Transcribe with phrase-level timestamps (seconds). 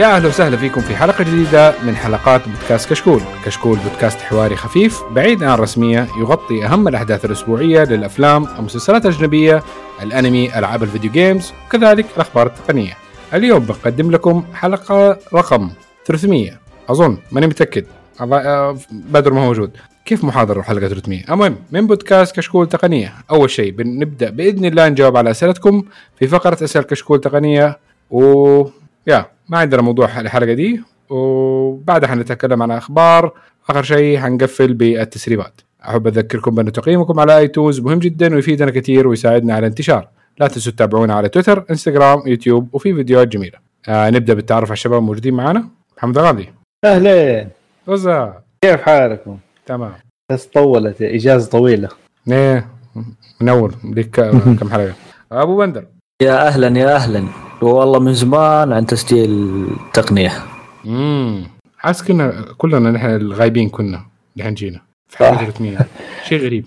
[0.00, 5.02] يا أهلا وسهلا فيكم في حلقة جديدة من حلقات بودكاست كشكول، كشكول بودكاست حواري خفيف
[5.10, 9.62] بعيد عن الرسمية يغطي أهم الأحداث الأسبوعية للأفلام، المسلسلات الأجنبية،
[10.02, 12.96] الأنمي، ألعاب ال video games، وكذلك الأخبار التقنية.
[13.34, 15.70] اليوم بقدم لكم حلقة رقم
[16.04, 17.84] 300 أظن ماني متأكد.
[18.20, 19.70] آه، بدر ما هو موجود.
[20.04, 23.14] كيف محاضرة حلقة 300 المهم من بودكاست كشكول تقنية.
[23.30, 25.82] أول شيء بنبدأ بإذن الله نجاوب على أسئلتكم
[26.18, 27.78] في فقرة أسئلة كشكول تقنية.
[28.10, 28.64] و
[29.06, 33.32] يا ما عندنا موضوع الحلقة دي وبعدها حنتكلم عن أخبار.
[33.70, 35.60] آخر شيء حنقفل بالتسريبات.
[35.84, 40.08] أحب أذكركم بأن تقييمكم على آيتونز مهم جدا ويفيدنا كثير ويساعدنا على الانتشار.
[40.38, 43.58] لا تنسوا تتابعونا على تويتر إنستغرام يوتيوب وفي فيديوهات جميلة.
[43.88, 46.48] آه نبدأ بالتعرف على الشباب الموجودين معنا محمد غالي
[46.84, 47.48] اهلين
[47.86, 48.42] وزا.
[48.64, 49.92] كيف حالكم؟ تمام.
[50.32, 51.88] بس طولت إجازة طويلة.
[52.28, 52.66] إيه
[53.40, 53.74] منور.
[53.84, 54.20] ليك
[54.60, 54.94] كم حلقة؟
[55.32, 55.86] أبو بندر.
[56.22, 57.24] يا أهلا يا أهلا.
[57.62, 60.32] والله من زمان عن تسجيل تقنية.
[60.86, 61.46] امم
[61.78, 64.04] حاسس كنا كلنا نحن الغايبين كنا
[64.36, 64.80] نحن جينا.
[65.08, 65.78] في حلقه 300
[66.24, 66.66] شيء غريب.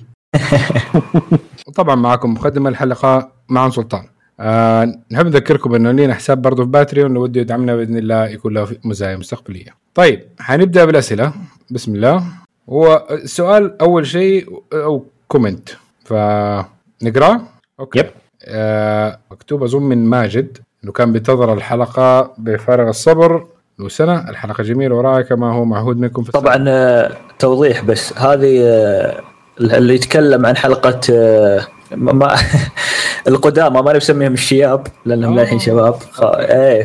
[1.67, 4.05] وطبعا معكم مقدم الحلقة معن سلطان.
[4.39, 8.53] آه نحب نذكركم إنه لنا حساب برضه في باتريون لو بده يدعمنا بإذن الله يكون
[8.53, 9.75] له مزايا مستقبلية.
[9.93, 11.33] طيب حنبدأ بالأسئلة.
[11.71, 12.23] بسم الله.
[12.69, 15.69] هو السؤال أول شيء أو comment
[16.05, 17.41] فنقراه
[17.79, 17.99] okay.
[17.99, 18.09] yep.
[18.45, 20.57] آه مكتوب أظن من ماجد.
[20.83, 23.45] إنه كان بينتظر الحلقة بفارغ الصبر.
[23.79, 28.17] له سنه الحلقة جميلة ورايقه كما هو معهود منكم في طبعا آه، توضيح بس.
[28.17, 29.21] هذه آه،
[29.59, 32.35] اللي يتكلم عن حلقة آه، ما
[33.27, 35.41] القدامى ما نسميهم الشياب لأنهم آه.
[35.41, 35.95] للحين شباب.
[36.11, 36.23] خ...
[36.23, 36.83] إيه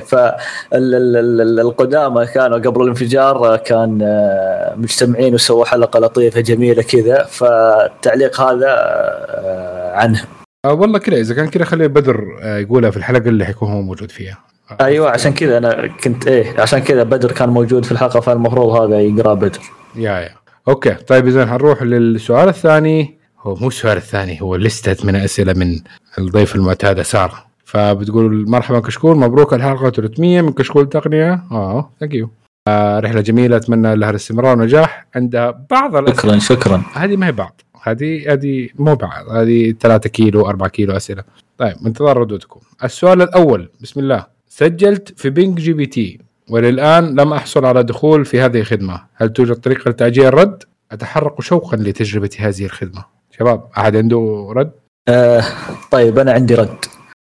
[0.71, 7.25] فالقدامى كانوا قبل الانفجار كان آه، مجتمعين وسووا حلقة لطيفة جميلة كذا.
[7.25, 10.38] فالتعليق هذا آه، عنه.
[10.65, 13.83] آه والله كذا إذا كان كذا خلي بدر آه يقولها في الحلقة اللي حيكون هو
[13.83, 14.39] موجود فيها.
[14.81, 19.01] أيوه عشان كذا أنا كنت إيه عشان كذا بدر كان موجود في الحلقة فالمفروض هذا
[19.01, 19.61] يقرأ بدر.
[19.97, 20.31] يا يا.
[20.69, 23.19] أوكي طيب إذا حنروح للسؤال الثاني.
[23.41, 25.81] هو مو السؤال الثاني هو لستة من أسئلة من
[26.19, 31.43] الضيف المعتاد ساره فبتقول مرحبا كشكول مبروك الحلقة 300 من كشكول تقنية.
[31.53, 32.31] آه thank you
[32.69, 36.83] آه رحلة جميلة أتمنى لها الاستمرار ونجاح عندها بعض شكرا شكرا.
[36.95, 37.61] هذه ما هي بعض.
[37.83, 41.23] هذه هذه مو بعض هذه 3 كيلو 4 كيلو أسئلة.
[41.59, 42.61] طيب انتظار ردودكم.
[42.85, 46.19] السؤال الأول بسم الله سجلت في Bing GPT
[46.51, 49.03] وللآن لم أحصل على دخول في هذه الخدمة.
[49.15, 50.63] هل توجد طريقة لتعجيل الرد؟
[50.93, 53.05] أتحرق شوقا لتجربة هذه الخدمة.
[53.39, 54.71] شباب أحد عنده رد؟
[55.09, 55.45] آه
[55.91, 56.85] طيب أنا عندي رد.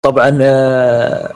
[0.06, 1.34] طبعا آه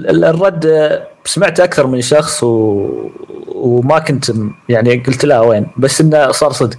[0.00, 3.10] ال- الرد آه، سمعت أكثر من شخص و...
[3.48, 4.32] وما كنت
[4.68, 6.78] يعني قلت لا وين بس إنه صار صدق.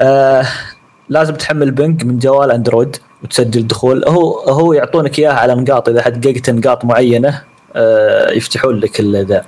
[0.00, 0.44] آه
[1.08, 4.04] لازم تحمل بنك من جوال اندرويد وتسجل دخول.
[4.08, 7.42] هو هو يعطونك إياها على نقاط إذا حققت نقاط معينة
[7.76, 9.44] آه يفتحون لك ذا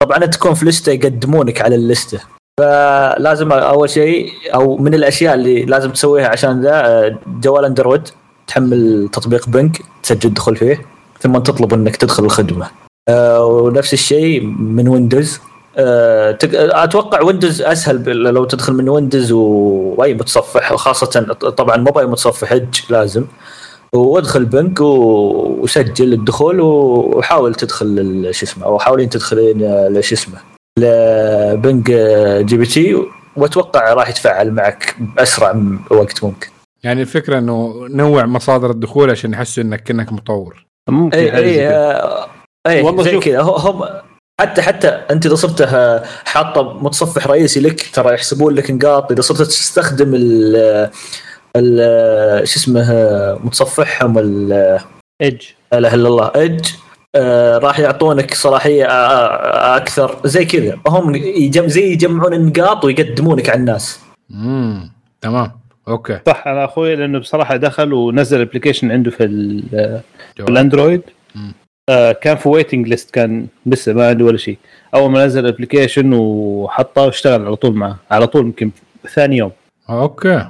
[0.00, 2.20] طبعا تكون في لستة يقدمونك على اللستة.
[2.60, 8.02] فلازم أول شيء أو من الأشياء اللي لازم تسويها عشان ذا آه، جوال Android
[8.46, 10.82] تحمل تطبيق Bing تسجل دخول فيه
[11.20, 12.66] ثم تطلب إنك تدخل الخدمة.
[13.08, 15.40] آه، ونفس الشيء من Windows.
[15.78, 21.20] أتوقع Windows أسهل لو تدخل من Windows وأي متصفح وخاصة
[21.56, 23.24] طبعا مو باي متصفح اج لازم.
[23.92, 30.38] وادخل Bing وسجل الدخول وحاول تدخل ال- شو اسمه أو حاولين تدخلين آه، شو اسمه
[30.78, 32.96] ل Bing آه، GPT.
[33.36, 36.48] وأتوقع راح يتفاعل معك بأسرع وقت ممكن.
[36.84, 40.66] يعني الفكرة إنه نوع مصادر الدخول عشان يحسوا انك كانك مطور.
[40.88, 41.68] ممكن اي اي.
[41.68, 42.26] آه،
[42.66, 43.24] اي والله زي شوف.
[43.24, 43.40] كذا.
[43.40, 43.84] هو- هم
[44.40, 45.62] حتى حتى انت اذا صرت
[46.24, 49.12] حاطه متصفح رئيسي لك ترى يحسبون لك نقاط.
[49.12, 50.56] اذا صرت تستخدم ال
[51.56, 52.92] ال شو اسمه
[53.44, 54.78] متصفحهم ال-
[55.22, 55.42] Edge
[55.72, 56.60] لا إله إلا الله اج
[57.14, 60.16] آه راح يعطونك صلاحية آه، آه، أكثر.
[60.24, 60.78] زي كذا.
[60.86, 64.00] هم يجم زي يجمعون النقاط ويقدمونك على الناس.
[64.30, 65.52] امم تمام.
[65.88, 66.20] okay.
[66.26, 70.00] صح أنا أخوي لأنه بصراحة دخل ونزل application عنده في, ال-
[70.36, 70.42] في.
[70.42, 71.02] ال Android.
[71.34, 71.52] مم.
[71.88, 74.58] آه كان في waiting list كان لسه ما عنده ولا شيء.
[74.94, 77.98] أول ما نزل ال application وحطه واشتغل على طول معه.
[78.10, 78.70] على طول يمكن
[79.14, 79.50] ثاني يوم.
[79.90, 80.48] okay.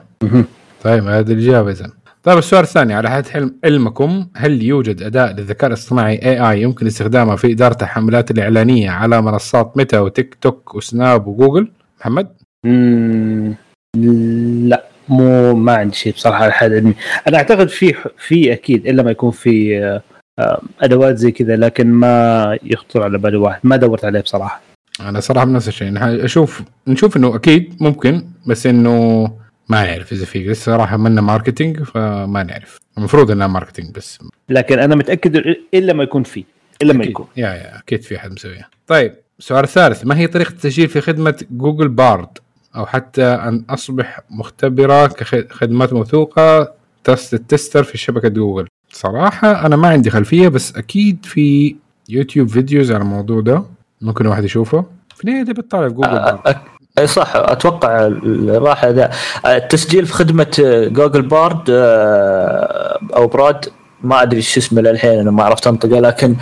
[0.84, 1.90] طيب هذه الإجابة اذا
[2.22, 2.94] طيب السؤال الثاني.
[2.94, 7.76] على حد حلم علمكم هل يوجد اداء للذكاء الاصطناعي اي اي يمكن استخدامه في إدارة
[7.82, 11.68] الحملات الإعلانية على منصات ميتا وتيك توك وسناب وجوجل؟
[12.00, 12.28] محمد؟
[12.64, 13.54] مم،
[14.68, 16.94] لا مو ما عندي شيء بصراحة على حد علمي.
[17.28, 20.02] أنا أعتقد في في أكيد إلا ما يكون في آه،
[20.80, 23.60] أدوات زي كذا لكن ما يخطر على بالي واحد.
[23.64, 24.60] ما دورت عليه بصراحة.
[25.00, 26.24] أنا صراحة بنفس الشيء.
[26.24, 29.22] أشوف نشوف إنه أكيد ممكن بس إنه
[29.68, 30.46] ما نعرف إذا في.
[30.46, 32.78] لسه صراحة منا ماركتينج فما نعرف.
[32.98, 34.18] المفروض إنها ماركتينج بس.
[34.48, 35.36] لكن أنا متأكد
[35.74, 36.44] إلا ما يكون في.
[36.82, 37.04] إلا ما.
[37.04, 37.26] يكون.
[37.36, 38.68] يا يا أكيد في أحد مسويها.
[38.86, 42.28] طيب السؤال الثالث ما هي طريقة التسجيل في خدمة جوجل بارد
[42.76, 46.72] أو حتى أن أصبح مختبرة كخدمات موثوقة
[47.04, 51.76] تست التستر في شبكة جوجل صراحة أنا ما عندي خلفية بس أكيد في
[52.08, 53.62] يوتيوب فيديوز على الموضوع ده
[54.00, 54.84] ممكن الواحد يشوفه.
[55.16, 56.56] في النهاية تبي تطالع في Google Bard أ-
[56.98, 58.10] إي صح أتوقع
[58.48, 59.10] راح ذا
[59.46, 60.56] التسجيل في خدمة
[60.92, 63.64] Google Bard آه، أو Brad
[64.02, 66.36] ما أدري شو اسمه للحين أنا ما عرفت أنطقه لكن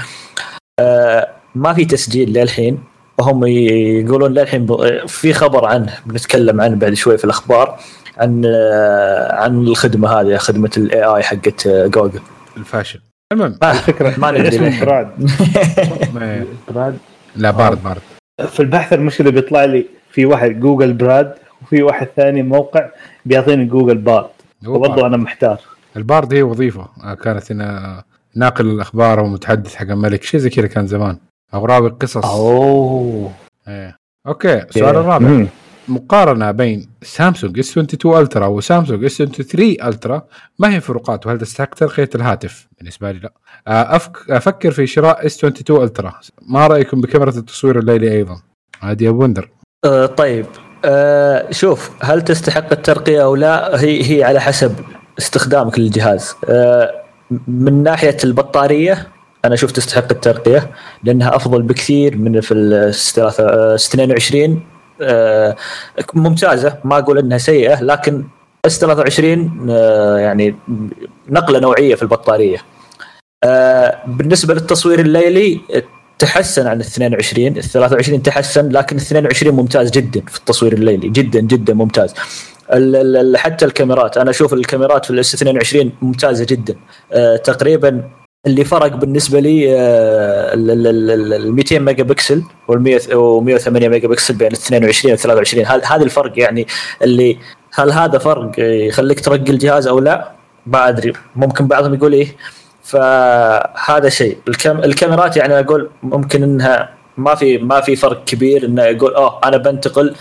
[0.81, 2.78] آه، ما في تسجيل للحين.
[3.19, 4.66] وهم يقولون للحين
[5.06, 7.78] في خبر عنه بنتكلم عنه بعد شوي في الأخبار
[8.19, 12.20] عن آه، عن الخدمة هذه خدمة ال AI حقت آه، جوجل
[12.56, 13.00] الفاشل.
[13.32, 13.58] المهم.
[13.62, 14.80] ما الفكرة ما ندري.
[14.80, 15.10] Brad
[16.68, 16.98] Brad
[17.36, 18.00] لا Bard Bard.
[18.48, 22.88] في البحث المشكلة بيطلع لي في واحد Google Brad وفي واحد ثاني موقع
[23.26, 24.30] بيعطيني Google Bard.
[24.66, 25.06] وبرضه.
[25.06, 25.60] أنا محتار.
[25.96, 26.88] ال Bard هي وظيفة.
[27.04, 28.02] آه، كانت هنا
[28.34, 30.22] ناقل الأخبار ومتحدث حق الملك.
[30.22, 31.18] شيء زي كذا كان زمان.
[31.54, 33.32] أو راوي القصص أوه.
[33.68, 33.96] إيه.
[34.26, 35.46] أوكي السؤال الرابع.
[35.88, 40.22] مقارنة بين Samsung S22 Ultra و Samsung S23 Ultra
[40.58, 43.32] ما هي الفروقات وهل تستحق ترقيه الهاتف؟ بالنسبة لي لا.
[43.68, 48.42] آه، أفك أفكر في شراء S22 Ultra، ما رأيكم بكاميرا التصوير الليلي أيضا؟
[48.80, 49.50] هذه أبو وندر.
[49.84, 50.46] آه، طيب
[50.84, 54.74] آه، شوف هل تستحق الترقية أو لا هي هي على حسب
[55.18, 57.02] استخدامك للجهاز آه،
[57.48, 59.08] من ناحية البطارية
[59.44, 60.70] أنا أشوف تستحق الترقية
[61.04, 64.62] لأنها أفضل بكثير من في ال 22
[65.02, 65.56] آه،
[66.14, 66.78] ممتازة.
[66.84, 68.25] ما أقول أنها سيئة لكن
[68.66, 70.54] S23 آه، يعني
[71.28, 72.58] نقلة نوعية في البطارية.
[73.44, 75.60] آه، بالنسبة للتصوير الليلي
[76.19, 81.08] تحسن عن ال 22 ال 23 تحسن لكن ال 22 ممتاز جدا في التصوير الليلي.
[81.08, 82.14] جدا جدا ممتاز.
[83.37, 84.19] حتى الكاميرات.
[84.19, 86.76] أنا أشوف الكاميرات في ال S22 ممتازة جدا.
[87.37, 88.10] تقريبا
[88.46, 93.14] اللي فرق بالنسبة لي آه، ال ال- ال- ال- ال 200 ميجا بكسل وال 100
[93.16, 96.66] و 108 ميجا بكسل بين ال 22 وال 23 هذا هذا الفرق يعني
[97.02, 97.38] اللي
[97.75, 100.32] هل هذا فرق يخليك ترقي الجهاز أو لا؟
[100.66, 102.37] ما أدري ممكن بعضهم يقول إيه
[102.82, 108.82] فهذا شيء الكام الكاميرات يعني أقول ممكن إنها ما في ما في فرق كبير إنه
[108.82, 110.14] يقول أوه أنا بنتقل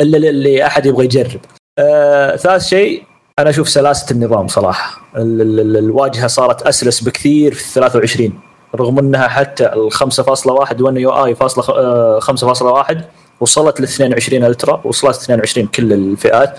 [0.00, 1.40] إلا اللي أحد يبغى يجرب.
[1.78, 3.02] آه ثالث شيء
[3.40, 5.00] أنا أشوف سلاسة النظام صراحة.
[5.16, 8.40] ال- ال- ال- الواجهة صارت أسلس بكثير في ال 23
[8.76, 12.96] رغم أنها حتى ال 5.1 وأن يو آي فاصلة خ- آه، 5.1
[13.40, 16.58] وصلت لل 22 ألترا وصلت 22 كل الفئات.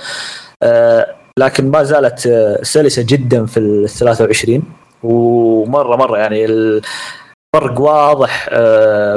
[0.63, 1.07] آه
[1.39, 4.63] لكن ما زالت آه، سلسة جدا في ال 23
[5.03, 8.45] ومره مرة يعني الفرق واضح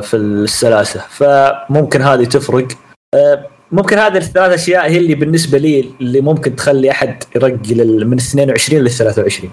[0.03, 1.01] في السلاسة.
[1.11, 2.69] فممكن هذه تفرق.
[3.75, 7.75] ممكن هذه الثلاث أشياء هي اللي بالنسبة لي اللي ممكن تخلي أحد يرقي
[8.05, 9.51] من 22 لل 23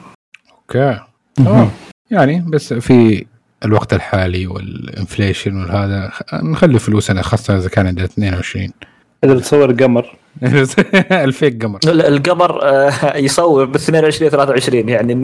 [0.52, 1.00] أوكي.
[1.36, 1.70] تمام.
[2.12, 3.26] يعني بس في
[3.66, 8.70] الوقت الحالي وال inflation والهذا خ- نخلي فلوسنا خاصة إذا كان عندنا 22
[9.24, 10.16] إذا بتصور قمر
[11.12, 11.80] ال fake قمر.
[11.86, 15.22] ال- القمر آه، يصور ب 22 23 يعني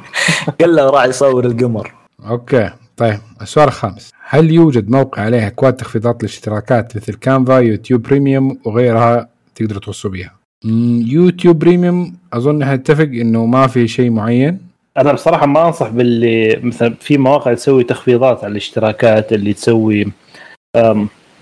[0.60, 1.94] كله راح يصور القمر.
[2.28, 2.70] أوكي.
[2.96, 4.10] طيب السؤال الخامس.
[4.28, 10.32] هل يوجد موقع عليه اكواد تخفيضات للاشتراكات مثل Canva YouTube Premium وغيرها تقدروا توصوا بيها؟
[10.64, 14.58] مم، YouTube Premium أظن هنتفق إنه ما في شيء معين.
[14.98, 20.12] أنا بصراحة ما أنصح باللي مثلا في مواقع تسوي تخفيضات على الاشتراكات اللي تسوي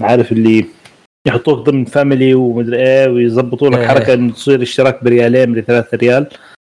[0.00, 0.66] عارف اللي
[1.26, 3.88] يحطوك ضمن family ومدري إيه ويظبطوا لك إيه.
[3.88, 6.26] حركة إنه تصير اشتراك بريالين لثلاثة ريال.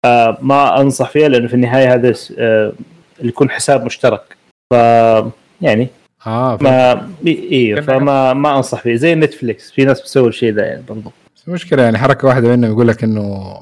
[0.05, 2.73] آه ما أنصح فيها لأنه في النهاية هذا آه
[3.19, 4.42] اللي يكون حساب مشترك.
[4.71, 4.73] ف
[5.61, 5.87] يعني
[6.27, 6.61] آه ف...
[6.61, 8.95] ما أيوه كان- فما ما أنصح فيه.
[8.95, 11.11] زي Netflix في ناس بتسوي الشيء ده يعني برضو
[11.47, 13.53] المشكلة يعني حركة واحدة منهم يقول لك إنه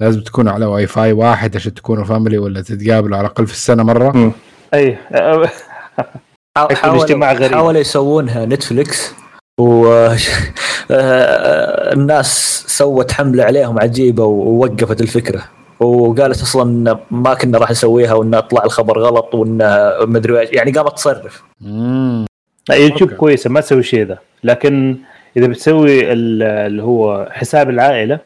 [0.00, 3.82] لازم تكونوا على واي فاي واحد عشان تكونوا family ولا تتقابلوا على الأقل في السنة
[3.82, 4.32] مرة.
[4.74, 4.96] أي.
[5.12, 5.48] آه،
[7.32, 7.54] غريب.
[7.54, 9.12] حاولوا يسوونها Netflix
[10.90, 11.00] والناس
[12.78, 15.42] سوت حملة عليهم عجيبة ووقفت الفكرة.
[15.80, 19.58] وقالت أصلا ما كنا راح نسويها وإن طلع الخبر غلط وإن
[20.00, 21.42] مدري إيش يعني قامت تصرف.
[21.62, 22.26] امم
[22.68, 23.10] لا يوتيوب.
[23.12, 24.18] كويسة ما تسوي شيء ذا.
[24.44, 24.96] لكن
[25.36, 28.18] إذا بتسوي ال- اللي هو حساب العائلة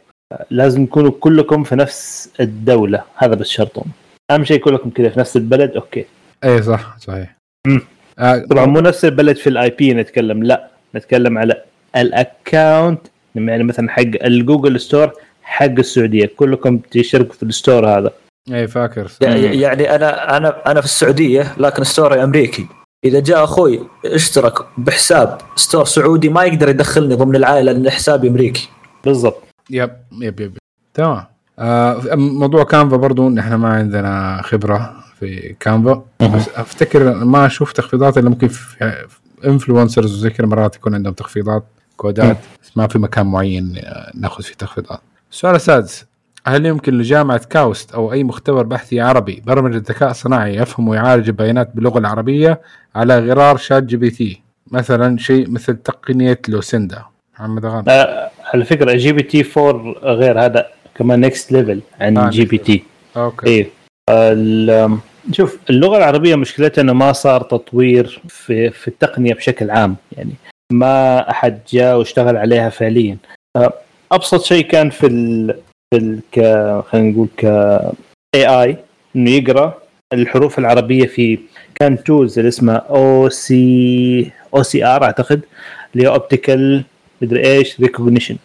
[0.51, 3.03] لازم تكونوا كلكم في نفس الدولة.
[3.17, 3.87] هذا بس شرطهم.
[4.31, 6.05] أهم شيء كلكم كذا في نفس البلد أوكي.
[6.45, 7.37] أي صح صحيح.
[7.67, 7.81] مم.
[8.19, 10.69] آه طبعا مو نفس البلد في ال IP نتكلم لا.
[10.95, 11.63] نتكلم على
[11.97, 13.01] ال account
[13.35, 15.13] يعني مثلا حق ال Google Store
[15.45, 16.31] حق السعودية.
[16.37, 18.11] كلكم تشتركوا في ال store هذا.
[18.53, 19.11] اي فاكر.
[19.21, 22.67] يعني أنا أنا أنا في السعودية لكن store ي أمريكي.
[23.05, 28.69] إذا جاء أخوي اشترك بحساب store سعودي ما يقدر يدخلني ضمن العائلة لأن حسابي أمريكي.
[29.05, 29.43] بالضبط.
[29.71, 30.59] yep yep yep.
[30.95, 31.25] تمام.
[31.59, 38.19] آه موضوع Canva برضو نحن ما عندنا خبرة في Canva بس أفتكر ما أشوف تخفيضات
[38.19, 39.05] إلا ممكن في
[39.45, 41.65] influencers وزي كذا مرات يكون عندهم تخفيضات
[41.97, 43.81] كودات بس ما في مكان معين
[44.15, 45.01] ناخذ فيه تخفيضات.
[45.35, 46.07] السؤال السادس.
[46.47, 51.71] هل يمكن لجامعة KAUST أو أي مختبر بحثي عربي برمجة الذكاء الصناعي يفهم ويعالج البيانات
[51.75, 52.61] باللغة العربية
[52.95, 57.03] على غرار ChatGPT؟ مثلا شيء مثل تقنية لوسيندا.
[57.35, 57.85] محمد غانم.
[57.89, 62.83] آه على فكرة GPT 4 غير هذا كمان next level عن آه، GPT.
[63.17, 63.67] أوكي.
[64.11, 64.99] ال-
[65.33, 69.97] شوف اللغة العربية مشكلتها إنه ما صار تطوير في في التقنية بشكل عام.
[70.13, 70.33] يعني
[70.73, 73.17] ما أحد جاء واشتغل عليها فعليا.
[73.57, 73.73] آه،
[74.15, 75.55] أبسط شيء كان في ال
[75.91, 76.41] في ال ك
[76.89, 77.45] خلينا نقول ك
[78.35, 78.77] AI
[79.17, 79.75] إنه يقرأ
[80.13, 81.39] الحروف العربية في
[81.75, 85.41] كان tools اللي اسمها OC OCR أعتقد
[85.95, 86.85] اللي هي optical
[87.23, 88.37] مدري إيش recognition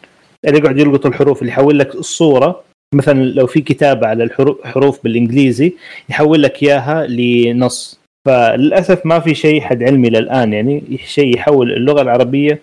[0.46, 2.64] اللي يقعد يلقط الحروف اللي يحول لك الصورة.
[2.96, 5.74] مثلا لو في كتابة على الحروف حروف بالإنجليزي
[6.10, 8.00] يحول لك إياها لنص.
[8.28, 12.60] فللأسف ما في شيء حد علمي للآن يعني شيء يحول اللغة العربية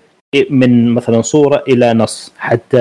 [0.50, 2.78] من مثلا صورة إلى نص حتى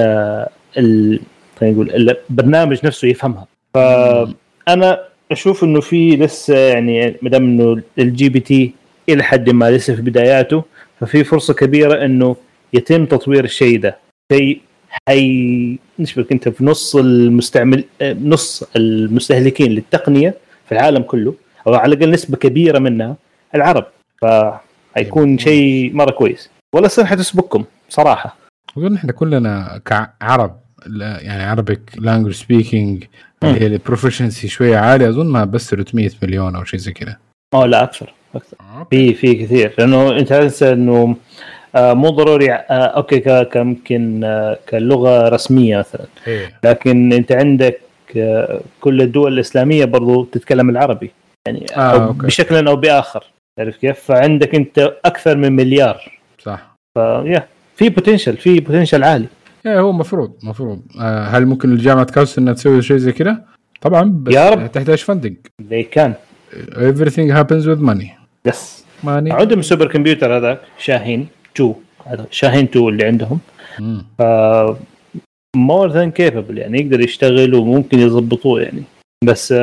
[0.77, 1.19] ال...
[1.59, 1.91] خلينا نقول
[2.29, 3.47] البرنامج نفسه يفهمها.
[3.73, 4.99] فانا
[5.31, 8.73] أشوف إنه في لسه يعني ما دام إنه ال GPT
[9.09, 10.63] إلى حد ما لسه في بداياته
[10.99, 12.35] ففي فرصة كبيرة إنه
[12.73, 13.97] يتم تطوير الشيء ده.
[14.31, 14.61] شيء
[15.07, 20.33] حي نشبك أنت في نص المستعمل نص المستهلكين للتقنية
[20.65, 21.33] في العالم كله
[21.67, 23.15] أو على الأقل نسبة كبيرة منها
[23.55, 23.85] العرب.
[24.21, 26.49] فحيكون شيء مرة كويس.
[26.75, 28.35] ولا الصين حتسبقكم صراحة.
[28.77, 30.59] أظن إحنا كلنا كعرب
[31.21, 33.03] يعني Arabic language speaking
[33.43, 37.17] اللي هي ال proficiency شوية عالية أظن ما بس 300 مليون أو شيء زي كذا.
[37.53, 38.57] آه لا أكثر أكثر.
[38.91, 41.15] في في كثير لأنه أنت تنسى إنه
[41.75, 46.05] آه، مو ضروري آه، okay كممكن آه، كلغة رسمية مثلا.
[46.27, 46.59] إيه.
[46.63, 47.81] لكن أنت عندك
[48.81, 51.11] كل الدول الإسلامية برضو تتكلم العربي
[51.47, 52.27] يعني آه، أو okay.
[52.27, 53.23] بشكل أو بآخر.
[53.57, 56.14] تعرف كيف؟ فعندك أنت أكثر من مليار.
[56.45, 56.75] صح.
[56.97, 59.27] فيا في potential في potential عالي.
[59.65, 60.81] إيه هو مفروض مفروض.
[61.01, 63.45] آه هل ممكن لجامعه كاوست إنها تسوي شيء زي كذا؟
[63.81, 64.71] طبعا بس يا رب.
[64.71, 65.35] تحتاج funding
[65.69, 66.13] زي كان
[66.71, 68.07] everything happens with money.
[68.45, 69.31] yes money.
[69.31, 71.75] عندهم ال supercomputer هذاك شاهين 2
[72.05, 73.39] هذا شاهين 2 اللي عندهم.
[75.55, 78.83] more than capable يعني يقدر يشتغل وممكن يضبطوه يعني.
[79.23, 79.53] بس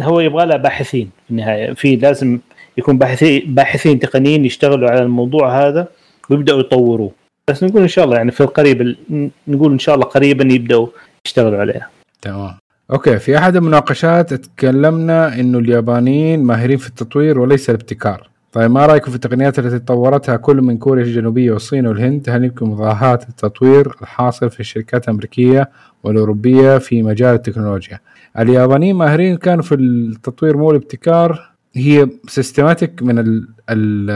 [0.00, 1.72] هو يبغى له باحثين في النهاية.
[1.72, 2.38] في لازم
[2.78, 5.88] يكون باحثين باحثين تقنيين يشتغلوا على الموضوع هذا.
[6.32, 7.10] ويبدأوا يطوروه
[7.48, 10.86] بس نقول إن شاء الله يعني في القريب ال- نقول إن شاء الله قريبا يبدأوا
[11.26, 11.88] يشتغلوا عليها.
[12.22, 12.54] تمام.
[12.92, 18.28] أوكي في أحد المناقشات تكلمنا إنه اليابانيين ماهرين في التطوير وليس الابتكار.
[18.52, 22.66] طيب ما رأيكم في التقنيات التي طورتها كل من كوريا الجنوبية والصين والهند؟ هل يمكن
[22.66, 25.70] مضاهاة التطوير الحاصل في الشركات الأمريكية
[26.04, 28.00] والأوروبية في مجال التكنولوجيا؟
[28.38, 34.10] اليابانيين ماهرين كانوا في التطوير مو الابتكار هي systematic من ال ال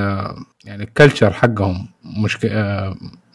[0.66, 1.88] يعني ال culture حقهم
[2.24, 2.38] مش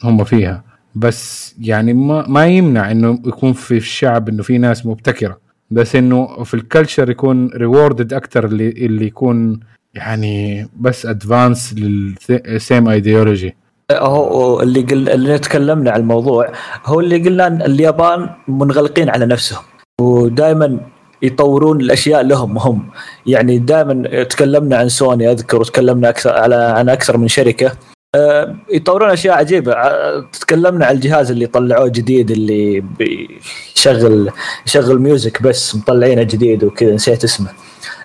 [0.03, 0.63] هم فيها.
[0.95, 5.37] بس يعني ما ما يمنع إنه يكون في الشعب إنه في ناس مبتكرة.
[5.71, 9.59] بس إنه في ال culture يكون rewarded أكثر اللي اللي يكون
[9.93, 13.55] يعني بس advance لل same ideology
[13.91, 15.09] هو اللي قل...
[15.09, 16.51] اللي تكلمنا عن الموضوع
[16.85, 19.63] هو اللي قلنا إن اليابان منغلقين على نفسهم.
[20.01, 20.79] ودائما
[21.21, 22.89] يطورون الأشياء لهم هم.
[23.25, 27.71] يعني دائما تكلمنا عن سوني أذكر وتكلمنا أكثر على عن أكثر من شركة.
[28.15, 29.75] آه، يطورون أشياء عجيبة.
[30.21, 34.31] تكلمنا عن الجهاز اللي طلعوه جديد اللي بيشغل
[34.67, 37.47] يشغل ميوزك بس مطلعينه جديد وكذا نسيت اسمه.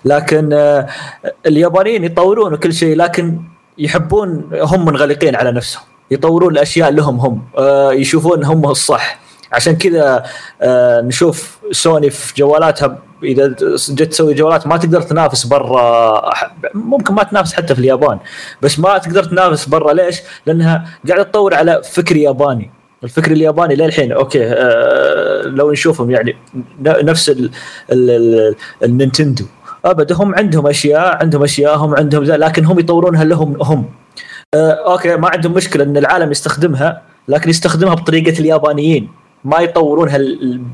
[0.05, 0.87] لكن آه،
[1.45, 3.39] اليابانيين يطورون وكل شيء لكن
[3.77, 5.83] يحبون هم منغلقين على نفسهم.
[6.11, 7.41] يطورون الأشياء لهم هم.
[7.57, 9.26] آه، يشوفون هم الصح.
[9.53, 10.23] عشان كذا
[10.61, 12.97] آه، نشوف سوني في جوالاتها.
[13.23, 13.47] إذا
[13.89, 16.31] جت تسوي جوالات ما تقدر تنافس برا
[16.73, 18.19] ممكن ما تنافس حتى في اليابان
[18.61, 19.93] بس ما تقدر تنافس برا.
[19.93, 22.71] ليش؟ لأنها قاعدة تطور على فكر ياباني.
[23.03, 26.37] الفكر الياباني للحين أوكي آه لو نشوفهم يعني
[26.81, 27.51] نفس ال
[27.91, 29.45] ال ال النينتندو.
[29.85, 33.89] ابدا هم عندهم أشياء عندهم أشياء هم عندهم ذا لكن هم يطورونها لهم هم.
[34.53, 39.09] آه okay ما عندهم مشكلة إن العالم يستخدمها لكن يستخدمها بطريقة اليابانيين.
[39.47, 40.19] ما يطورونها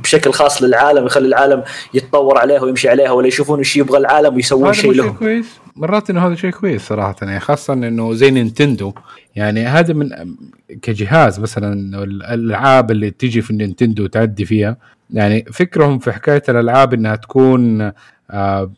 [0.04, 1.64] بشكل خاص للعالم يخلي العالم
[1.94, 5.14] يتطور عليها ويمشي عليها ولا يشوفون إيش يبغى العالم ويسوون شيء لهم.
[5.14, 5.46] كويس.
[5.76, 8.94] مرات إنه هذا شيء كويس صراحة يعني خاصة إنه زي نينتندو.
[9.36, 10.10] يعني هذا من
[10.82, 14.78] كجهاز مثلا الألعاب اللي تيجي في النينتندو تعدي فيها.
[15.10, 17.92] يعني فكرهم في حكاية الألعاب إنها تكون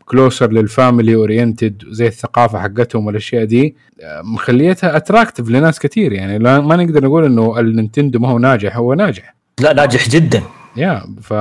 [0.06, 6.38] closer لل family oriented زي الثقافة حقتهم والأشياء دي آه، مخليتها attractive لناس كثير يعني
[6.38, 9.36] لا ما نقدر نقول إنه النينتندو ما هو ناجح هو ناجح.
[9.60, 10.44] لا ناجح جدا.
[10.78, 11.34] يا ف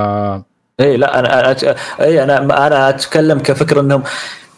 [0.79, 1.63] اي لا أنا أت...
[1.99, 4.03] اي أنا أنا أتكلم كفكره إنهم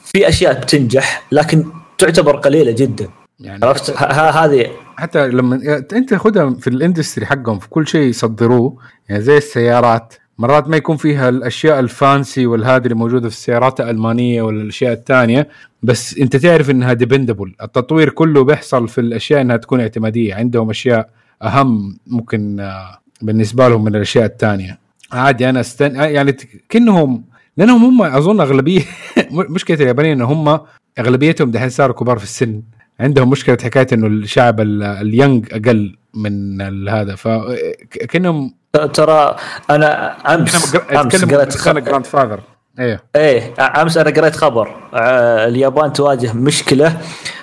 [0.05, 1.65] في أشياء بتنجح لكن
[1.97, 3.09] تعتبر قليلة جدا.
[3.39, 8.77] يعني عرفت؟ هذه حتى لما أنت خدها في ال industry حقهم في كل شيء يصدروه
[9.09, 10.13] يعني زي السيارات.
[10.37, 14.93] مرات ما يكون فيها الأشياء ال fancy والهذه اللي موجودة في السيارات الألمانية ولا الاشياء
[14.93, 15.47] الثانية
[15.83, 20.35] بس أنت تعرف إنها dependable التطوير كله بيحصل في الأشياء إنها تكون اعتمادية.
[20.35, 21.09] عندهم أشياء
[21.43, 24.79] أهم ممكن آه، بالنسبة لهم من الأشياء الثانية
[25.11, 25.95] عادي أنا استن...
[25.95, 26.31] يعني
[26.69, 27.23] كأنهم
[27.57, 28.81] لأنهم هم أظن اغلبيه
[29.31, 30.59] مشكلة اليابانيين ان هم
[30.99, 32.61] أغلبيتهم دحين صاروا كبار في السن.
[32.99, 37.15] عندهم مشكلة حكاية إنه الشعب ال- ال young أقل من هذا.
[37.15, 38.53] فكانهم
[38.93, 39.35] ترى
[39.69, 41.87] أنا أمس أمس قريت.
[41.87, 42.39] جراند فاذر
[42.79, 43.53] أيوه إيه.
[43.59, 46.97] أمس أنا قريت خبر آه، اليابان تواجه مشكلة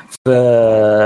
[0.09, 0.31] في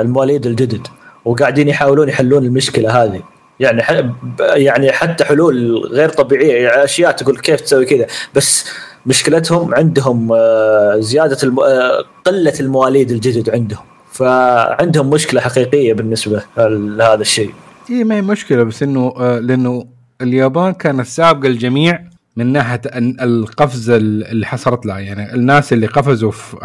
[0.04, 0.86] المواليد الجدد
[1.24, 3.22] وقاعدين يحاولون يحلون المشكلة هذه.
[3.60, 4.02] يعني ح...
[4.40, 8.06] يعني حتى حلول غير طبيعية يعني أشياء تقول كيف تسوي كذا.
[8.34, 8.70] بس
[9.06, 11.60] مشكلتهم عندهم آه، زيادة الم...
[11.60, 13.84] آه، قلة المواليد الجدد عندهم.
[14.12, 17.50] فعندهم مشكلة حقيقية بالنسبة لهذا الشيء.
[17.88, 19.84] هي ما هي مشكلة بس إنه آه، لأنه
[20.22, 22.04] اليابان كانت سابقة الجميع
[22.36, 24.98] من ناحية القفزه اللي حصلت لها.
[24.98, 26.56] يعني الناس اللي قفزوا في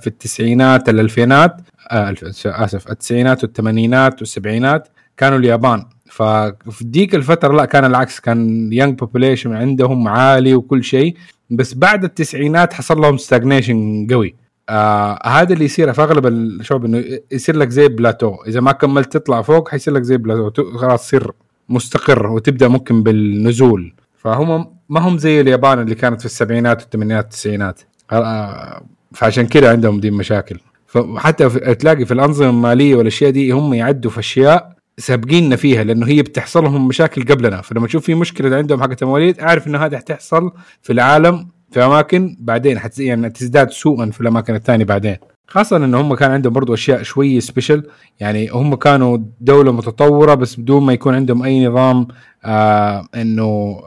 [0.00, 1.56] في التسعينات الالفينات
[1.92, 4.88] ألف- آسف التسعينات والثمانينات والسبعينات
[5.20, 5.84] كانوا اليابان.
[6.10, 11.16] ففي ديك الفترة لا كان العكس كان يانج بوبوليشن عندهم عالي وكل شيء
[11.50, 14.34] بس بعد التسعينات حصل لهم stagnation قوي.
[14.68, 18.34] آه هذا اللي يصير في أغلب الشباب إنه يصير لك زي بلاتو.
[18.46, 20.78] إذا ما كملت تطلع فوق حيصير لك زي بلاتو.
[20.78, 21.30] خلاص تصير
[21.68, 23.94] مستقر وتبدأ ممكن بالنزول.
[24.16, 27.80] فهم ما هم زي اليابان اللي كانت في السبعينات والثمانينات والتسعينات
[28.12, 34.10] آه فعشان كذا عندهم دي المشاكل فحتى تلاقي في الأنظمة المالية والأشياء دي هم يعدوا
[34.10, 37.60] في أشياء سابقيننا فيها لأنه هي بتحصل لهم مشاكل قبلنا.
[37.62, 42.36] فلما تشوف في مشكلة عندهم حقت المواليد أعرف إنه هذا حتحصل في العالم في أماكن
[42.40, 45.16] بعدين حت يعني تزداد سوءا في الأماكن الثانية بعدين.
[45.48, 47.82] خاصة إن هم كان عندهم برضو أشياء شوية special
[48.20, 52.08] يعني هم كانوا دولة متطورة بس بدون ما يكون عندهم أي نظام
[52.44, 53.80] آه إنه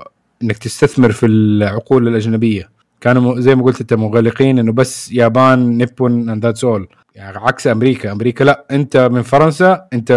[0.44, 2.70] إنك تستثمر في العقول الأجنبية.
[3.02, 7.68] كانوا زي ما قلت أنت مغلقين إنه بس يابان Nippon and that's all يعني عكس
[7.68, 8.12] أمريكا.
[8.12, 10.12] أمريكا لا أنت من فرنسا أنت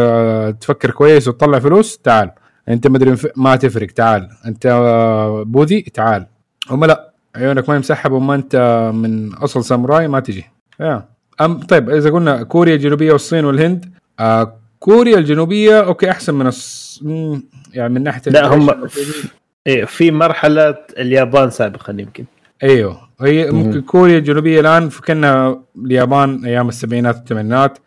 [0.60, 2.30] تفكر كويس وتطلع فلوس تعال.
[2.68, 4.28] أنت مدري ما تفرق تعال.
[4.46, 4.66] أنت
[5.46, 6.26] بوذي تعال.
[6.70, 10.44] هم لا عيونك ما مسحب وما أنت من أصل ساموراي ما تجي.
[10.80, 11.08] يا.
[11.40, 17.02] أم طيب إذا قلنا كوريا الجنوبية والصين والهند آه كوريا الجنوبية أوكي أحسن من الص...
[17.72, 18.88] يعني من ناحية لا هم
[19.66, 22.24] إيه في مرحلة اليابان سابقا يمكن.
[22.62, 23.05] أيوه.
[23.20, 23.58] هي مم.
[23.58, 27.78] ممكن كوريا الجنوبية الآن فكنا اليابان أيام السبعينات والثمانينات.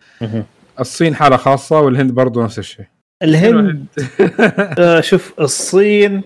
[0.79, 2.85] الصين حالة خاصة والهند برضو نفس الشيء.
[3.23, 3.85] الهند
[4.79, 6.21] آه شوف الصين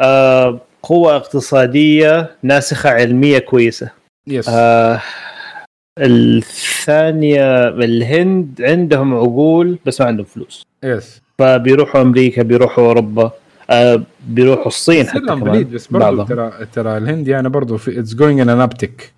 [0.00, 3.90] آه قوة اقتصادية ناسخة علمية كويسة.
[4.26, 5.00] yes آه
[5.98, 10.66] الثانية الهند عندهم عقول بس ما عندهم فلوس.
[10.84, 13.30] yes فبيروحوا أمريكا بيروحوا أوروبا.
[13.72, 16.26] آه بيروحوا الصين حتى كمان بليد بس برضو بعضهم.
[16.26, 19.12] ترى ترى الهند يعني برضو في it's going an uptick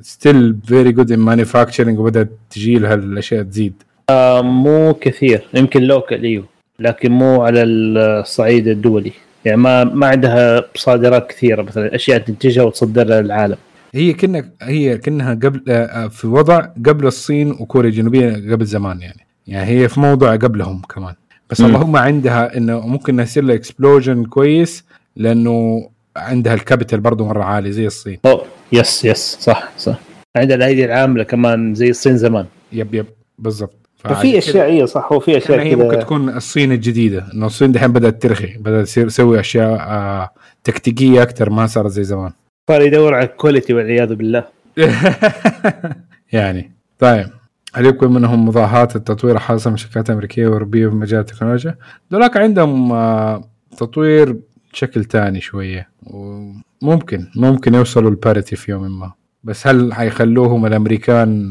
[0.00, 3.74] still very good in manufacturing وبدأت تجي لها الأشياء تزيد.
[4.10, 6.44] آه مو كثير يمكن local إيوه.
[6.78, 9.12] لكن مو على الصعيد الدولي.
[9.44, 13.56] يعني ما ما عندها صادرات كثيرة مثلا أشياء تنتجها وتصدرها للعالم.
[13.94, 19.26] هي كنا هي كأنها قبل آه، في وضع قبل الصين وكوريا الجنوبية قبل زمان يعني.
[19.46, 21.14] يعني هي في موضع قبلهم كمان.
[21.50, 21.60] بس.
[21.60, 24.84] اللهم عندها إنه ممكن يصير لها explosion كويس
[25.16, 28.18] لأنه عندها ال capital برضه مرة عالي زي الصين.
[28.26, 28.44] أوه.
[28.72, 29.98] yes yes صح صح.
[30.36, 32.46] عندها الأيدي العاملة كمان زي الصين زمان.
[32.72, 33.06] yep yep.
[33.38, 33.74] بالضبط.
[33.98, 35.12] ففي أشياء أيوه صح.
[35.12, 38.84] هو في كأنها اشياء هي ممكن تكون الصين الجديدة إنه الصين دحين بدأت ترخي بدأت
[38.84, 40.30] تصير تسوي أشياء آه
[40.64, 42.32] تكتيكية أكثر ما صارت زي زمان.
[42.70, 44.44] صار يدور على ال quality والعياذ بالله.
[46.32, 46.70] يعني.
[46.98, 47.26] طيب.
[47.74, 51.76] هل يكون منهم مضاهاة التطوير حاصل من شركات أمريكية وأوروبية في مجال التكنولوجيا؟
[52.10, 53.44] دولاك عندهم آه،
[53.76, 54.36] تطوير
[54.72, 59.12] بشكل تاني شوية وممكن ممكن يوصلوا الباريتي في يوم ما
[59.44, 61.50] بس هل حيخلوهم الأمريكان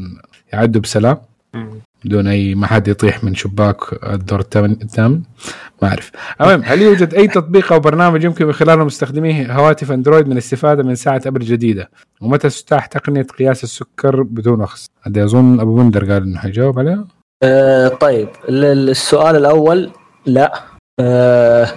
[0.52, 1.18] يعدوا بسلام؟
[2.04, 5.22] بدون أي ما حد يطيح من شباك الدور الثامن
[5.82, 6.10] ما أعرف
[6.40, 10.82] المهم هل يوجد أي تطبيق أو برنامج يمكن من خلاله مستخدمي هواتف أندرويد من الاستفادة
[10.82, 16.12] من ساعة أبل جديدة؟ ومتى تتاح تقنية قياس السكر بدون رخص؟ هذا أظن أبو بندر
[16.12, 17.04] قال إنه حيجاوب عليها
[17.42, 19.90] آه طيب ال- السؤال الأول
[20.26, 20.62] لا
[21.00, 21.68] آه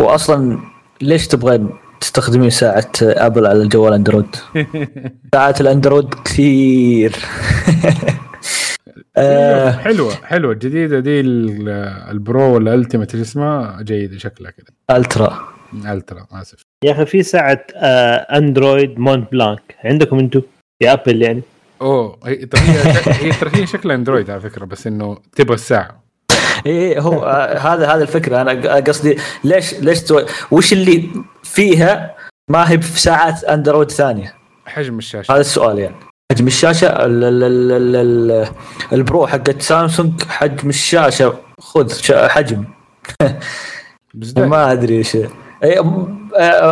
[0.00, 0.58] واصلا
[1.02, 4.36] ليش تبغين تستخدمين ساعة ابل على الجوال أندرويد؟
[5.34, 7.16] ساعة الأندرويد كثير
[9.16, 9.70] آه.
[9.70, 10.52] حلوة حلوة.
[10.52, 11.68] الجديدة دي ال-
[12.10, 15.48] ال Pro ولا Ultimate اللي اسمها؟ جيدة شكلها كذا Ultra.
[15.86, 16.62] Ultra أسف.
[16.84, 19.76] يا أخي في ساعة آه أندرويد مونت بلانك.
[19.84, 20.42] عندكم أنتم
[20.82, 21.42] يا Apple يعني.
[21.82, 22.60] أوه هي ترى
[23.54, 26.02] هي شكلها Android على فكرة بس إنه تبغى الساعة.
[26.66, 28.40] إيه هو آه، هذا هذا الفكرة.
[28.40, 30.20] أنا قصدي ليش ليش تو...
[30.50, 31.08] وش اللي
[31.42, 32.14] فيها
[32.50, 34.34] ما هي في ساعات Android ثانية؟
[34.66, 35.32] حجم الشاشة.
[35.32, 35.94] هذا السؤال يعني.
[36.32, 38.46] حجم الشاشه ال ال ال ال ال
[38.92, 42.64] ال Pro حقت سامسونج حجم الشاشه خذ شا- حجم.
[44.36, 45.16] ما أدري إيش.
[45.64, 45.82] إيه،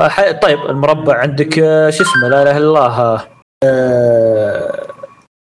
[0.08, 3.24] ح- طيب المربع عندك آه، شو اسمه؟ لا إله إلا الله.
[3.64, 4.86] آه،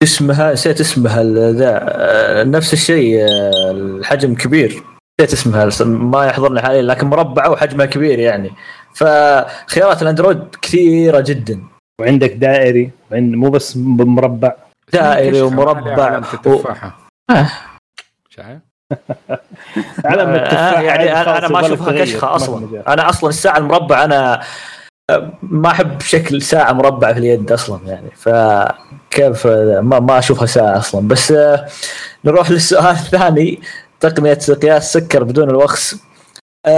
[0.03, 3.25] اسمها نسيت اسمها ذا نفس الشيء
[3.71, 4.83] الحجم كبير.
[5.21, 8.51] نسيت اسمها ما يحضرني حاليا لكن مربعه وحجمها كبير يعني.
[8.93, 11.76] فخيارات الأندرويد كثيرة جدا.
[12.01, 14.51] وعندك دائري وعند مو بس مربع.
[14.93, 15.91] دائري ومربع.
[16.05, 17.09] علامة و- التفاحة.
[17.29, 17.49] آه.
[18.29, 18.59] شايف؟
[20.05, 22.83] علم التفاح آه، يعني أنا ما أشوفها كشخة أصلا.
[22.93, 24.41] أنا أصلا الساعة المربع أنا
[25.09, 28.09] آه، ما أحب شكل ساعة مربعه في اليد أصلا يعني.
[28.15, 31.07] فكيف آه، ما ما أشوفها ساعة أصلا.
[31.07, 31.65] بس آه،
[32.25, 33.59] نروح للسؤال الثاني.
[33.99, 36.01] تقنية قياس سكر بدون الوخز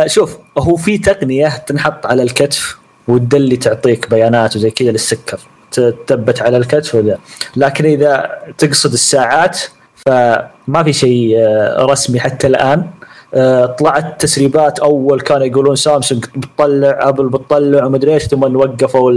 [0.06, 2.80] شوف هو في تقنية تنحط على الكتف.
[3.10, 5.40] وتدلي تعطيك بيانات وزي كذا للسكر.
[5.72, 7.18] تثبت على الكتف وذا
[7.56, 9.60] لكن إذا تقصد الساعات
[10.06, 12.90] فما في شيء آه، رسمي حتى الآن.
[13.34, 19.14] آه، طلعت تسريبات أول كانوا يقولون سامسونج بتطلع أبل بتطلع ومدري إيش ثم وقفوا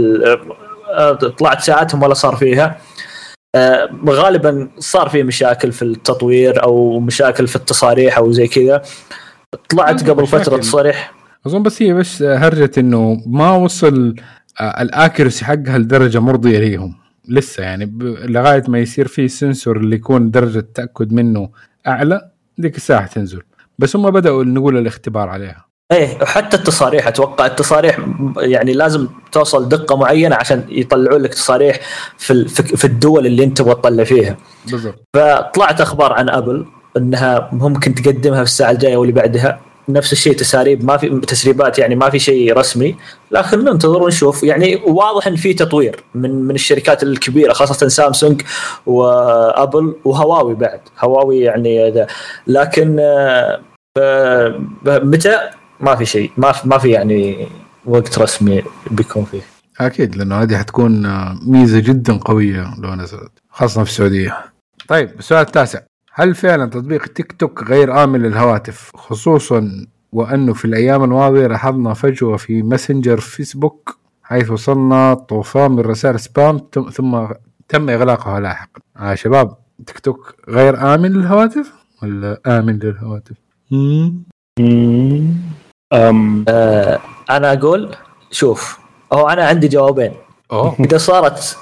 [0.93, 2.77] آه، طلعت ساعاتهم ولا صار فيها.
[4.09, 8.81] غالبا صار في مشاكل في التطوير أو مشاكل في التصاريح أو زي كذا.
[9.69, 10.95] طلعت قبل فترة مشاكل.
[11.47, 14.15] أظن بس هي بس هرجه إنه ما وصل
[14.59, 16.95] آه، الأكيرسي حقها لدرجه مرضية ليهم
[17.27, 17.91] لسه يعني
[18.25, 21.49] لغاية ما يصير في سنسور اللي يكون درجة التاكد منه
[21.87, 23.41] أعلى ديك الساعة تنزل.
[23.79, 25.65] بس هم بدأوا نقول الاختبار عليها.
[25.91, 27.99] إيه وحتى التصاريح أتوقع التصاريح
[28.37, 31.79] يعني لازم توصل دقة معينة عشان يطلعوا لك تصاريح
[32.17, 34.37] في في الدول اللي أنت تبغى تطلع فيها.
[34.71, 35.07] بالضبط.
[35.15, 36.65] فطلعت أخبار عن أبل
[36.97, 39.59] إنها ممكن تقدمها في الساعة الجاية واللي بعدها.
[39.89, 42.95] نفس الشيء تساريب ما في تسريبات يعني ما في شيء رسمي.
[43.31, 44.43] لكن ننتظر ونشوف.
[44.43, 48.41] يعني واضح إن في تطوير من من الشركات الكبيرة خاصة سامسونج
[48.85, 50.79] وابل وهواوي بعد.
[50.99, 52.07] هواوي يعني ذا
[52.47, 55.39] لكن آه، متى؟
[55.79, 56.31] ما في شيء.
[56.37, 57.47] ما في ما في يعني
[57.85, 59.41] وقت رسمي بيكون فيه.
[59.79, 64.37] أكيد لأنه هذه حتكون آه، ميزة جدا قوية لو نزلت خاصة في السعودية.
[64.87, 65.79] طيب السؤال التاسع.
[66.15, 72.37] هل فعلا تطبيق تيك توك غير آمن للهواتف؟ خصوصا وأنه في الأيام الماضية لاحظنا فجوة
[72.37, 76.61] في Messenger فيسبوك حيث وصلنا طوفان من رسائل spam
[76.93, 77.25] ثم
[77.69, 78.81] تم إغلاقها لاحقا.
[78.97, 81.73] آه شباب تيك توك غير آمن للهواتف
[82.03, 83.35] ولا آمن للهواتف؟
[85.93, 86.99] أم آه،
[87.29, 87.95] أنا أقول
[88.31, 88.79] شوف
[89.13, 90.11] هو أنا عندي جوابين.
[90.51, 90.75] أوه.
[90.79, 91.57] إذا صارت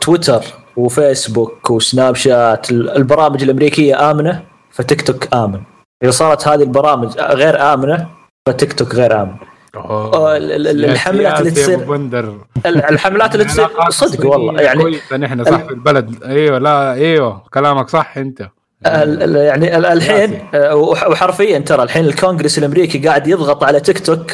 [0.00, 0.44] تويتر
[0.76, 5.60] وفيسبوك وسناب شات البرامج الأمريكية آمنة فتيك توك آمن.
[6.02, 8.08] إذا صارت هذه البرامج غير آمنة
[8.48, 9.34] فتيك توك غير آمن.
[9.76, 10.36] أوه.
[10.36, 11.78] ال- الحملات اللي تصير-
[12.66, 16.22] الحملات اللي تصير صدق والله يعني نحن صح في البلد.
[16.24, 18.48] أيوه لا أيوه كلامك صح أنت.
[18.84, 24.32] يعني ال- الحين آه، وح- وحرفيا ترى الحين الكونغرس الأمريكي قاعد يضغط على تيك توك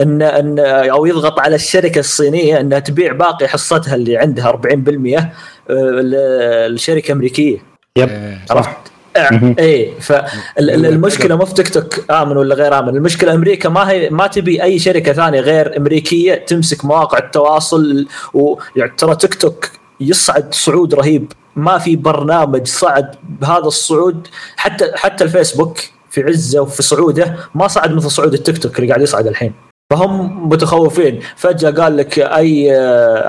[0.00, 5.32] ان ان أو يضغط على الشركة الصينية إنها تبيع باقي حصتها اللي عندها 40%
[5.70, 7.58] آه، ل- لشركه امريكيه
[7.96, 8.70] إيه، صح عرفت؟
[9.32, 9.56] مهم.
[9.58, 14.26] إيه فالمشكلة مو في تيك توك آمن ولا غير آمن، المشكلة أمريكا ما هي ما
[14.26, 19.68] تبي أي شركة ثانية غير أمريكية تمسك مواقع التواصل ويعني ترى تيك توك
[20.00, 24.28] يصعد صعود رهيب، ما في برنامج صعد بهذا الصعود.
[24.56, 25.78] حتى حتى الفيسبوك
[26.10, 29.52] في عزة وفي صعوده ما صعد مثل صعود التيك توك اللي قاعد يصعد الحين.
[29.92, 31.20] فهم متخوفين.
[31.36, 32.72] فجأة قال لك أي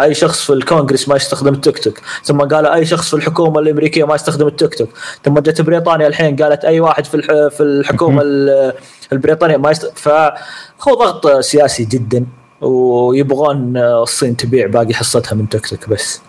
[0.03, 1.97] أي شخص في الكونغرس ما يستخدم التيك توك.
[2.23, 4.89] ثم قال أي شخص في الحكومة الأمريكية ما يستخدم التيك توك.
[5.25, 7.21] ثم جت بريطانيا الحين قالت أي واحد في
[7.57, 8.73] في الحكومة ال-
[9.13, 9.91] البريطانية ما يست...
[9.95, 12.25] فهو ضغط سياسي جدا
[12.61, 16.21] ويبغون الصين تبيع باقي حصتها من تيك توك بس.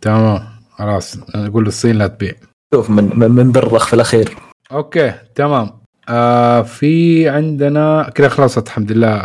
[0.00, 0.53] تمام.
[0.78, 2.32] خلاص نقول للصين لا تبيع.
[2.74, 4.36] شوف من من من برخ في الأخير.
[4.72, 5.70] أوكي تمام.
[6.08, 9.16] آه في عندنا كذا خلصت الحمد لله.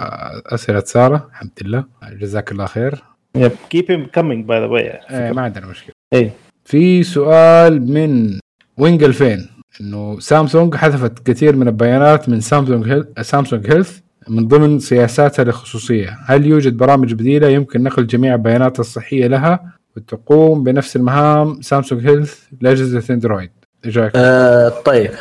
[0.45, 1.83] أسئلة سارة الحمد لله.
[2.11, 3.03] جزاك الله خير.
[3.35, 3.51] Yep.
[3.51, 5.11] Keep them coming by the way.
[5.11, 5.93] إيه ما عندنا مشكلة.
[6.13, 6.33] إيه.
[6.65, 8.39] في سؤال من
[8.77, 9.49] وينج 2000
[9.81, 13.05] إنه سامسونج حذفت كثير من البيانات من سامسونج Heal...
[13.21, 19.27] سامسونج Health من ضمن سياساتها الخصوصية، هل يوجد برامج بديلة يمكن نقل جميع البيانات الصحية
[19.27, 23.51] لها؟ وتقوم بنفس المهام سامسونج Health لاجهزه Android؟
[23.85, 25.11] إيش؟ آه طيب.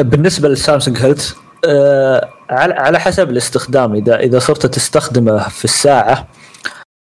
[0.00, 1.34] بالنسبة للسامسونج Health
[1.68, 3.94] آه على حسب الاستخدام.
[3.94, 6.28] اذا إذا صرت تستخدمه في الساعة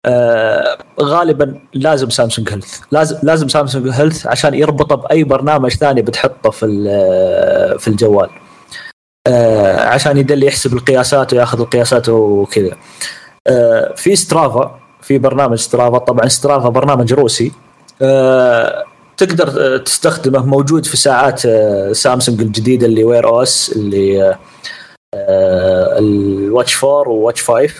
[0.05, 6.49] آه غالبا لازم سامسونج Health لازم لازم سامسونج Health عشان يربطه بأي برنامج ثاني بتحطه
[6.49, 6.67] في
[7.79, 8.29] في الجوال.
[9.27, 12.77] آه عشان يدل يحسب القياسات وياخذ القياسات وكذا.
[13.47, 17.51] آه في Strava في برنامج Strava طبعا Strava برنامج روسي.
[18.01, 18.83] آه
[19.17, 24.35] تقدر آه، تستخدمه موجود في ساعات آه، سامسونج الجديدة اللي Wear OS اللي
[25.99, 27.73] ال Watch 4 و Watch 5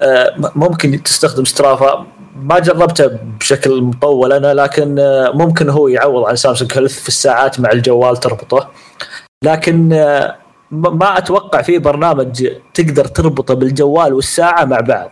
[0.00, 2.06] آه، م- ممكن تستخدم Strava
[2.36, 3.06] ما جربته
[3.40, 4.94] بشكل مطول أنا لكن
[5.34, 8.68] ممكن هو يعوض عن سامسونج Health في الساعات مع الجوال تربطه.
[9.44, 9.88] لكن
[10.70, 15.10] ما أتوقع في برنامج تقدر تربطه بالجوال والساعة مع بعض.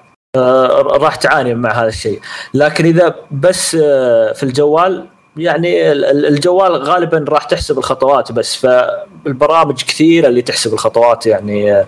[0.77, 2.21] راح تعاني مع هذا الشيء.
[2.55, 8.57] لكن إذا بس آه، في الجوال يعني ال- ال- الجوال غالبا راح تحسب الخطوات بس
[8.57, 11.87] فالبرامج كثيرة اللي تحسب الخطوات يعني آه،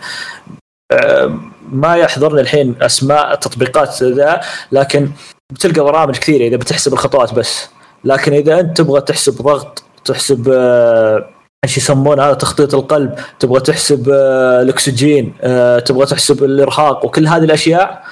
[0.92, 1.34] آه،
[1.72, 4.40] ما يحضرني الحين أسماء تطبيقات ذا
[4.72, 5.10] لكن
[5.52, 7.68] بتلقى برامج كثيرة إذا بتحسب الخطوات بس.
[8.04, 11.28] لكن إذا أنت تبغى تحسب ضغط تحسب آه،
[11.64, 17.44] إيش يسمونه هذا تخطيط القلب تبغى تحسب آه، الأكسجين آه، تبغى تحسب الإرهاق وكل هذه
[17.44, 18.02] الأشياء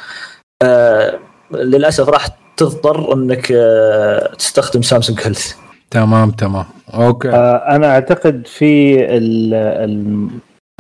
[0.62, 1.18] آه،
[1.54, 5.52] للأسف راح تضطر إنك آه، تستخدم سامسونج Health.
[5.90, 6.64] تمام تمام.
[6.94, 7.28] أوكي.
[7.30, 10.28] آه، أنا أعتقد في ال- ال-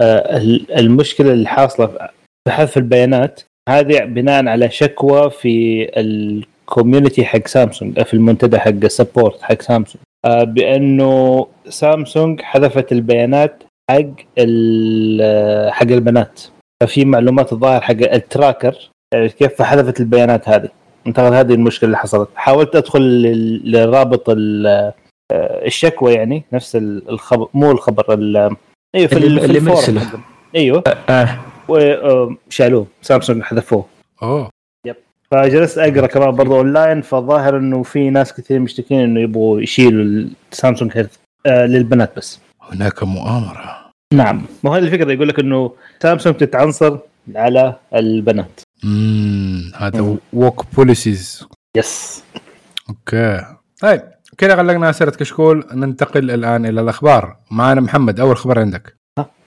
[0.00, 1.86] آه، ال- المشكلة اللي حاصلة
[2.48, 8.68] في حذف البيانات هذه بناء على شكوى في ال community حق سامسونج في المنتدى حق
[8.68, 10.04] ال support حق سامسونج.
[10.26, 14.04] آه، بأنه سامسونج حذفت البيانات حق
[14.38, 16.40] ال- حق البنات.
[16.82, 20.68] ففي معلومات الظاهر حق ال tracker يعني كيف فحذفت البيانات هذه؟
[21.06, 22.28] اعتقد هذه المشكلة اللي حصلت.
[22.36, 24.66] حاولت أدخل لل- للرابط ال-
[25.32, 28.56] آه، الشكوى يعني نفس ال- الخبر مو الخبر ال-
[28.94, 30.02] أيوه في, اللي- اللي مرسله.
[30.56, 30.84] أيوه.
[31.08, 31.38] آه.
[31.68, 33.84] وشالوه سامسونج حذفوه.
[34.22, 34.50] أوه.
[35.30, 40.92] فجلست أقرأ كمان برضه أونلاين فالظاهر إنه في ناس كثير مشتكين إنه يبغوا يشيلوا السامسونج
[40.94, 41.16] Health
[41.46, 42.40] آه للبنات بس.
[42.62, 43.90] هناك مؤامرة.
[44.14, 44.42] نعم.
[44.64, 46.98] مو هذه الفكرة يقول لك إنه سامسونج تتعنصر
[47.34, 48.60] على البنات.
[48.84, 50.16] امم هذا.
[50.32, 51.46] Woke policies
[51.76, 52.24] yes
[52.88, 53.44] أوكي.
[53.80, 54.02] طيب
[54.38, 55.66] كذا غلقنا اسئله كشكول.
[55.72, 57.36] ننتقل الآن إلى الأخبار.
[57.50, 58.96] معنا محمد أول خبر عندك.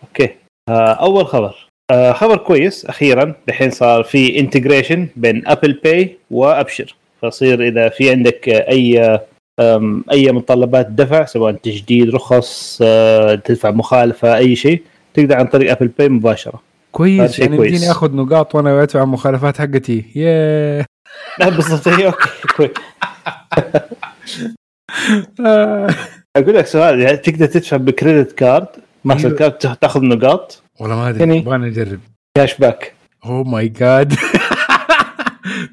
[0.04, 0.30] أوكي.
[0.70, 1.56] آه أول خبر.
[1.92, 2.86] آه خبر كويس.
[2.86, 6.96] أخيرا الحين صار في integration بين Apple Pay وأبشر.
[7.22, 9.20] فصير إذا في عندك أي
[10.12, 15.88] أي متطلبات دفع سواء تجديد رخص آه، تدفع مخالفة أي شيء تقدر عن طريق Apple
[15.88, 16.62] Pay مباشرة.
[16.91, 17.71] كويس يعني كويس.
[17.73, 20.06] يمديني آخذ نقاط وأنا أدفع المخالفات حقتي.
[20.15, 20.86] Yeah
[21.39, 21.88] لا بالضبط.
[21.88, 22.71] هي أوكي كويس.
[26.38, 28.67] أقول لك سؤال يعني تقدر تدفع ب credit card
[29.06, 29.38] ماستر أيوه.
[29.39, 31.99] card تاخذ نقاط؟ والله ما أدري يعني- يبغى نجرب
[32.38, 32.93] cash back.
[33.25, 34.13] Oh my God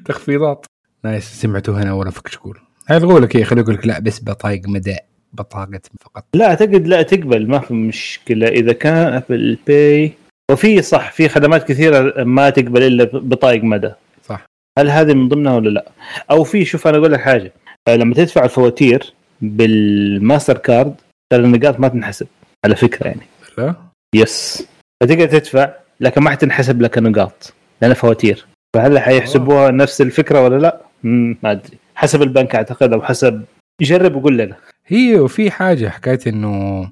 [0.05, 0.65] تخفيضات.
[1.03, 4.61] نايس سمعتوا هنا اولا في كشكول هيلغوا لك إيه خليه يقول لك لا بس بطايق
[4.67, 4.95] مدى
[5.33, 6.25] بطاقة فقط.
[6.33, 8.47] لا أعتقد لا تقبل ما في مشكلة.
[8.47, 10.13] إذا كان ابل باي
[10.51, 13.91] وفي صح في خدمات كثيرة ما تقبل إلا بطايق مدى.
[14.23, 14.45] صح.
[14.79, 15.91] هل هذه من ضمنها ولا لا؟
[16.31, 17.51] أو في شوف أنا أقول لك حاجة.
[17.87, 20.95] آه، لما تدفع الفواتير بالماستر كارد
[21.33, 22.27] ترى النقاط ما تنحسب
[22.65, 23.27] على فكرة يعني.
[23.57, 23.75] لا.
[24.15, 24.67] يس.
[25.03, 28.45] فتقدر تدفع لكن ما حتنحسب لك نقاط لانها فواتير.
[28.75, 31.77] فهل حيحسبوها نفس الفكرة ولا لا؟ ما أدري.
[31.95, 33.43] حسب البنك أعتقد أو حسب
[33.81, 34.55] جرب وقول لنا.
[34.87, 36.89] هي وفي حاجة حكاية إنه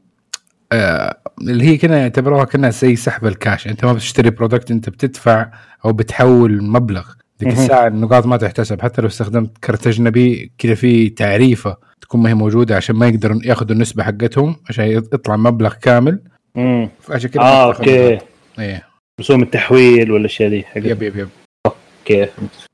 [0.71, 3.67] آه اللي هي كنا يعتبروها كانها زي سحب الكاش.
[3.67, 5.51] انت ما بتشتري product انت بتدفع
[5.85, 7.05] أو بتحول مبلغ.
[7.39, 7.57] ديك مهم.
[7.61, 8.81] الساعة النقاط ما تحتسب.
[8.81, 13.39] حتى لو استخدمت كرت أجنبي كذا في تعريفة تكون ما هي موجودة عشان ما يقدروا
[13.43, 16.19] ياخذوا النسبة حقتهم عشان يطلع مبلغ كامل.
[16.57, 18.19] امم فعشان كذا آه okay.
[18.59, 18.83] إيه.
[19.19, 21.29] رسوم التحويل ولا الاشياء دي حق yep yep yep.
[21.65, 22.27] okay.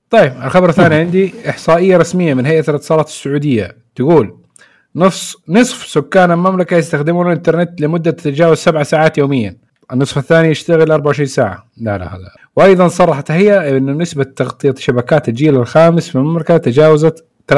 [0.09, 3.75] طيب الخبر الثاني عندي إحصائية رسمية من هيئة الاتصالات السعودية.
[3.95, 4.40] تقول
[4.95, 9.57] نص نصف سكان المملكة يستخدمون الإنترنت لمدة تتجاوز سبع ساعات يوميا.
[9.93, 11.67] النصف الثاني يشتغل 24 ساعة.
[11.77, 17.25] لا لا هذا وأيضا صرحت هي إن نسبة تغطية شبكات الجيل الخامس في المملكة تجاوزت
[17.53, 17.55] 53%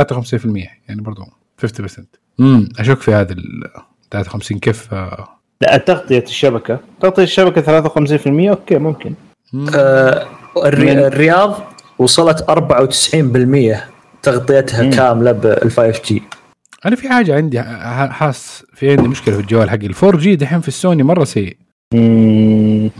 [0.88, 1.22] يعني برضو
[1.66, 2.02] 50%
[2.40, 3.64] امم أشك في هذا ال
[4.12, 5.28] 53 كيف آه،
[5.62, 6.80] لا تغطية الشبكة.
[7.02, 9.14] تغطية الشبكة 53% okay ممكن.
[9.54, 9.68] مم.
[9.76, 11.60] آه، الرياض
[12.00, 13.76] وصلت 94%
[14.24, 14.90] تغطيتها مم.
[14.92, 16.24] كاملة بال 5 G
[16.86, 17.62] أنا في حاجة عندي
[18.12, 21.58] حاس في عندي مشكلة في الجوال حقي ال 4 G دحين في السوني مرة سيء.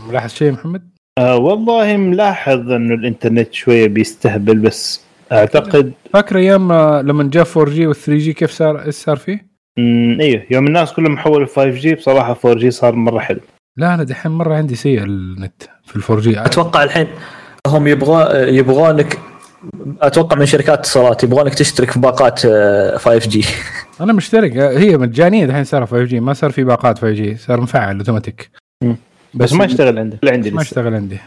[0.08, 0.82] ملاحظ شيء محمد؟
[1.18, 5.00] آه والله ملاحظ إنه الإنترنت شوية بيستهبل بس
[5.32, 9.16] أعتقد فاكر أيام آه، لما جاء 4 G وال 3 G كيف صار إيش صار
[9.16, 9.46] فيه؟
[9.78, 10.18] مم.
[10.20, 13.40] إيوه يوم الناس كلهم حولوا 5 G بصراحة 4 G صار مرة حلو
[13.76, 17.06] لا أنا دحين مرة عندي سيء النت في ال 4 G أتوقع الحين
[17.66, 19.18] هم يبغون يبغونك
[20.00, 23.44] أتوقع من شركات اتصالات يبغونك تشترك في باقات آه، 5 G
[24.00, 24.56] أنا مشترك.
[24.56, 28.50] هي مجانية الحين صار 5 G ما صار في باقات 5 G صار مفعل اوتوماتيك
[28.84, 28.96] مم.
[29.34, 30.16] بس ما يشتغل عندي.
[30.22, 30.68] لا عندي ما لسه.
[30.68, 31.18] اشتغل عندي.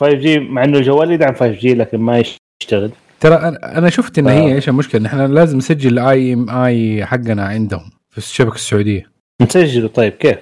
[0.00, 2.22] 5 G مع إنه الجوال يدعم 5 G لكن ما
[2.62, 2.90] يشتغل.
[3.20, 4.32] ترى أنا أنا شفت ان آه.
[4.32, 9.10] هي إيش المشكلة؟ نحن لازم نسجل ال IMEI حقنا عندهم في الشبكة السعودية.
[9.42, 9.88] نسجله.
[9.88, 10.38] طيب كيف؟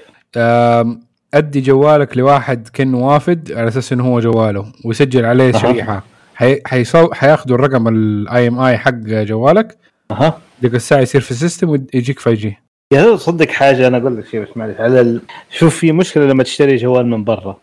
[1.34, 5.52] أدي جوالك لواحد كانه وافد على أساس إنه هو جواله ويسجل عليه.
[5.52, 6.02] شريحة.
[6.38, 6.60] حي...
[6.66, 7.12] حيصو...
[7.12, 9.78] حياخذوا الرقم ال IMEI حق جوالك.
[10.10, 10.38] أها.
[10.62, 12.56] ديك الساعة يصير في ال system ويجيك 5 G
[12.92, 15.20] يا صدق حاجة أنا أقول لك شيء بس معلش على ال...
[15.50, 17.56] شوف في مشكلة لما تشتري جوال من برا.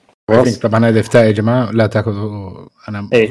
[0.61, 2.51] طبعا هذا افتاء يا جماعة لا تاخذوا
[2.89, 3.29] أنا إيه.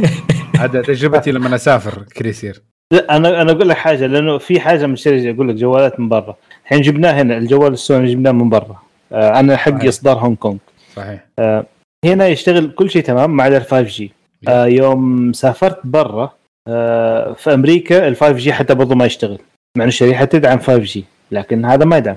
[0.60, 2.62] هذا تجربتي لما أسافر كذا يصير.
[2.92, 6.36] لا أنا أنا أقول لك حاجة لأنه في حاجة شركه أقول لك جوالات من برا.
[6.62, 8.82] الحين جبناه هنا الجوال السوني جبناه من برا.
[9.12, 9.88] آه أنا حقي.
[9.88, 10.58] إصدار هونغ كونغ.
[10.96, 11.26] صحيح.
[11.38, 11.66] آه
[12.04, 14.12] هنا يشتغل كل شيء تمام ما عدا ال 5 G
[14.48, 16.32] آه يوم سافرت برا
[16.68, 19.38] آه في أمريكا ال 5 G حتى برضه ما يشتغل.
[19.78, 22.16] مع إنه الشريحة تدعم 5 G لكن هذا ما يدعم.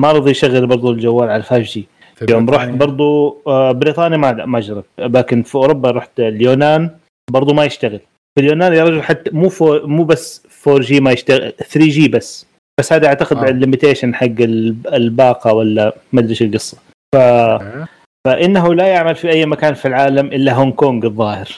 [0.00, 1.86] ما رضي يشغل برضه الجوال على 5 G
[2.30, 2.68] يوم رحت.
[2.68, 6.90] برضو آه، بريطانيا ما ما جربت لكن في أوروبا رحت اليونان
[7.30, 8.00] برضو ما يشتغل.
[8.38, 12.08] في اليونان يا رجل حتى مو فو مو بس 4 G ما يشتغل 3 G
[12.08, 12.46] بس.
[12.80, 13.48] بس هذا أعتقد آه.
[13.48, 16.76] ال limitation حق ال- الباقة ولا ما أدري إيش القصة.
[17.14, 17.16] ف...
[17.16, 17.86] آه.
[18.28, 21.48] فإنه لا يعمل في أي مكان في العالم إلا هونغ كونغ الظاهر.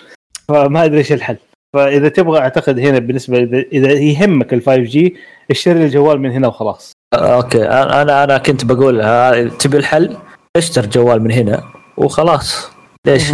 [0.48, 1.36] فما أدري إيش الحل.
[1.74, 3.38] فإذا تبغى أعتقد هنا بالنسبة
[3.72, 5.16] اذا يهمك ال 5 G
[5.50, 6.92] اشتري الجوال من هنا وخلاص.
[7.14, 7.64] okay.
[7.68, 10.16] أنا أنا كنت بقول ها- تبي الحل؟
[10.56, 11.62] اشتر جوال من هنا
[11.96, 12.70] وخلاص.
[13.06, 13.32] ليش؟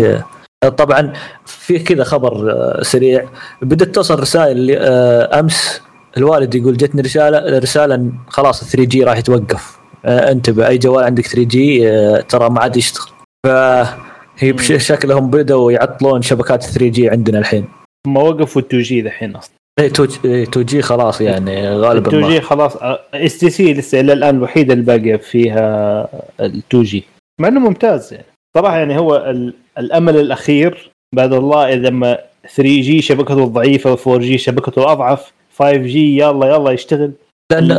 [0.76, 1.12] طبعا
[1.46, 3.24] في كذا خبر آه، سريع.
[3.62, 5.82] بدأت توصل رسائل آه، أمس
[6.16, 9.78] الوالد يقول جتني رسالة رسالة خلاص 3 G راح يتوقف.
[10.04, 11.88] آه، انتبه أي جوال عندك 3 G
[12.28, 13.11] ترى ما عاد يشتغل.
[13.46, 17.68] فهي شكلهم بدأوا يعطلون شبكات 3 G عندنا الحين.
[18.06, 19.54] هم وقفوا 2 G دحين أصلا.
[19.80, 22.28] اي 2 G خلاص يعني غالبا 2 ما.
[22.28, 22.76] G خلاص
[23.14, 26.02] STC لسه إلى الآن الوحيده اللي باقيه فيها
[26.40, 27.04] ال 2 G.
[27.40, 28.24] مع إنه ممتاز يعني.
[28.56, 32.18] صراحة يعني هو ال- الأمل الأخير بعد الله إذا ما
[32.54, 37.12] 3 G شبكته ضعيفة 4 G شبكته أضعف 5 G يلا يلا يشتغل.
[37.52, 37.70] لأن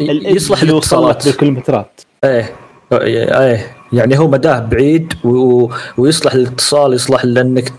[0.00, 2.52] ال- يصلح للاتصالات بالكيلومترات إيه
[2.92, 3.76] إيه.
[3.92, 5.68] يعني هو مداه بعيد و...
[5.98, 7.72] ويصلح للاتصال يصلح لأنك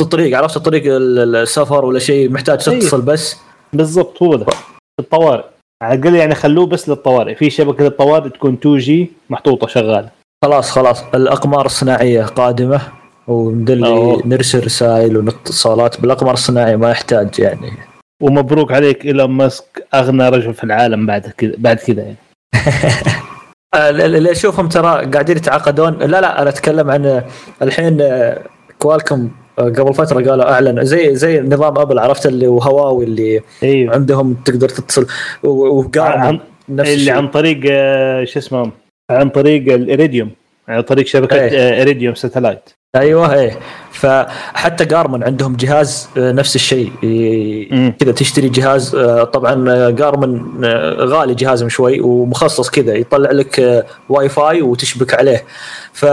[0.00, 2.80] الطريق عرفت الطريق ال- السفر ولا شيء محتاج أيوه.
[2.80, 3.36] تتصل بس؟
[3.72, 4.46] بالضبط هو ده.
[5.00, 5.44] الطوارئ.
[5.82, 7.34] على الأقل يعني خلوه بس للطوارئ.
[7.34, 10.08] في شبكة الطوارئ تكون 2 جي محطوطة شغالة.
[10.44, 11.02] خلاص خلاص.
[11.14, 12.80] الأقمار الصناعية قادمة
[13.28, 14.22] وندلي أوه.
[14.26, 16.00] نرسل رسائل ونتصالات.
[16.00, 17.72] بالأقمار الصناعية ما يحتاج يعني.
[18.22, 22.16] ومبروك عليك إيلون ماسك أغنى رجل في العالم بعد كذا بعد كذا يعني.
[23.74, 25.92] اللي اشوفهم ترى قاعدين يتعاقدون.
[25.98, 27.24] لا لا أنا أتكلم عن آه،
[27.62, 28.42] الحين آه،
[28.78, 33.94] Qualcomm آه، قبل فترة قالوا اعلن زي زي نظام أبل عرفت؟ اللي وهواوي اللي أيوه
[33.94, 35.06] عندهم تقدر تتصل.
[35.42, 37.12] و- وقارن عن نفس اللي الشيء.
[37.14, 38.70] عن طريق آه، شو اسمه
[39.10, 40.30] عن طريق ال Iridium
[40.68, 41.36] عن طريق شبكة.
[41.36, 43.58] آه، Iridium satellite أيوه إيه
[43.92, 46.92] فحتى Garmin عندهم جهاز آه، نفس الشيء.
[48.00, 53.60] كذا تشتري جهاز آه، طبعا آه، Garmin آه، غالي جهازهم شوي ومخصص كذا يطلع لك
[53.60, 55.44] آه، واي فاي وتشبك عليه
[55.92, 56.06] ف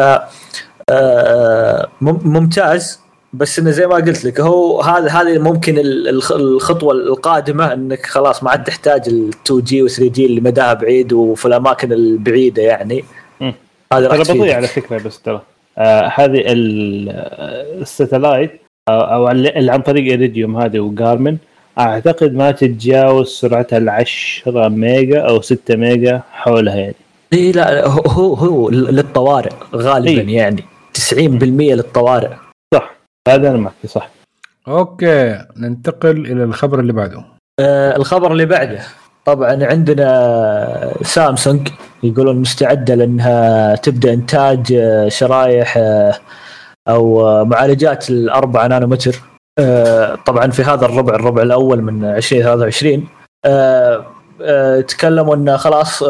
[0.89, 2.99] آه، مم- ممتاز
[3.33, 8.05] بس إنه زي ما قلت لك هو هذا هذه ممكن ال- الخ- الخطوة القادمة إنك
[8.05, 11.93] خلاص ما عاد تحتاج ال 2 G و 3 G اللي مداها بعيد وفي الأماكن
[11.93, 13.03] البعيدة يعني.
[13.97, 14.37] هذا ترى.
[14.39, 15.41] بطيء على فكرة بس ترى.
[15.77, 17.09] آه هذه ال-
[17.81, 21.37] ال satellite أو أو اللي عن طريق Iridium هذه و Garmin
[21.79, 26.95] أعتقد ما تتجاوز سرعتها ال 10 ميجا أو 6 ميجا حولها يعني.
[27.33, 30.35] إي لا هو هو, هو للطوارئ غالبا إيه.
[30.37, 30.63] يعني.
[30.93, 31.13] 90%
[31.73, 32.29] للطوارئ.
[32.73, 32.95] صح.
[33.27, 34.09] هذا أنا معك صح.
[34.67, 37.23] okay ننتقل إلى الخبر اللي بعده.
[37.59, 38.79] آه الخبر اللي بعده.
[39.25, 41.69] طبعا عندنا سامسونج
[42.03, 46.13] يقولون مستعدة لأنها تبدأ إنتاج شرايح آه،
[46.87, 49.21] أو معالجات الأربعة نانومتر
[49.59, 53.07] آه، طبعا في هذا الربع الربع الأول من 2023
[53.45, 54.05] آه،
[54.87, 56.03] تكلموا انه خلاص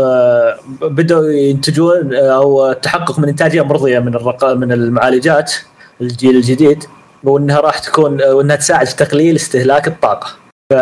[0.81, 4.19] بدأوا ينتجون أو التحقق من إنتاجية مرضية من.
[4.43, 5.53] من المعالجات
[6.01, 6.83] الجيل الجديد
[7.23, 10.27] وإنها راح تكون وإنها تساعد في تقليل استهلاك الطاقة.
[10.71, 10.73] ف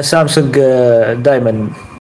[0.00, 0.58] سامسونج
[1.22, 1.68] دائما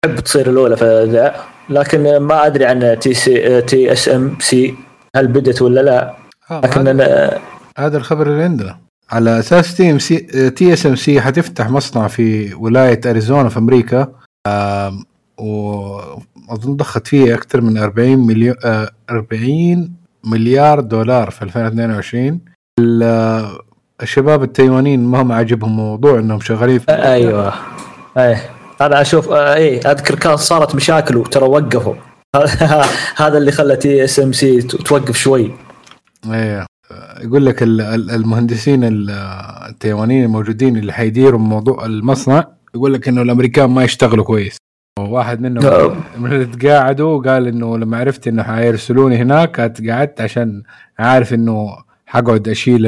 [0.05, 1.36] تحب تصير الأولى في ذا
[1.70, 4.76] لكن آه، ما أدري عن تي سي تي اس ام سي
[5.15, 6.13] هل بدت ولا لا.
[6.51, 7.39] آه، لكن هذا, أنا
[7.78, 8.78] هذا الخبر اللي عندنا.
[9.11, 10.18] على أساس تي ام سي
[10.49, 14.07] تي اس ام سي حتفتح مصنع في ولاية أريزونا في أمريكا.
[15.38, 18.55] واظن ضخت فيه أكثر من 40 مليون
[19.09, 19.93] 40
[20.24, 22.39] مليار دولار في 2022
[22.80, 23.57] ال-
[24.02, 27.54] الشباب التايوانيين ما هم عاجبهم موضوع إنهم شغالين في أيوه.
[28.18, 28.41] إيه
[28.82, 31.95] أنا أشوف إيه أذكر كان صارت مشاكل وترى وقفوا.
[33.22, 35.52] هذا اللي خلى TSMC توقف شوي.
[36.34, 36.66] إيه.
[37.22, 39.10] يقول لك ال- ال- المهندسين ال-
[39.70, 42.43] التايوانيين الموجودين اللي حيديروا موضوع المصنع
[42.76, 44.58] يقول لك إنه الأمريكان ما يشتغلوا كويس.
[45.00, 45.95] واحد منهم.
[46.18, 50.64] من اللي تقاعدوا قال إنه لما عرفت إنه حيرسلوني هناك قعدت عشان
[51.00, 51.70] عارف إنه
[52.06, 52.86] حقعد أشيل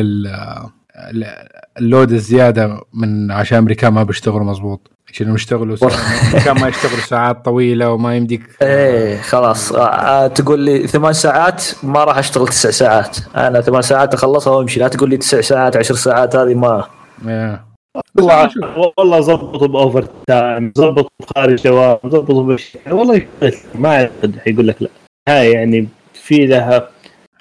[1.77, 4.91] ال load الزيادة من عشان امريكان ما بيشتغلوا مظبوط.
[5.13, 5.77] عشان يشتغلوا
[6.29, 9.71] امريكان ما يشتغلوا ساعات طويلة وما يمديك إيه خلاص.
[9.71, 13.17] آه آه، تقول لي ثمان ساعات ما راح أشتغل تسع ساعات.
[13.35, 14.79] أنا ثمان ساعات أخلصها وأمشي.
[14.79, 16.83] لا تقول لي تسع ساعات عشر ساعات هذه ما
[17.27, 17.65] إيه.
[18.17, 18.49] والله
[18.97, 24.81] والله ظبطوا ب overtime ظبطوا خارج دوام ظبطوا بشيء والله يقول- ما أعتقد حيقول لك
[24.81, 24.89] لا.
[25.29, 26.89] هاي يعني في لها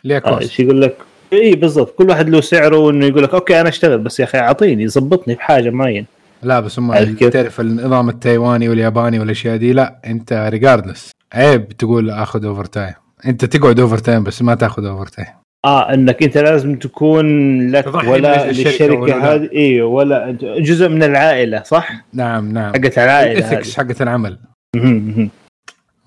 [0.04, 0.96] ليه آه، cost؟ إيش يقول لك
[1.32, 1.94] اي بالضبط.
[1.94, 3.98] كل واحد له سعره وإنه يقول لك okay أنا أشتغل.
[3.98, 6.06] بس يا أخي أعطيني ظبطني بحاجة معينة.
[6.42, 12.44] لا بس هم؟ تعرف النظام التايواني والياباني والأشياء دي؟ لا أنت regardless عيب تقول آخذ
[12.44, 12.94] overtime
[13.26, 15.28] أنت تقعد overtime بس ما تاخذ overtime
[15.64, 17.26] آه إنك أنت لازم تكون
[17.70, 19.34] لك ولا للشركة.
[19.34, 19.48] هذه.
[19.54, 22.72] أيوه ولا جزء من العائلة صح؟ نعم نعم.
[22.72, 24.38] حقت العائلة ال ethics حقت العمل.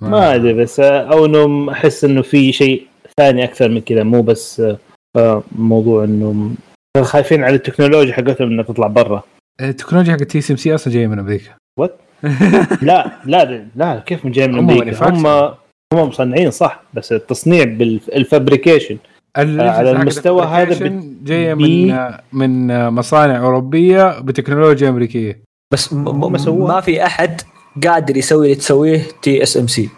[0.01, 0.53] ما أدري.
[0.53, 4.61] بس أو انه أحس إنه في شيء ثاني أكثر من كذا مو بس
[5.55, 6.51] موضوع إنه
[7.01, 9.23] خايفين على التكنولوجيا حقتهم إنها تطلع برا
[9.61, 11.51] التكنولوجيا حقت TSMC أصلا جاية من أمريكا
[11.81, 11.89] What؟
[12.81, 15.27] لا لا لا كيف من جاي من أمريكا هم.
[15.93, 18.97] هم مصنعين صح بس التصنيع بال fabrication
[19.37, 21.91] على المستوى هذا بت- جاية بي-
[22.33, 25.39] من من مصانع أوروبية بتكنولوجيا أمريكية
[25.73, 26.67] بس م- م-.
[26.67, 27.41] ما في أحد
[27.87, 29.89] قادر يسوي اللي تسويه TSMC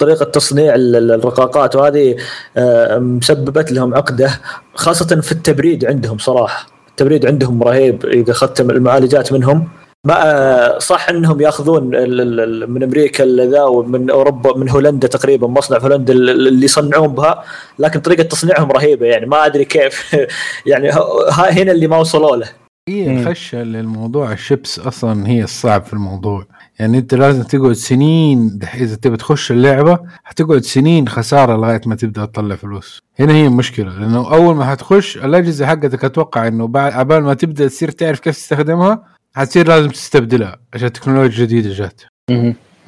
[0.00, 2.16] طريقة تصنيع ال- ال- الرقاقات وهذه
[2.56, 4.40] آه، مسببت لهم عقدة
[4.74, 6.66] خاصة في التبريد عندهم صراحة.
[6.90, 9.68] التبريد عندهم رهيب إذا أخذت المعالجات منهم.
[10.04, 15.08] ما آه، صح إنهم يأخذون ال- ال- ال- من أمريكا ذا ومن أوروبا من هولندا
[15.08, 17.44] تقريبا مصنع في هولندا ال- ال- اللي يصنعون بها.
[17.78, 20.16] لكن طريقة تصنيعهم رهيبة يعني ما أدري كيف.
[20.70, 22.48] يعني ها هنا اللي ما وصلوا له.
[22.88, 23.20] هي.
[23.20, 24.32] الخشه للموضوع.
[24.32, 26.46] الشيبس أصلا هي الصعب في الموضوع.
[26.80, 32.24] يعني انت لازم تقعد سنين إذا تبي تخش اللعبة حتقعد سنين خسارة لغاية ما تبدأ
[32.24, 33.02] تطلع فلوس.
[33.20, 37.68] هنا هي المشكلة لأنه أول ما حتخش الأجهزة حقتك أتوقع إنه بعد عبال ما تبدأ
[37.68, 39.04] تصير تعرف كيف تستخدمها
[39.36, 42.02] حتصير لازم تستبدلها عشان التكنولوجيا جديدة جات.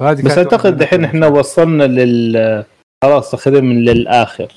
[0.01, 2.65] بس أعتقد دحين إحنا وصلنا لل
[3.03, 4.47] خلاص تقريبا للآخر.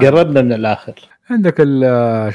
[0.00, 0.94] قربنا من الآخر.
[1.30, 1.56] عندك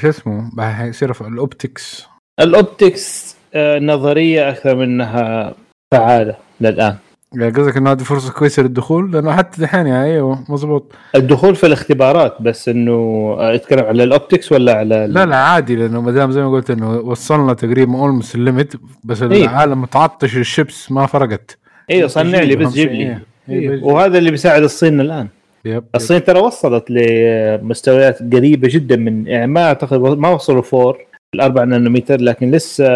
[0.00, 0.50] شو اسمه؟
[0.92, 2.06] في ال optics.
[2.40, 5.54] ال optics آه، نظرية أكثر منها
[5.94, 6.96] فعالة للآن
[7.34, 11.66] يعني قصدك إنه هذه فرصة كويسة للدخول لأنه حتى دحين يعني أيوه مزبوط الدخول في
[11.66, 12.92] الاختبارات بس إنه
[13.38, 16.42] آه، اتكلم على ال optics ولا على ال- لا لا عادي لأنه ما دام زي
[16.42, 19.44] ما قلت إنه وصلنا تقريبا almost ال limit بس إيه.
[19.44, 21.58] العالم متعطش الشيبس ما فرقت
[21.90, 23.22] أيوه صنع لي بس جيب لي إيه.
[23.48, 23.82] إيه، إيه.
[23.84, 25.28] وهذا اللي بيساعد الصين الآن
[25.64, 25.84] yep، yep.
[25.94, 30.98] الصين ترى وصلت لمستويات قريبة جدا من يعني ما أعتقد ما وصلوا for
[31.34, 32.86] الأربع نانومتر لكن لسه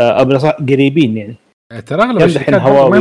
[0.00, 1.34] آه، قريبين يعني
[1.86, 2.54] ترى أغلب الشركات
[2.90, 2.96] ما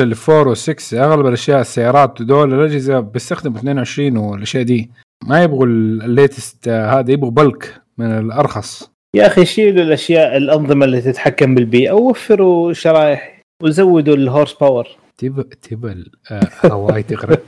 [0.00, 4.90] اللي 4 و6 أغلب الأشياء السيارات ودول الأجهزة بيستخدموا 22 والأشياء دي.
[5.24, 8.90] ما يبغوا ال latest هذا يبغوا bulk من الأرخص.
[9.16, 14.88] يا أخي شيلوا الأشياء الأنظمة اللي تتحكم بالبيئة ووفروا شرائح وزودوا ال horsepower
[15.18, 17.42] تبى تبى ال- آه، هواي تغرق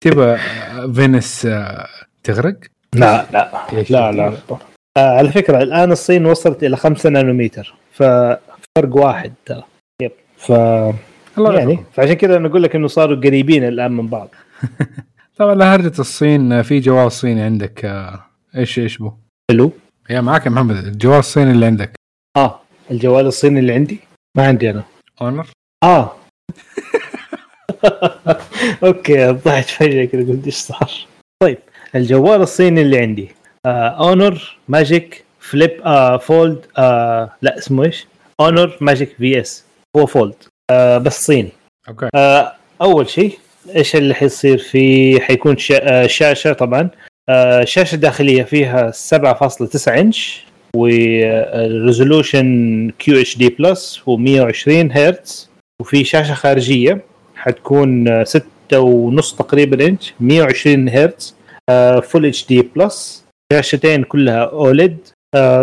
[0.00, 1.86] تبى آه، فينس آه،
[2.24, 2.56] تغرق
[2.94, 3.50] لا لا.
[3.90, 4.32] لا لا.
[4.96, 9.64] آه على فكرة الآن الصين وصلت إلى 5 نانومتر ففرق واحد ترى.
[10.02, 10.12] يب.
[10.36, 10.52] ف
[11.38, 14.28] الله يعني فعشان كذا أنا أقول لك إنه صاروا قريبين الآن من بعض.
[15.38, 18.24] طبعا لهرجة الصين آه، في جوال صيني عندك آه،
[18.56, 19.12] إيش إيش بو؟
[19.50, 19.72] حلو.
[20.10, 21.90] يا معاك يا محمد الجوال الصيني اللي عندك.
[22.36, 23.98] آه الجوال الصيني اللي عندي؟
[24.36, 24.84] ما عندي أنا.
[25.22, 25.46] Honor
[25.82, 26.16] آه.
[28.84, 30.92] okay ضحت فجأة كذا قلت إيش صار؟
[31.42, 31.58] طيب
[31.94, 33.28] الجوال الصيني اللي عندي.
[33.66, 38.06] Honor Magic Flip آه Fold آه لا اسمه إيش؟
[38.40, 39.64] Honor Magic Vs
[39.96, 40.34] هو Fold
[40.70, 41.52] آه بس صيني.
[41.88, 42.08] okay.
[42.14, 42.52] آه
[42.82, 43.38] أول شيء
[43.76, 46.02] إيش اللي حيصير فيه؟ حيكون شا...
[46.02, 46.88] آه شاشة طبعا.
[47.28, 50.44] آه شاشة داخلية فيها 7.9 إنش
[50.76, 55.50] وال resolution QHD plus و120 هرتز
[55.80, 57.00] وفي شاشة خارجية
[57.36, 61.34] حتكون آه، ستة ونص تقريبا إنش 120 هرتز
[62.02, 63.23] full HD plus
[63.54, 64.96] شاشتين كلها OLED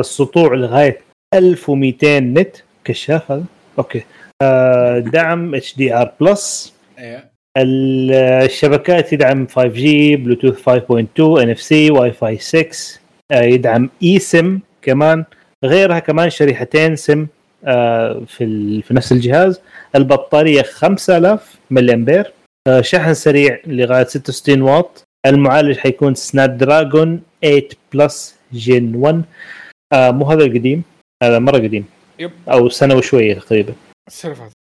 [0.01, 0.99] سطوع لغاية
[1.33, 2.55] 1200 nit.
[2.85, 3.43] كشاف هذا؟
[3.79, 4.01] okay.
[4.41, 6.73] آه، دعم HDR plus.
[7.57, 8.11] ال-
[8.45, 12.99] الشبكات يدعم 5G بلوتوث 5.2 NFC واي فاي 6
[13.31, 15.23] آه، يدعم إي سم كمان.
[15.65, 17.27] غيرها كمان شريحتين سم
[17.65, 19.59] آه، في ال- في نفس الجهاز.
[19.95, 22.31] البطارية 5000 ملي امبير
[22.67, 25.03] آه، شحن سريع لغاية 66 واط.
[25.25, 29.23] المعالج حيكون Snapdragon 8 plus Gen 1
[29.93, 30.83] آه مو هذا القديم؟
[31.23, 31.85] هذا مرة قديم.
[32.19, 32.31] yep.
[32.51, 33.73] أو سنة وشوية تقريبا.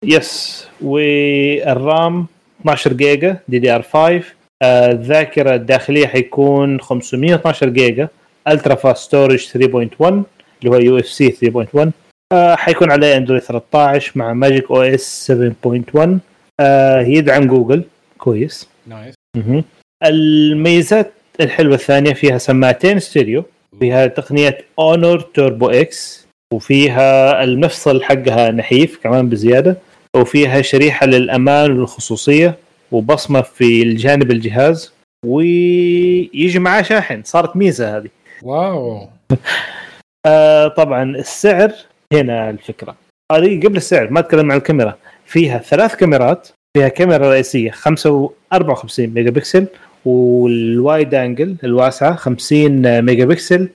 [0.05, 2.25] yes وال RAM
[2.61, 4.23] 12 جيجا DDR 5
[4.63, 8.07] آه، الذاكرة الداخلية حيكون 512 جيجا.
[8.47, 10.23] ultra fast storage 3.1
[10.59, 11.91] اللي هو UFS 3.1
[12.33, 16.19] آه، حيكون عليه Android 13 مع Magic OS 7.1
[16.59, 17.83] آه، يدعم جوجل
[18.17, 18.67] كويس.
[18.87, 19.63] nice مهم.
[20.03, 23.43] الميزات الحلوة الثانية فيها سماعتين ستيريو
[23.79, 29.77] فيها تقنية Honor Turbo X وفيها المفصل حقها نحيف كمان بزيادة
[30.15, 32.55] وفيها شريحة للأمان والخصوصية
[32.91, 34.93] وبصمة في الجانب الجهاز
[35.25, 37.23] ويجي معاه شاحن.
[37.23, 38.09] صارت ميزة هذه.
[38.43, 39.07] wow.
[40.25, 41.71] آه طبعا السعر
[42.13, 42.95] هنا الفكرة.
[43.31, 44.97] هذه قبل السعر ما أتكلم عن الكاميرا.
[45.25, 46.47] فيها ثلاث كاميرات
[46.77, 49.67] فيها كاميرا رئيسية 54 ميجا بكسل
[50.05, 53.69] وال wide angle الواسعه 50 ميجا بكسل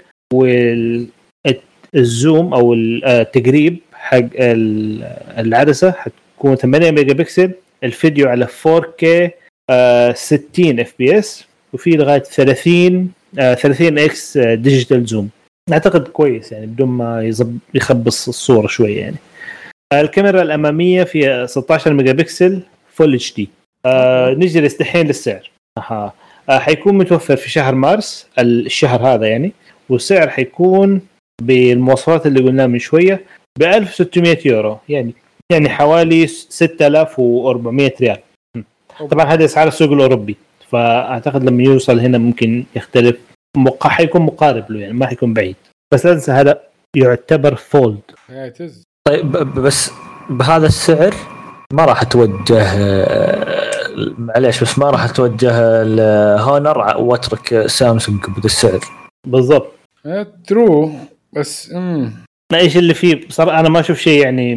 [1.95, 5.03] وال zoom أو التقريب حق ال-
[5.39, 7.51] العدسة حتكون 8 ميجا بكسل
[7.85, 9.31] الفيديو على 4K
[9.71, 15.29] آه، 60 fps وفي لغاية 30 آه، 30 x digital zoom
[15.73, 17.33] أعتقد كويس يعني بدون ما
[17.75, 19.17] يخبص الصورة شوية يعني.
[19.93, 22.61] الكاميرا الأمامية فيها 16 ميجا بكسل
[22.93, 23.49] full HD
[23.87, 25.51] آه نجي دحين للسعر.
[25.79, 26.13] أها
[26.49, 29.53] آه حيكون متوفر في شهر مارس الشهر هذا يعني
[29.89, 31.01] والسعر حيكون
[31.43, 33.25] بالمواصفات اللي قلناها من شوية
[33.59, 35.15] ب 1600 يورو يعني
[35.53, 38.19] يعني حوالي 6400 ريال.
[39.11, 40.37] طبعا هذه اسعار السوق الأوروبي
[40.69, 43.17] فأعتقد لما يوصل هنا ممكن يختلف.
[43.57, 43.87] مق...
[43.87, 45.57] حيكون مقارب له يعني ما حيكون بعيد.
[45.95, 46.61] بس لا تنسى هذا
[46.97, 48.01] يعتبر فولد.
[49.09, 49.91] طيب بس
[50.31, 51.15] بهذا السعر
[51.73, 53.76] ما راح اتوجه آه،
[54.19, 58.81] معليش بس ما راح أتوجه ل Honor وأترك سامسونج بهذا السعر
[59.27, 59.73] بالضبط.
[60.47, 60.93] true
[61.33, 62.13] بس امم
[62.55, 64.55] إيش اللي فيه؟ بصراحه أنا ما أشوف شيء يعني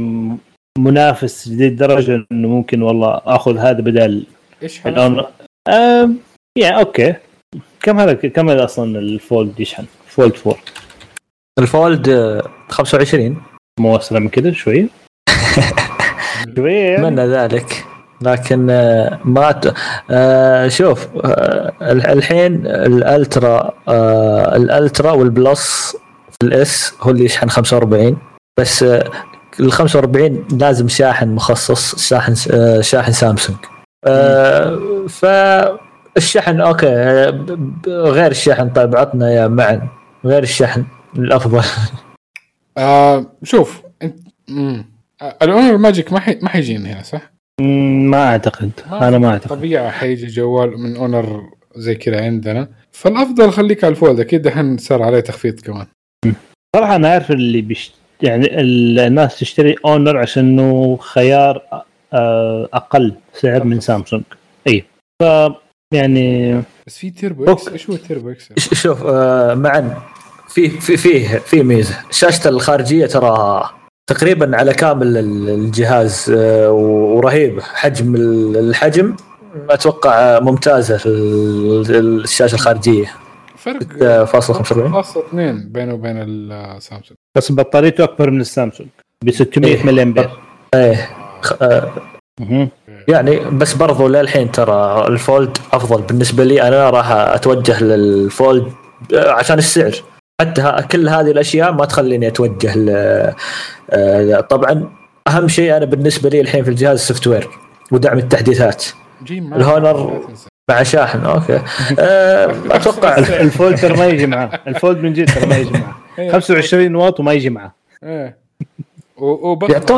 [0.77, 4.25] منافس لذي الدرجه إنه ممكن والله آخذ هذا بدل
[4.63, 5.27] إيش هذا؟ ال Honor
[5.69, 6.17] آم،
[6.57, 7.13] يعني okay.
[7.81, 10.57] كم هذا كم هذا أصلا ال Fold يشحن Fold 4
[11.59, 13.41] ال Fold آه، 25
[13.79, 14.87] مو أسرع من كذا شوية
[16.55, 16.95] شوية.
[16.95, 17.78] اتمنى ذلك.
[18.21, 19.73] لكن آه، ما ت...
[20.11, 25.95] آه، شوف آه، الحين الألترا آه، الألترا والبلس
[26.31, 28.17] في الإس هو اللي يشحن 45
[28.59, 28.83] بس
[29.59, 32.35] ال 45 لازم شاحن مخصص شاحن
[32.81, 33.57] شاحن سامسونج.
[35.09, 36.87] فالشحن okay
[37.87, 39.87] غير الشحن طيب عطنا يا معن
[40.25, 41.63] غير الشحن الأفضل.
[42.77, 44.85] آه شوف انت امم
[45.21, 46.39] آه، ال Honor Magic ما حي...
[46.41, 47.21] ما حيجينا هنا صح؟
[47.61, 49.49] ما أعتقد أنا ما أعتقد.
[49.49, 52.67] طبيعي حيجي جوال من Honor زي كذا عندنا.
[52.91, 55.85] فالأفضل خليك على ال Fold أكيد دحين صار عليه تخفيض كمان.
[56.75, 57.91] صراحة أنا عارف اللي بيش
[58.21, 61.61] يعني ال- الناس تشتري Honor عشان إنه خيار
[62.13, 64.23] آه، أقل سعر من سامسونج
[64.67, 64.83] إي.
[65.21, 65.25] ف
[65.93, 66.55] يعني
[66.87, 70.01] بس في Turbo X إيش هو Turbo X؟ شوف آه، معا
[70.47, 71.95] في في فيه في ميزة.
[72.11, 73.63] شاشته الخارجية ترى
[74.09, 77.59] تقريبا على كامل ال- الجهاز آه، ورهيب.
[77.61, 79.15] حجم ال- الحجم
[79.69, 83.05] أتوقع ممتازة ال- الشاشة الخارجية.
[83.57, 83.79] فرق
[84.25, 88.89] 6.45 خاصة اثنين بينه وبين السامسونج بس بطاريته أكبر من السامسونج
[89.25, 89.83] ب 600 إيه.
[89.85, 90.29] ملي أمبير.
[90.75, 91.09] إيه.
[91.41, 91.91] خ- آه،.
[93.07, 96.61] يعني بس برضو للحين ترى ال Fold أفضل بالنسبة لي.
[96.61, 98.71] أنا راح أتوجه لل Fold
[99.13, 99.95] آه، عشان السعر.
[100.39, 102.89] حتى كل هذه الأشياء ما تخليني أتوجه ل
[103.89, 104.89] آه، طبعا
[105.27, 107.47] أهم شيء أنا بالنسبة لي الحين في الجهاز ال software
[107.91, 108.85] ودعم التحديثات.
[109.29, 110.29] ال Honor-.
[110.69, 111.61] مع شاحن okay.
[111.99, 115.71] آه، أتوقع ال Fold ترى ما يجي معاه ال Fold من جد ترى ما يجي
[115.71, 116.31] معاه إيه.
[116.31, 117.71] 25 واط وما يجي معاه
[118.03, 118.37] إيه.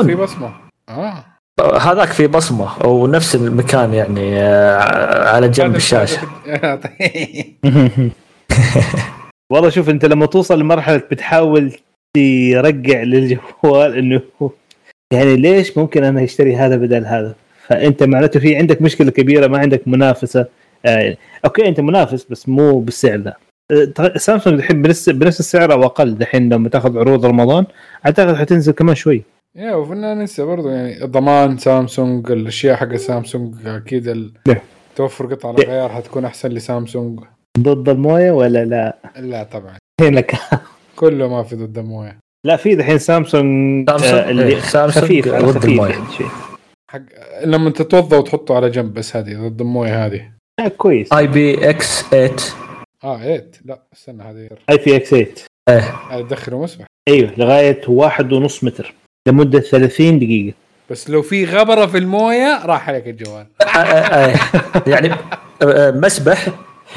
[0.05, 0.51] في بصمة.
[0.89, 1.23] آه.
[1.81, 6.21] هذاك في بصمة ونفس المكان يعني آه، على جنب الشاشة.
[9.51, 11.73] والله شوف انت لما توصل لمرحلة بتحاول
[12.17, 14.21] ترجع للجوال إنه
[15.13, 17.35] يعني ليش ممكن أنا أشتري هذا بدل هذا؟
[17.67, 20.45] فأنت معناته في عندك مشكلة كبيرة ما عندك منافسة.
[20.85, 23.37] آه أوكي أنت منافس بس مو بالسعر ده
[23.71, 27.65] آه، سامسونج الحين بنفس بنفس السعر أو أقل دحين لما تأخذ عروض رمضان.
[28.05, 29.23] أعتقد حتنزل كمان شوي.
[29.55, 34.09] يا وفينا ننسى برضو يعني الضمان سامسونج الأشياء حق سامسونج أكيد.
[34.47, 34.57] نعم.
[34.95, 37.19] توفر قطع الغيار حتكون أحسن لسامسونج.
[37.59, 39.77] ضد الموية ولا لا؟ لا طبعا.
[40.01, 40.35] هناك
[40.95, 42.17] كله ما في ضد الموية.
[42.45, 45.89] لا في دحين سامسونج سامسونج؟ آه، اللي إيه، سامسونج خفيف على ضد خفيف الموية.
[45.91, 46.05] يعني
[46.91, 47.01] حق
[47.43, 50.31] لما تتوضا وتحطه على جنب بس هذه ضد الموية هذه.
[50.59, 51.13] آه، كويس.
[51.13, 52.35] IPX 8
[53.03, 54.49] آه 8 لا استنى هذه.
[54.69, 55.27] IPX 8
[55.69, 55.79] إيه.
[56.11, 56.85] هذا تدخله مسبح.
[57.07, 58.93] أيوه لغاية واحد ونص متر.
[59.27, 60.55] لمدة 30 دقيقة.
[60.89, 63.45] بس لو في غبرة في الموية راح عليك الجوال.
[63.61, 64.83] آه، آه، آه.
[64.87, 65.11] يعني
[65.61, 66.47] آه، مسبح.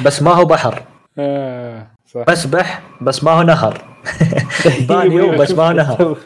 [0.01, 0.83] بس ما هو بحر.
[1.19, 2.23] آه صح.
[2.29, 3.81] مسبح بس ما هو نهر.
[4.89, 6.17] بانيو بس ما هو نهر.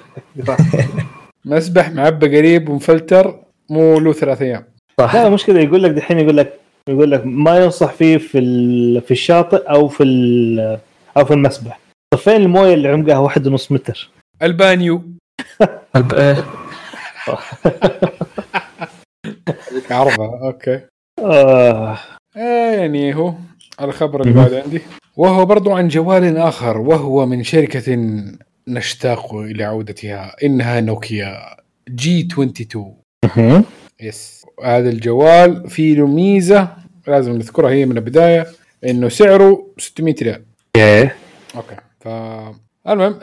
[1.46, 3.40] مسبح معبى قريب ومفلتر
[3.70, 4.66] مو له ثلاث أيام.
[5.00, 5.16] صح.
[5.16, 6.60] لا مشكلة يقول لك دحين يقول لك
[6.90, 10.80] يقول لك ما ينصح فيه في ال- في الشاطئ أو في ال-
[11.18, 11.80] أو في المسبح.
[12.14, 14.10] طيب فين الموية اللي عمقها واحد ونص متر.
[14.42, 15.02] ألبانيو.
[15.96, 16.44] الب- إيه.
[19.92, 20.82] عرضها okay.
[21.20, 21.98] آه.
[22.38, 23.34] آه يعني هو.
[23.82, 24.82] الخبر اللي بعد عندي.
[25.18, 28.14] وهو برضو عن جوال آخر وهو من شركة
[28.68, 31.38] نشتاق إلى عودتها إنها نوكيا
[31.90, 33.64] G 22 مهم.
[34.02, 36.68] yes هذا الجوال فيه له ميزة
[37.08, 38.48] لازم نذكرها هي من البداية
[38.84, 40.44] إنه سعره 600 ريال.
[40.76, 41.10] okay.
[41.56, 43.20] okay فالمهم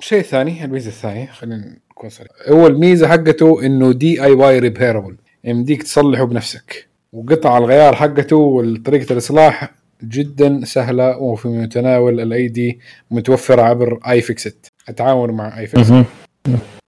[0.00, 6.24] الشيء الثاني الميزة الثانية خلينا نكون صريح هو الميزة حقته إنه DIY repairable يمديك تصلحه
[6.24, 6.88] بنفسك.
[7.12, 15.58] وقطع الغيار حقته وطريقة الإصلاح جدا سهلة وفي متناول الأيدي متوفرة عبر iFixit التعاون مع
[15.58, 16.04] iFixit مهم.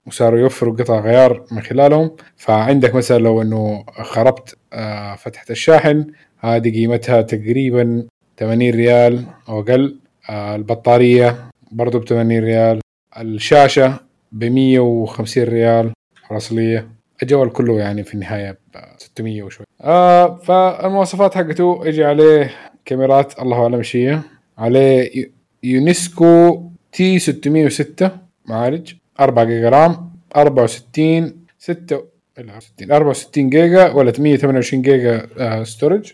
[0.07, 2.11] وصاروا يوفروا قطع غيار من خلالهم.
[2.37, 6.07] فعندك مثلا لو إنه خربت آه، فتحة الشاحن
[6.39, 8.07] هذه قيمتها تقريبا
[8.37, 9.99] 80 ريال أو أقل.
[10.29, 12.79] آه، البطارية برضو ب 80 ريال.
[13.17, 13.99] الشاشة
[14.31, 15.91] ب 150 ريال
[16.31, 19.65] الاصلية الجوال كله يعني في النهاية ب 600 وشوي.
[19.81, 22.51] آه فالمواصفات حقته يجي عليه
[22.85, 24.19] كاميرات الله أعلم إيش هي.
[24.57, 25.29] عليه يو-
[25.63, 26.61] Unisoc
[26.91, 28.11] T 606
[28.45, 32.03] معالج 4 جيجا RAM 64 6
[32.37, 36.11] لا 60 64 جيجا ولا 128 جيجا آه storage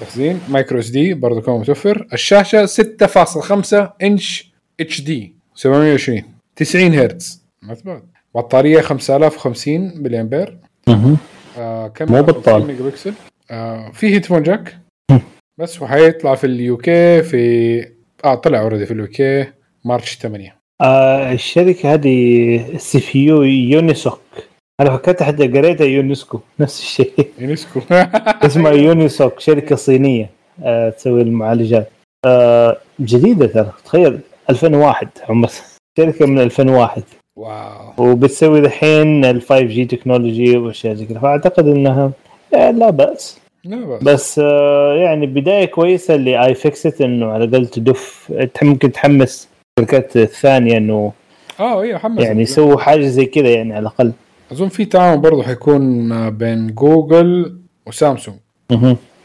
[0.00, 2.06] تخزين micro SD برضه كمان متوفر.
[2.12, 6.22] الشاشة 6.5 inch HD 720
[6.56, 7.42] 90 هرتز.
[7.66, 8.11] bad.
[8.34, 10.56] بطارية 5050 ملي امبير.
[11.58, 12.66] آه كم مو بطال.
[12.66, 13.14] ميجا بكسل
[13.50, 14.78] آه في headphone jack.
[15.58, 17.80] بس وحيطلع في ال UK في
[18.24, 19.46] آه طلع already في ال UK
[19.84, 24.20] March 8 آه الشركة هذه ال CPU يونيسوك.
[24.80, 27.12] أنا فكرت حتى قريتها يونسكو نفس الشيء.
[27.38, 27.80] يونسكو
[28.46, 30.30] اسمها يونيسوك شركة صينية
[30.62, 31.90] آه تسوي المعالجات.
[32.26, 34.20] آه جديدة ترى تخيل
[34.50, 35.50] 2001 عمر.
[35.98, 37.02] شركة من 2001
[37.36, 37.92] واو.
[37.98, 41.18] وبتسوي دحين ال 5G technology وأشياء زي كذا.
[41.18, 42.12] فأعتقد إنها
[42.54, 43.38] آه، لا بأس.
[43.64, 49.48] لا بس بس آه، يعني بداية كويسة ل iFixit إنه على الأقل تدف ممكن تحمس
[49.78, 51.12] الشركات الثانية إنه
[51.60, 52.22] آه أيوه حمس.
[52.22, 54.12] يعني يسووا حاجة زي كذا يعني على الأقل.
[54.52, 58.36] أظن في تعاون برضه حيكون بين جوجل وسامسونج.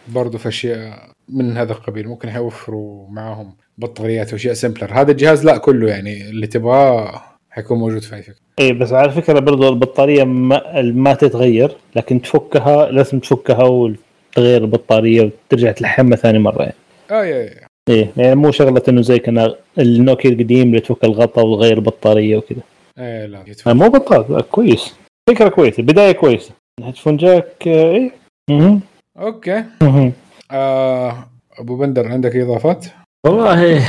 [0.07, 5.57] برضه في أشياء من هذا القبيل ممكن حيوفروا معاهم بطاريات وأشياء سمبلر هذا الجهاز لا
[5.57, 7.21] كله يعني اللي تبغاه
[7.57, 12.21] حيكون موجود في أي فكره اي بس على فكرة برضو البطارية ما, ما تتغير لكن
[12.21, 16.75] تفكها لازم تفكها وتغير البطارية وترجع تلحمها ثاني مرة يعني.
[17.11, 21.45] آه يا يا إيه يعني مو شغلة إنه زي كان النوكيا القديم اللي تفك الغطاء
[21.45, 22.61] وتغير البطارية وكذا
[22.99, 24.95] إيه لا آه، مو بطال لا، كويس
[25.29, 26.51] فكرة كويسة بداية كويسة
[26.83, 28.11] headphone jack آه،
[28.49, 28.79] إيه.
[29.19, 30.13] okay مهم.
[30.51, 31.27] آه
[31.59, 32.85] أبو بندر عندك إضافات؟
[33.25, 33.81] والله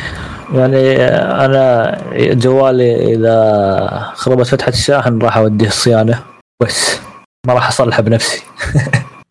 [0.54, 0.96] يعني
[1.44, 6.24] أنا جوالي إذا خربت فتحة الشاحن راح أوديه الصيانة.
[6.62, 7.00] بس
[7.46, 8.42] ما راح أصلحه بنفسي.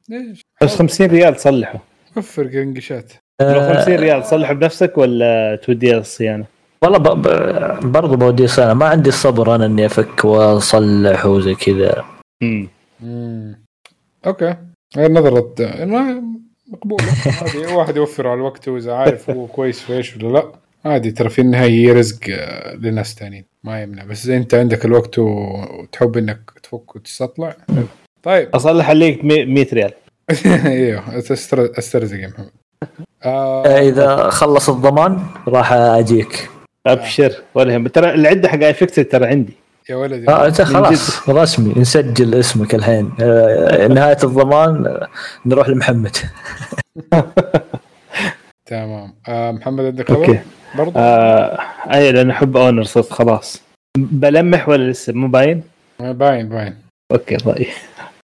[0.09, 1.79] ليش؟ بس 50 ريال تصلحه.
[2.17, 3.13] وفر قنقشات.
[3.41, 6.45] لو 50 ريال تصلحه بنفسك ولا توديه للصيانه؟
[6.81, 7.21] والله ب...
[7.21, 7.91] ب...
[7.91, 8.73] برضو بوديه صيانة.
[8.73, 12.05] ما عندي الصبر أنا إني أفك وأصلح وزي كذا.
[12.43, 12.67] امم
[12.99, 13.59] مم.
[14.25, 14.55] أوكي.
[14.97, 15.53] نظرة
[15.85, 16.23] ما-
[16.71, 17.05] مقبولة.
[17.41, 20.43] عادي واحد يوفر على الوقت وإذا عارف هو كويس في إيش ولا لا.
[20.87, 23.45] عادي ترى في النهاية هي رزق آه، لناس تانيين.
[23.63, 24.03] ما يمنع.
[24.03, 27.55] بس إذا أنت عندك الوقت وتحب إنك تفك وتستطلع.
[28.23, 28.49] طيب.
[28.55, 29.91] أصلح عليك 100 ريال.
[30.65, 31.01] إيوه.
[31.21, 32.49] أستر- أسترزق يا محمد.
[33.25, 36.49] آه إذا خلص الضمان راح أجيك.
[36.87, 37.33] أبشر.
[37.55, 38.73] ولا يهم ترى العدة حق اي
[39.03, 39.53] ترى عندي.
[39.89, 40.29] يا ولدي.
[40.29, 41.29] آه إنت خلاص.
[41.29, 41.73] رسمي.
[41.77, 43.11] نسجل اسمك الحين.
[43.21, 45.07] آه نهاية الضمان آه،
[45.45, 46.17] نروح لمحمد.
[48.67, 49.13] تمام.
[49.29, 50.39] آه محمد عندك خبر؟ okay.
[50.77, 51.59] برضو؟ آه
[51.93, 53.61] أي لأن أحب Honor صرت خلاص.
[53.97, 55.63] بلمح ولا لسه؟ مو باين؟
[55.99, 56.75] باين باين.
[57.11, 57.65] okay طيب.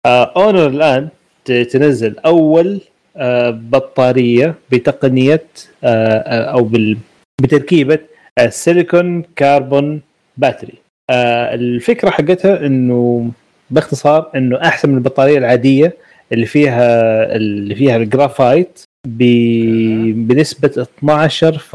[0.05, 1.09] آه Honor الآن
[1.45, 2.82] تنزل أول
[3.17, 5.43] آه بطارية بتقنية
[5.84, 6.97] آه آه، أو بال
[7.41, 7.99] بتركيبة
[8.39, 10.01] ال silicon carbon
[10.38, 10.73] battery.
[11.09, 13.32] آه الفكرة حقتها إنه
[13.69, 15.93] باختصار إنه أحسن من البطارية العادية
[16.32, 20.87] اللي فيها اللي فيها الجرافايت ب- بنسبة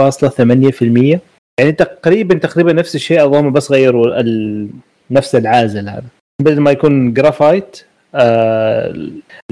[0.07, 1.19] 12.8%
[1.61, 4.69] يعني تقريبا تقريبا نفس الشيء اظن بس غيروا ال...
[5.11, 6.05] نفس العازل هذا.
[6.43, 7.83] بدل ما يكون جرافايت
[8.15, 8.95] آه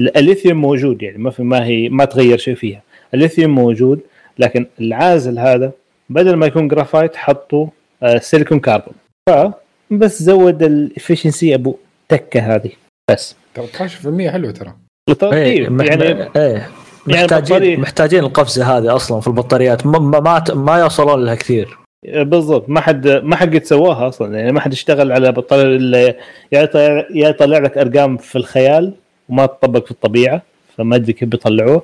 [0.01, 2.81] الليثيوم موجود يعني ما في ما هي ما تغير شيء فيها.
[3.13, 3.99] الليثيوم موجود
[4.39, 5.71] لكن العازل هذا
[6.09, 7.67] بدل ما يكون جرافايت حطوا
[8.03, 8.93] آه silicon carbon
[9.29, 11.75] فبس زود ال efficiency أبو
[12.09, 12.71] تكة هذه.
[13.11, 13.35] بس.
[13.57, 13.59] 13%
[14.27, 14.73] حلو ترى.
[15.33, 16.29] إيه يعني إيه.
[16.35, 16.63] يعني
[17.07, 19.85] محتاجين بطارية- محتاجين القفزة هذه أصلا في البطاريات.
[19.85, 21.77] ما ما ما, ما يوصلون لها كثير.
[22.13, 22.69] بالضبط.
[22.69, 24.37] ما حد ما حد قد سواها أصلا.
[24.39, 25.99] يعني ما حد اشتغل على بطارية إلا
[26.51, 26.81] يا يطلع
[27.13, 28.93] يا يطلع لك أرقام في الخيال
[29.29, 30.41] وما تطبق في الطبيعة
[30.77, 31.83] فما أدري كيف بيطلعوه.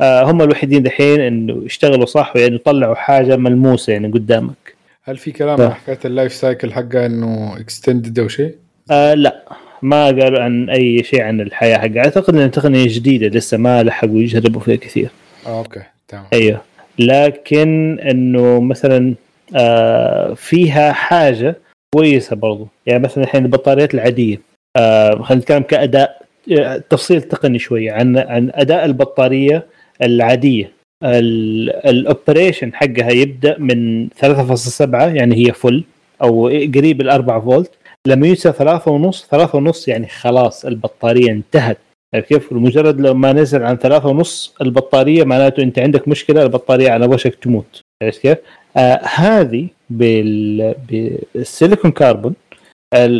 [0.00, 4.74] آه هم الوحيدين دحين إنه يشتغلوا صح ويعني يطلعوا حاجة ملموسة يعني قدامك.
[5.04, 5.60] هل في كلام.
[5.60, 8.54] عن حكاية ال life cycle حقه إنه extended أو شيء؟
[8.90, 9.42] آه لا.
[9.84, 11.98] ما قالوا عن أي شيء عن الحياة حقها.
[11.98, 15.08] أعتقد انها تقنية جديدة لسه ما لحقوا يجربوا فيها كثير.
[15.46, 16.24] آه okay تمام.
[16.32, 16.60] أيوه.
[16.98, 19.14] لكن إنه مثلا
[19.56, 21.56] آه فيها حاجة
[21.94, 22.68] كويسة برضو.
[22.86, 24.40] يعني مثلا الحين البطاريات العادية
[24.76, 26.24] آه خلينا نتكلم كأداء
[26.58, 29.66] آه، تفصيل تقني شوية عن عن أداء البطارية
[30.02, 30.70] العادية.
[31.04, 35.84] ال operation حقها يبدأ من 3.7 يعني هي full
[36.22, 37.70] أو قريب ال 4 فولت.
[38.06, 41.78] لما يوصل 3 ونص 3 ونص يعني خلاص البطارية انتهت
[42.14, 47.06] كيف؟ مجرد لو ما نزل عن ثلاثة ونص البطارية معناته أنت عندك مشكلة البطارية على
[47.06, 48.38] وشك تموت عرفت كيف؟
[48.76, 50.74] آه هذه بال...
[50.88, 52.34] بالسيليكون كاربون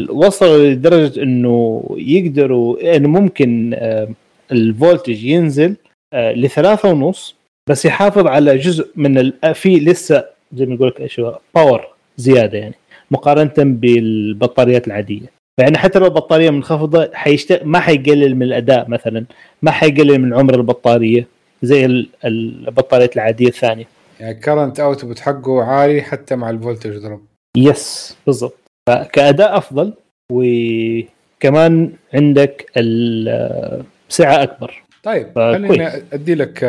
[0.09, 4.09] وصلوا لدرجة أنه يقدروا أنه ممكن آه
[4.53, 5.77] الفولتج ينزل
[6.13, 7.37] آه لثلاثة ونص
[7.71, 9.33] بس يحافظ على جزء من.
[9.55, 11.21] في لسه زي ما يقول لك
[11.55, 12.75] power زيادة يعني
[13.11, 15.35] مقارنة بالبطاريات العادية.
[15.61, 17.61] يعني حتى لو البطارية منخفضة حيشت...
[17.65, 19.25] ما حيقلل من الأداء مثلا.
[19.63, 21.27] ما حيقلل من عمر البطارية
[21.63, 23.85] زي ال- البطاريات العادية الثانية.
[24.21, 27.21] يعني current output حقه عالي حتى مع ال voltage drop
[27.57, 28.59] yes بالضبط.
[28.89, 29.95] فكأداء أفضل
[30.33, 34.83] وكمان عندك السعه أكبر.
[35.03, 35.89] طيب خليني.
[36.13, 36.63] أدي لك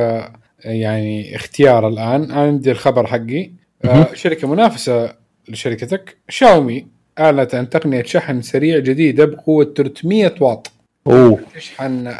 [0.66, 2.24] يعني اختيار الآن.
[2.24, 3.52] أنا عندي الخبر حقي.
[3.86, 4.08] آه،.
[4.14, 6.18] شركة منافسة لشركتك.
[6.30, 6.88] شاومي
[7.20, 10.72] اعلنت عن تقنية شحن سريع جديدة بقوة 300 واط.
[11.08, 11.40] أوه.
[11.56, 12.14] تشحن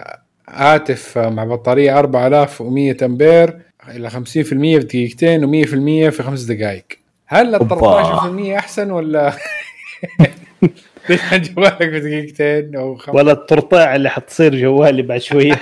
[0.50, 3.60] هاتف مع بطارية 4100 أمبير
[3.90, 6.86] إلى 50% في دقيقتين و100% في خمس دقائق.
[7.28, 8.54] هل ال أوبا.
[8.54, 9.34] 13% أحسن ولا
[11.08, 15.56] تشحن جوالك في دقيقتين أو خمس ولا الترطاع اللي حتصير جوالي بعد شوية؟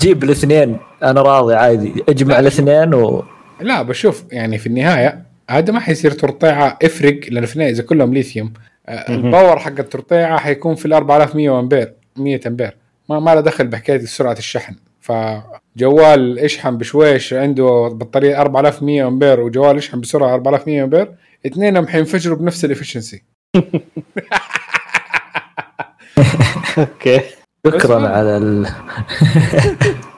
[0.00, 2.04] جيب الاثنين أنا راضي عادي.
[2.08, 3.24] اجمع الاثنين و
[3.60, 8.14] لا بشوف يعني في النهاية هذا ما حيصير ترطيعه افرق لأنه في النهاية إذا كلهم
[8.14, 8.52] ليثيوم
[8.86, 9.14] آه،.
[9.14, 12.76] ال power حق الترطيعه حيكون في ال 4100 امبير 100 أمبير.
[13.08, 14.74] ما ما له دخل بحكاية سرعة الشحن.
[15.04, 21.14] فجوال اشحن بشويش عنده بطارية 4100 أمبير وجوال يشحن بسرعة 4100 أمبير
[21.46, 23.22] اثنينهم حينفجروا بنفس ال efficiency
[26.78, 27.20] okay.
[27.66, 28.66] شكرا على ال...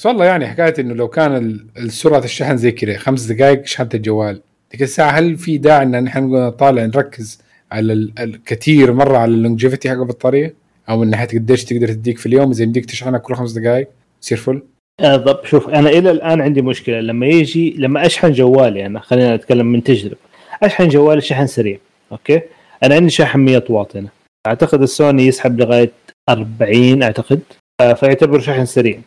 [0.00, 4.40] بس والله يعني حكاية إنه لو كان سرعه الشحن زي كذا خمس دقائق شحنت الجوال.
[4.72, 7.40] ذيك الساعة هل في داعي إن نحن نطالع نركز
[7.72, 10.54] على ال- الكثير مرة على ال longevity حق البطارية؟
[10.88, 13.88] أو من ناحيه قديش تقدر تديك في اليوم إذا يمديك تشحنها كل خمس دقائق
[14.22, 14.62] يصير full؟
[15.00, 17.00] آه، طب شوف أنا إلى الآن عندي مشكلة.
[17.00, 20.16] لما يجي لما أشحن جوالي أنا خلينا نتكلم من تجربة.
[20.62, 21.78] أشحن جوالي شحن سريع
[22.12, 22.40] أوكي؟
[22.82, 24.08] أنا عندي شاحن 100 واط هنا.
[24.46, 25.90] أعتقد السوني يسحب لغاية
[26.28, 27.40] 40 أعتقد.
[27.80, 29.00] آه، فيعتبر شحن سريع.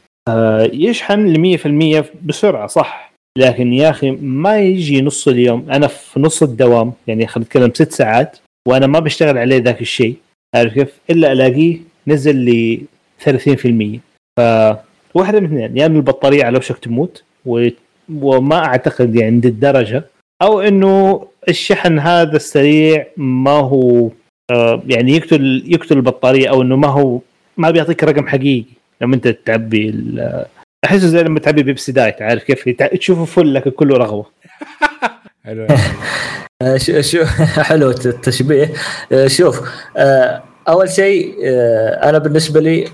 [0.74, 1.58] يشحن ل
[2.02, 3.14] 100% بسرعة صح.
[3.38, 5.72] لكن يا أخي ما يجي نص اليوم.
[5.72, 10.16] أنا في نص الدوام يعني خلينا نتكلم ست ساعات وأنا ما بشتغل عليه ذاك الشيء.
[10.56, 12.82] عارف كيف؟ إلا ألاقيه نزل ل
[13.20, 14.00] 30%
[14.40, 14.42] ف
[15.14, 17.68] واحدة من اثنين يا اما البطارية على وشك تموت و...
[18.14, 20.04] وما أعتقد يعني عند الدرجة
[20.42, 24.10] أو إنه الشحن هذا السريع ما هو
[24.52, 27.20] آه يعني يقتل يقتل البطارية أو إنه ما هو
[27.58, 28.66] ما بيعطيك رقم حقيقي.
[29.04, 30.46] لما انت تعبي ال-
[30.86, 34.26] احسه زي لما تعبي بيبسي دايت عارف كيف؟ تشوفه فل لكن كله رغوة.
[35.46, 35.68] حلو.
[36.62, 37.24] آه، شو
[37.70, 38.74] حلو التشبيه.
[39.12, 39.62] آه، شوف
[39.98, 41.36] آه، أول شيء
[42.04, 42.88] أنا بالنسبة لي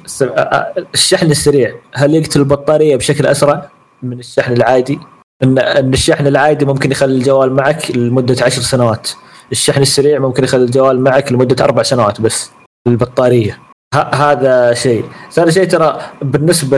[0.94, 1.76] الشحن السريع.
[1.96, 3.70] هل يقتل البطارية بشكل أسرع
[4.04, 5.00] من الشحن العادي؟
[5.44, 9.10] ان إن الشحن العادي ممكن يخلي الجوال معك لمدة عشر سنوات.
[9.52, 12.52] الشحن السريع ممكن يخلي الجوال معك لمدة أربع سنوات بس
[12.88, 13.60] البطارية.
[13.96, 15.04] هذا شيء.
[15.32, 16.78] ثاني شيء ترى بالنسبة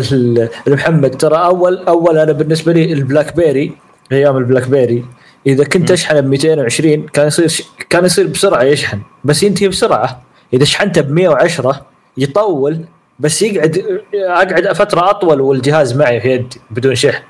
[0.67, 3.71] لمحمد ترى اول أول أنا بالنسبة لي ال BlackBerry
[4.11, 5.05] أيام ال BlackBerry
[5.47, 7.63] إذا كنت أشحن ب 220 كان يصير ش...
[7.89, 10.21] كان يصير بسرعة يشحن بس ينتهي بسرعة.
[10.53, 11.85] إذا شحنته ب 110
[12.17, 12.85] يطول
[13.19, 17.23] بس يقعد أقعد فترة أطول والجهاز معي في يدي بدون شحن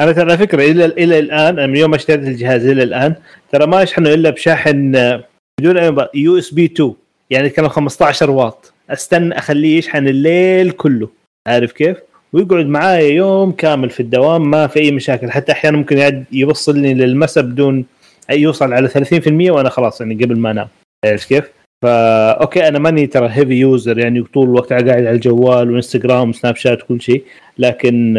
[0.00, 3.14] أنا ترى على فكرة إلى إلى الآن أنا من يوم ما اشتريت الجهاز إلى الآن
[3.52, 5.24] ترى ما اشحنه إلا بشاحن آه،
[5.60, 6.94] بدون USB 2
[7.30, 8.72] يعني كانوا 15 واط.
[8.90, 11.08] استنى أخليه يشحن الليل كله.
[11.46, 11.96] عارف كيف؟
[12.32, 15.30] ويقعد معايا يوم كامل في الدوام ما في أي مشاكل.
[15.30, 17.84] حتى أحيانا ممكن يوصلني للمساء بدون
[18.30, 20.68] يوصل على 30% وأنا خلاص يعني قبل ما أنام.
[21.04, 21.50] عارف كيف؟
[21.82, 26.56] فا okay أنا ماني ترى heavy user يعني طول الوقت قاعد على الجوال وإنستغرام وسناب
[26.56, 27.24] شات وكل شيء.
[27.58, 28.16] لكن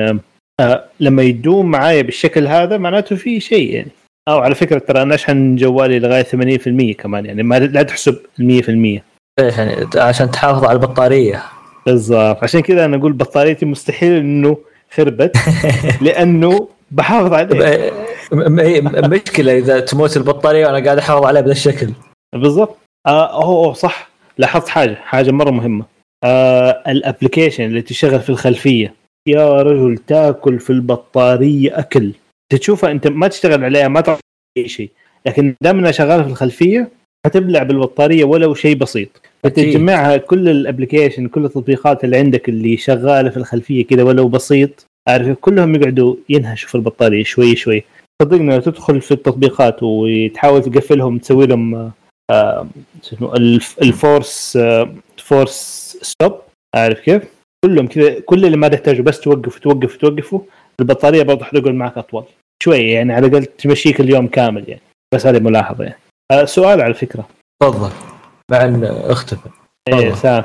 [0.60, 3.92] آه لما يدوم معايا بالشكل هذا معناته في شيء يعني.
[4.28, 8.64] أو على فكرة ترى أنا أشحن جوالي لغاية 80% كمان يعني ما لا تحسب ال
[8.64, 8.70] 100%
[9.40, 11.44] إيه يعني عشان تحافظ على البطارية.
[11.86, 12.44] بالضبط.
[12.44, 14.58] عشان كذا أنا أقول بطاريتي مستحيل إنه
[14.92, 15.38] خربت
[16.02, 17.92] لأنه بحافظ عليه.
[19.08, 21.90] مشكلة إذا تموت البطارية وأنا قاعد أحافظ عليها بهذا الشكل.
[22.34, 22.78] بالضبط.
[23.08, 24.10] آه أوه, أوه صح.
[24.38, 25.86] لاحظت حاجة حاجة مرة مهمة.
[26.24, 28.94] آه ال application اللي تشتغل في الخلفية.
[29.28, 32.12] يا رجل تاكل في البطارية أكل.
[32.50, 34.20] تشوفها أنت ما تشتغل عليها ما تعرف
[34.58, 34.90] أي شيء.
[35.26, 36.90] لكن دام انها شغاله في الخلفية
[37.26, 39.10] حتبلع بالبطارية ولو شيء بسيط.
[39.44, 44.86] فتجمعها كل ال application كل التطبيقات اللي عندك اللي شغالة في الخلفية كذا ولو بسيط
[45.10, 47.84] عارف كلهم يقعدوا ينهشوا في البطارية شوي شوي.
[48.22, 51.92] صدقني لو تدخل في التطبيقات وتحاول تقفلهم تسوي لهم
[52.32, 52.68] آه،
[53.82, 56.34] ال force آه، force stop
[56.76, 57.24] عارف كيف؟
[57.66, 60.42] كلهم كذا كل اللي ما تحتاجه بس توقف توقف توقفه.
[60.80, 62.24] البطارية برضه حتقعد معك أطول.
[62.64, 64.82] شوي يعني على الأقل تمشيك اليوم كامل يعني.
[65.14, 66.00] بس هذه ملاحظة يعني.
[66.32, 67.28] آه، سؤال على فكرة.
[67.64, 67.92] تفضل.
[68.52, 69.50] مع إن اختفى.
[69.88, 70.14] إيه.
[70.14, 70.44] سام.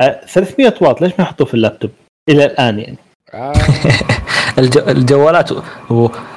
[0.00, 1.90] آه، 300 واط ليش ما يحطوه في اللابتوب؟
[2.28, 2.96] إلى الآن يعني.
[4.58, 4.78] الج...
[4.78, 5.50] الجوالات.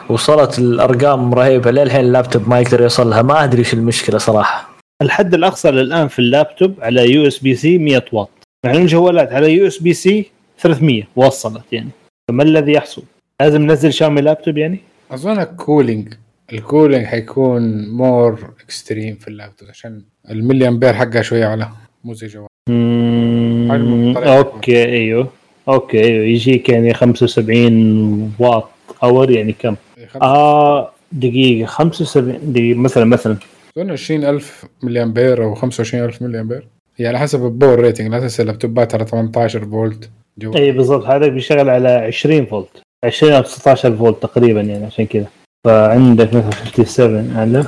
[0.09, 1.71] وصلت الأرقام رهيبة.
[1.71, 4.69] للحين اللابتوب ما يقدر يوصل لها ما أدري إيش المشكلة صراحة.
[5.01, 8.29] الحد الأقصى للآن في اللابتوب على USB-C 100 واط.
[8.65, 11.89] مع إن الجوالات على USB-C 300 وصلت يعني.
[12.29, 13.03] فما الذي يحصل؟
[13.41, 14.79] لازم ننزل شاومي لابتوب يعني؟
[15.11, 16.13] أظن cooling
[16.53, 21.69] ال cooling حيكون more extreme في اللابتوب عشان الملي امبير حقها شوية على
[22.03, 22.47] مو زي جوال
[24.27, 25.29] okay أيوه
[25.67, 28.69] okay أيوه يجيك يعني 75 واط
[29.03, 29.75] hour يعني كم؟
[30.21, 33.37] آه دقيقة 75 دقيقة مثلا مثلا.
[33.77, 36.67] أظن 20000 ملي امبير أو 25000 ملي امبير
[36.97, 40.09] هي على حسب ال power rating لا تنسى اللابتوبات على 18 فولت.
[40.55, 42.84] اي بالضبط هذا بيشتغل على 20 فولت.
[43.05, 45.27] 20 أو 16 فولت تقريبا يعني عشان كذا.
[45.67, 47.65] فعندك مثلا 57 على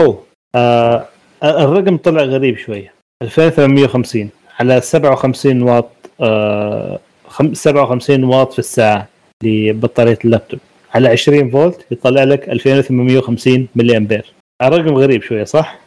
[0.00, 0.22] أوه.
[0.54, 1.06] آه
[1.44, 2.92] الرقم طلع غريب شوية
[3.22, 4.30] 2850
[4.60, 5.90] على 57 واط
[6.20, 6.98] آه
[7.28, 9.08] خم- 57 واط في الساعة
[9.44, 10.60] لبطارية اللابتوب.
[10.94, 14.32] على 20 فولت يطلع لك 2850 ملي امبير
[14.62, 15.78] الرقم غريب شوية صح؟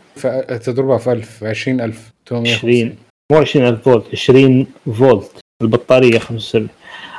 [0.63, 2.95] تضربها في 1000 20000 20
[3.31, 4.67] مو 20000 فولت 20
[4.97, 6.67] فولت البطارية 75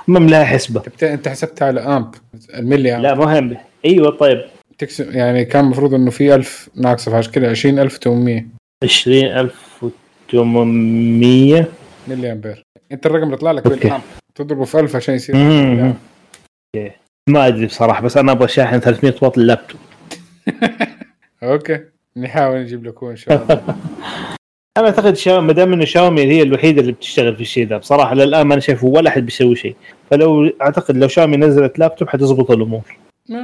[0.09, 0.83] المهم لها حسبة.
[0.87, 2.15] انت انت حسبتها على امب
[2.55, 4.45] الملي امب لا مهم أيوه طيب.
[4.79, 8.47] تكسب يعني كان المفروض إنه في 1000 ناقصة فعشان كده 20800
[10.31, 11.67] 20800
[12.09, 12.63] ملي أمبير.
[12.93, 13.69] أنت الرقم اللي طلع لك.
[13.69, 14.03] بالأمب
[14.35, 15.37] تضربه في 1000 عشان يصير.
[15.37, 16.91] okay.
[17.29, 19.81] ما أدري بصراحة بس أنا أبغى شاحن 300 واط اللابتوب
[21.43, 21.81] okay.
[22.17, 23.63] نحاول نجيب لكم إن شاء الله.
[24.79, 28.15] أنا أعتقد شاومي ما دام انه شاومي هي الوحيدة اللي بتشتغل في الشيء ذا بصراحة
[28.15, 29.77] للآن ما أنا شايف ولا أحد بيسوي شيء.
[30.11, 32.97] فلو أعتقد لو شاومي نزلت لابتوب حتزبط الأمور.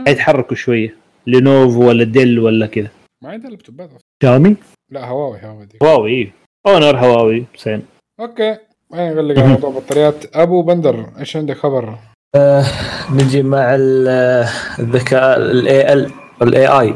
[0.07, 0.95] حيتحركوا شوية.
[1.27, 2.89] لينوفو ولا ديل ولا كذا.
[3.23, 4.01] ما عندها لابتوبات أصلاً.
[4.23, 4.57] شاومي؟
[4.91, 5.79] لا هواوي هواوي دي.
[5.83, 6.33] هواوي.
[6.67, 7.45] أونر هواوي.
[7.55, 7.83] حسين
[8.21, 8.57] okay.
[8.91, 11.95] ما نغلق على موضوع بطاريات أبو بندر إيش عندك خبر؟
[12.37, 12.65] آه
[13.13, 16.11] نجي مع آه، الذكاء ال
[16.43, 16.95] AI ال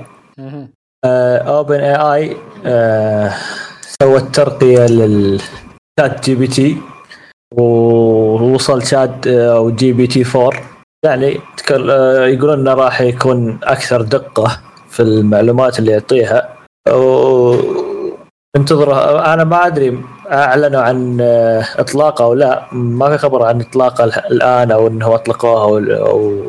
[1.05, 1.95] ال AI.
[1.97, 2.37] OpenAI
[4.03, 6.77] سوت ترقيه لل ChatGPT
[7.55, 10.51] ووصل شات آه، أو GPT 4
[11.05, 11.41] يعني
[11.73, 16.49] آه، يقولون إنه راح يكون أكثر دقة في المعلومات اللي يعطيها.
[16.91, 17.57] و-
[18.57, 18.89] انتظر
[19.35, 19.99] أنا ما أدري
[20.33, 22.63] أعلنوا عن آه، إطلاقه أو لا.
[22.73, 26.43] ما في خبر عن إطلاقه ال- الآن أو إنه اطلقوها أو أو,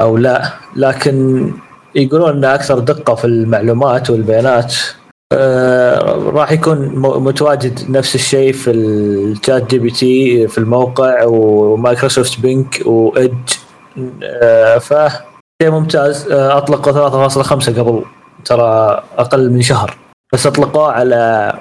[0.00, 0.42] أو لا.
[0.76, 1.50] لكن
[1.94, 4.74] يقولون إنه أكثر دقة في المعلومات والبيانات.
[5.32, 13.50] آه، راح يكون متواجد نفس الشيء في ال ChatGPT في الموقع ومايكروسوفت Bing و Edge
[14.22, 14.94] آه، ف
[15.62, 16.32] شيء ممتاز.
[16.32, 16.92] آه، أطلقوا
[17.42, 18.04] 3.5 قبل
[18.44, 19.96] ترى أقل من شهر.
[20.32, 21.52] بس أطلقوه على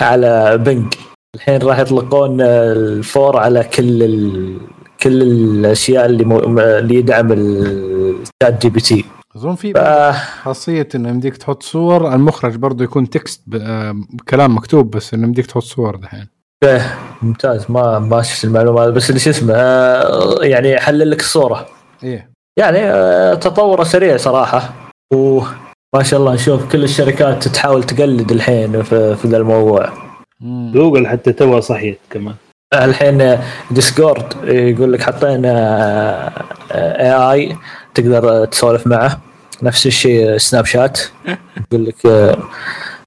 [0.00, 0.94] على Bing
[1.36, 4.56] الحين راح يطلقون ال four على كل ال...
[5.02, 6.58] كل الأشياء اللي م...
[6.58, 9.04] اللي يدعم ال ChatGPT
[9.36, 14.56] أظن في ف- خاصية انه يمديك تحط صور المخرج برضه يكون text ب- آه، بكلام
[14.56, 16.28] مكتوب بس انه يمديك تحط صور دحين.
[16.64, 17.66] إيه، ممتاز.
[17.68, 21.66] ما ما شفت المعلومة بس اللي شو اسمه آه، يعني يحلل لك الصورة.
[22.04, 22.30] إيه.
[22.58, 24.72] يعني آه، تطوره سريع صراحة.
[25.14, 26.34] وما شاء الله.
[26.34, 29.92] نشوف كل الشركات تحاول تقلد الحين في, في ذا الموضوع.
[30.72, 32.34] جوجل حتى توها صحيت كمان.
[32.74, 33.38] الحين
[33.70, 35.52] ديسكورد يقول لك حطينا
[36.72, 37.56] AI
[37.94, 39.20] تقدر تسولف معه.
[39.62, 41.00] نفس الشيء سناب شات.
[41.72, 42.38] يقول لك آه،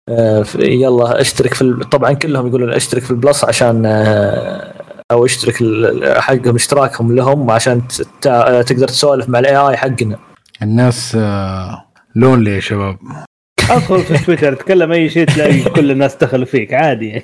[0.10, 4.74] آه، يلا اشترك في ال- طبعا كلهم يقولون اشترك في ال plus عشان آه،
[5.12, 10.18] أو اشترك ال- حقهم اشتراكهم لهم عشان ت- ت- تقدر تسولف مع ال AI حقنا.
[10.62, 11.16] الناس
[12.16, 12.98] lonely يا شباب.
[13.70, 17.24] ادخل في تويتر تكلم أي شيء تلاقي كل الناس دخلوا فيك عادي.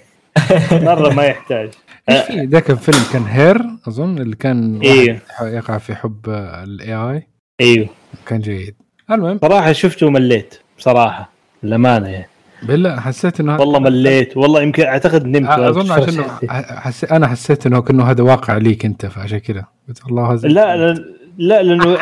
[0.72, 1.70] مرة ما يحتاج.
[2.07, 5.22] في ذاك الفيلم كان Her أظن اللي كان إيه.
[5.41, 6.20] يقع في حب
[6.64, 7.28] ال AI
[7.62, 7.88] إيوه.
[8.26, 8.76] كان جيد.
[9.12, 9.39] المهم.
[9.41, 11.30] صراحة شفته ومليت بصراحة
[11.64, 12.28] الامانه يعني.
[12.64, 16.24] بالله حسيت إنه والله مليت والله يمكن أعتقد نمت أظن عشان.
[16.49, 17.03] حس...
[17.03, 21.05] أنا حسيت إنه كأنه هذا واقع ليك أنت فعشان كذا قلت الله هذا لا لا
[21.38, 21.97] لا لأنه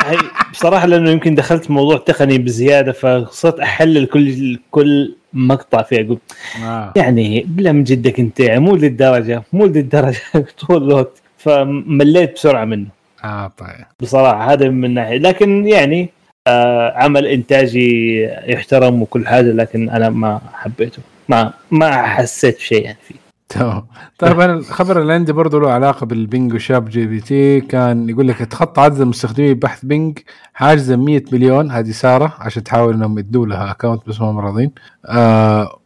[0.52, 6.00] بصراحة لأنه يمكن دخلت موضوع تقني بزيادة فصرت احلل كل كل مقطع فيه.
[6.00, 6.18] أقول
[6.64, 6.92] آه.
[6.96, 10.20] يعني بلا من جدك أنت مو للدرجة مو للدرجة
[10.66, 11.22] طول الوقت.
[11.38, 12.86] فمليت بسرعة منه.
[13.24, 13.86] آه طيب.
[14.00, 16.08] بصراحة هذا من ناحية لكن يعني
[16.46, 21.02] آه عمل إنتاجي يحترم وكل حاجة لكن أنا ما حبيته.
[21.28, 23.14] ما ما حسيت بشيء يعني فيه.
[23.48, 23.86] تمام.
[24.18, 28.38] طيب أنا الخبر اللي عندي برضه له علاقة بال Bing و ChatGPT كان يقول لك
[28.38, 30.18] تخطى عدد المستخدمين بحث Bing
[30.54, 34.70] حاجز 100 مليون هذه صارت عشان تحاول إنهم يدوا لها account بس ما راضين.
[35.06, 35.80] آه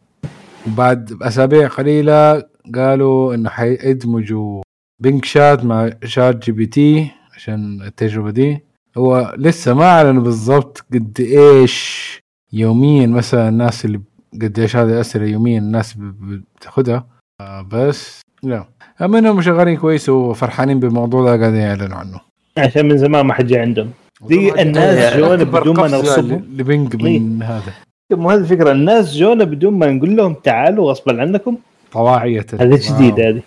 [0.67, 2.43] وبعد اسابيع قليلة
[2.75, 4.61] قالوا إنه حيدمجوا
[4.99, 7.11] Bing Chat مع ChatGPT.
[7.35, 8.63] عشان التجربة دي.
[8.97, 12.19] هو لسه ما اعلنوا بالضبط قد إيش
[12.53, 14.01] يوميا مثلا الناس اللي
[14.41, 15.95] قد إيش هذه الأسئلة يوميا الناس
[16.57, 17.07] بتاخذها
[17.41, 18.65] آه بس لا.
[19.01, 22.19] أما إنهم شغالين كويس وفرحانين بالموضوع ده قاعدين يعلنوا عنه.
[22.57, 23.91] عشان من زمان ما حد جاء عندهم.
[24.21, 26.45] دي الناس جونا بدون ما نغصبهم.
[26.57, 27.73] ل Bing من هذا.
[28.11, 28.71] مو هذه الفكرة.
[28.71, 31.57] الناس جونا بدون ما نقول لهم تعالوا غصبا عنكم.
[31.91, 33.41] طواعية هذه جديدة هذه.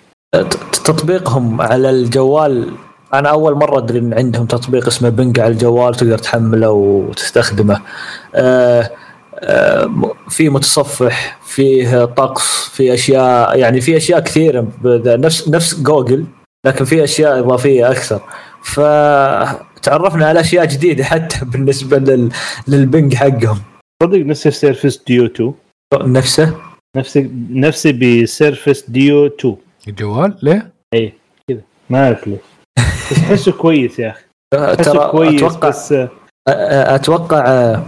[0.84, 2.70] تطبيقهم على الجوال
[3.15, 7.81] أنا أول مرة أدري إن عندهم تطبيق اسمه بنج على الجوال تقدر تحمله وتستخدمه.
[8.35, 8.91] آه،
[9.35, 14.67] آه، في متصفح فيه طقس في أشياء يعني في أشياء كثيرة
[15.05, 16.25] نفس نفس جوجل
[16.67, 18.21] لكن في أشياء إضافية أكثر.
[18.63, 22.31] فتعرفنا على أشياء جديدة حتى بالنسبة لل...
[22.69, 23.59] لل Bing حقهم.
[24.03, 25.55] صدق نفس Surface Duo 2
[25.95, 26.55] نفسه؟
[26.97, 29.57] نفس نفسي ب Surface Duo 2
[29.89, 31.13] الجوال؟ ليه؟ اي
[31.49, 31.61] كذا.
[31.91, 32.48] ما أعرف ليش
[33.11, 34.25] بس احسه كويس يا أخي.
[34.55, 36.09] احسه ترى كويس أتوقع بس آه،
[36.95, 37.83] أتوقع آه،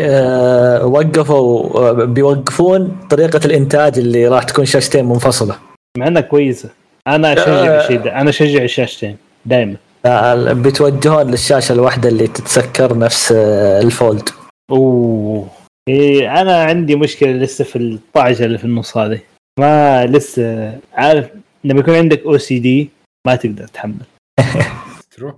[0.00, 5.56] آه، وقفوا آه، بيوقفون طريقة الإنتاج اللي راح تكون شاشتين منفصلة.
[5.98, 6.70] مع إنها كويسة.
[7.06, 7.80] أنا أشجع آه.
[7.84, 8.20] الشيء ده.
[8.20, 9.76] أنا أشجع الشاشتين دائما
[10.06, 14.28] آه، بيتوجهون للشاشة الواحدة اللي تتسكر نفس آه، الفولد.
[14.70, 15.48] أوه.
[15.88, 19.20] إيه أنا عندي مشكلة لسه في الطعجه اللي في النص هذه.
[19.60, 21.28] ما لسه عارف
[21.64, 22.90] لما يكون عندك أو سي دي
[23.26, 23.94] ما تقدر تحمل.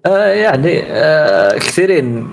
[0.07, 2.29] آه، يعني آه، كثيرين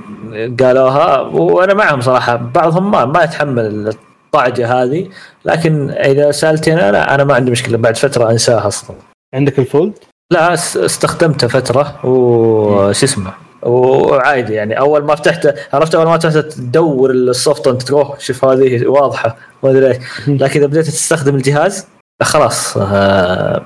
[0.59, 2.36] قالوها وأنا معهم صراحة.
[2.36, 5.09] بعضهم ما ما يتحمل الطعجه هذه
[5.45, 7.78] لكن إذا سألتني أنا أنا ما عندي مشكلة.
[7.78, 8.95] بعد فترة أنساها أصلا.
[9.34, 9.94] عندك ال Fold؟
[10.32, 13.32] لا اس- استخدمته فترة وش اسمه
[13.64, 14.80] وعادي يعني.
[14.80, 19.70] أول ما فتحته عرفت أول ما فتحته تدور السوفت انت تروح شوف هذه واضحة ما
[19.72, 19.97] أدري إيش
[20.28, 21.88] لكن إذا بديت تستخدم الجهاز
[22.24, 23.61] خلاص آه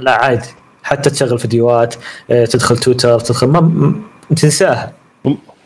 [0.00, 0.48] لا عادي.
[0.90, 1.94] حتى تشغل فيديوهات
[2.30, 3.94] آه، تدخل تويتر تدخل ما
[4.36, 4.92] تنساها.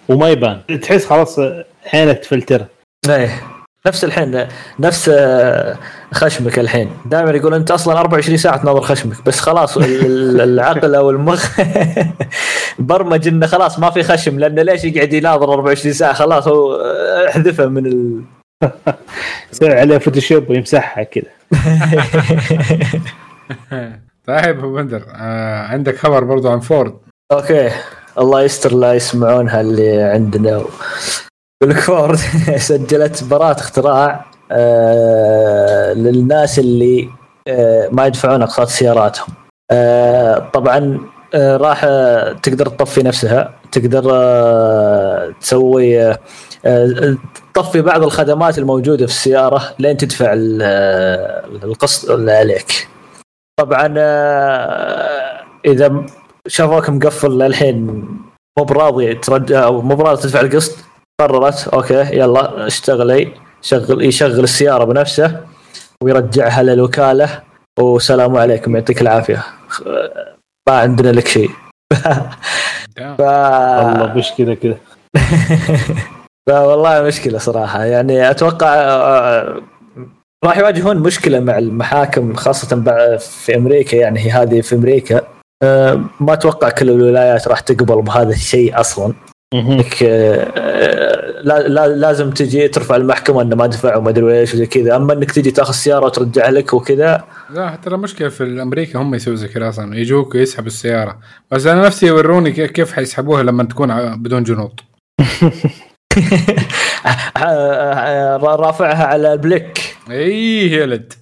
[0.09, 0.61] وما يبان.
[0.83, 1.39] تحس خلاص
[1.95, 2.64] عينك تفلتر.
[3.09, 3.31] إيه.
[3.87, 4.47] نفس الحين
[4.81, 5.77] نفس آه،
[6.14, 6.91] خشمك الحين.
[7.07, 11.61] دائما يقول أنت أصلا 24 ساعة تناظر خشمك بس خلاص ال- ال- العقل أو المخ
[12.79, 17.29] برمج إنه خلاص ما في خشم لأنه ليش يقعد يناظر 24 ساعة؟ خلاص هو آه،
[17.29, 18.22] احذفه من ال...
[19.53, 21.31] يسوي عليه فوتوشوب ويمسحها كذا.
[24.27, 26.95] طيب أبو بندر آه عندك خبر برضو عن فورد؟
[27.32, 27.70] okay.
[28.18, 30.51] الله يستر لا يسمعونها اللي عندنا.
[30.51, 32.18] يقول لك فورد
[32.57, 37.09] سجلت براءة اختراع آه للناس اللي
[37.49, 39.27] آه ما يدفعون أقساط سياراتهم.
[39.70, 40.99] آه طبعا
[41.35, 46.18] آه راح آه تقدر تطفي نفسها تقدر آه تسوي آه
[46.64, 47.16] آه
[47.55, 50.62] تطفي بعض الخدمات الموجودة في السيارة لين تدفع ال-
[51.64, 52.89] القسط اللي عليك.
[53.61, 56.07] طبعا آه، إذا
[56.46, 57.86] شافوك مقفل للحين
[58.59, 60.84] مو براضي ترجع أو مو براضي تدفع القسط
[61.20, 65.40] قررت أوكي يلا اشتغلي شغل يشغل السيارة بنفسه
[66.02, 67.42] ويرجعها للوكالة
[67.80, 69.42] وسلام عليكم يعطيك العافية.
[70.68, 71.50] ما عندنا لك شيء.
[73.18, 73.20] ف...
[73.20, 74.78] والله مشكلة كذا.
[76.48, 77.84] فوالله مشكلة صراحة.
[77.84, 79.62] يعني أتوقع آه،
[80.45, 82.76] راح يواجهون مشكلة مع المحاكم خاصة
[83.18, 85.20] في أمريكا يعني هي هذه في أمريكا.
[85.62, 89.14] آه، ما أتوقع كل الولايات راح تقبل بهذا الشيء أصلا.
[89.55, 90.03] انك
[91.45, 94.97] لا لا لازم تجي ترفع المحكمة إنه ما دفع وما أدري إيش وزي كذا.
[94.97, 99.37] أما إنك تجي تأخذ سيارة وترجع لك وكذا لا حتى المشكلة في أمريكا هم يسووا
[99.37, 99.97] زي كذا أصلا.
[99.99, 101.18] يجوك ويسحبوا السيارة.
[101.51, 104.80] بس أنا نفسي يوروني كيف- حيسحبوها لما تكون بدون جنوط
[108.42, 111.12] رافعها على البليك إي يا ولد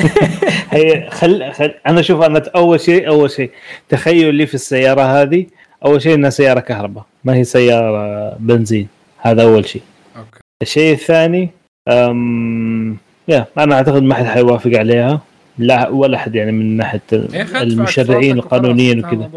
[0.70, 1.52] هي خل...
[1.52, 1.74] خل...
[1.86, 3.50] أنا شوف أنا أول شيء أول شيء
[3.88, 5.46] تخيل لي في السيارة هذه
[5.84, 9.82] أول شيء إنها سيارة كهرباء ما هي سيارة بنزين هذا أول شيء.
[10.16, 10.40] أوكي.
[10.62, 11.50] الشيء الثاني
[11.88, 12.96] أم...
[13.28, 15.20] يا أنا أعتقد ما حد حيوافق عليها
[15.58, 19.30] لا ولا أحد يعني من ناحية ادفع المشرعين القانونيين وكذا.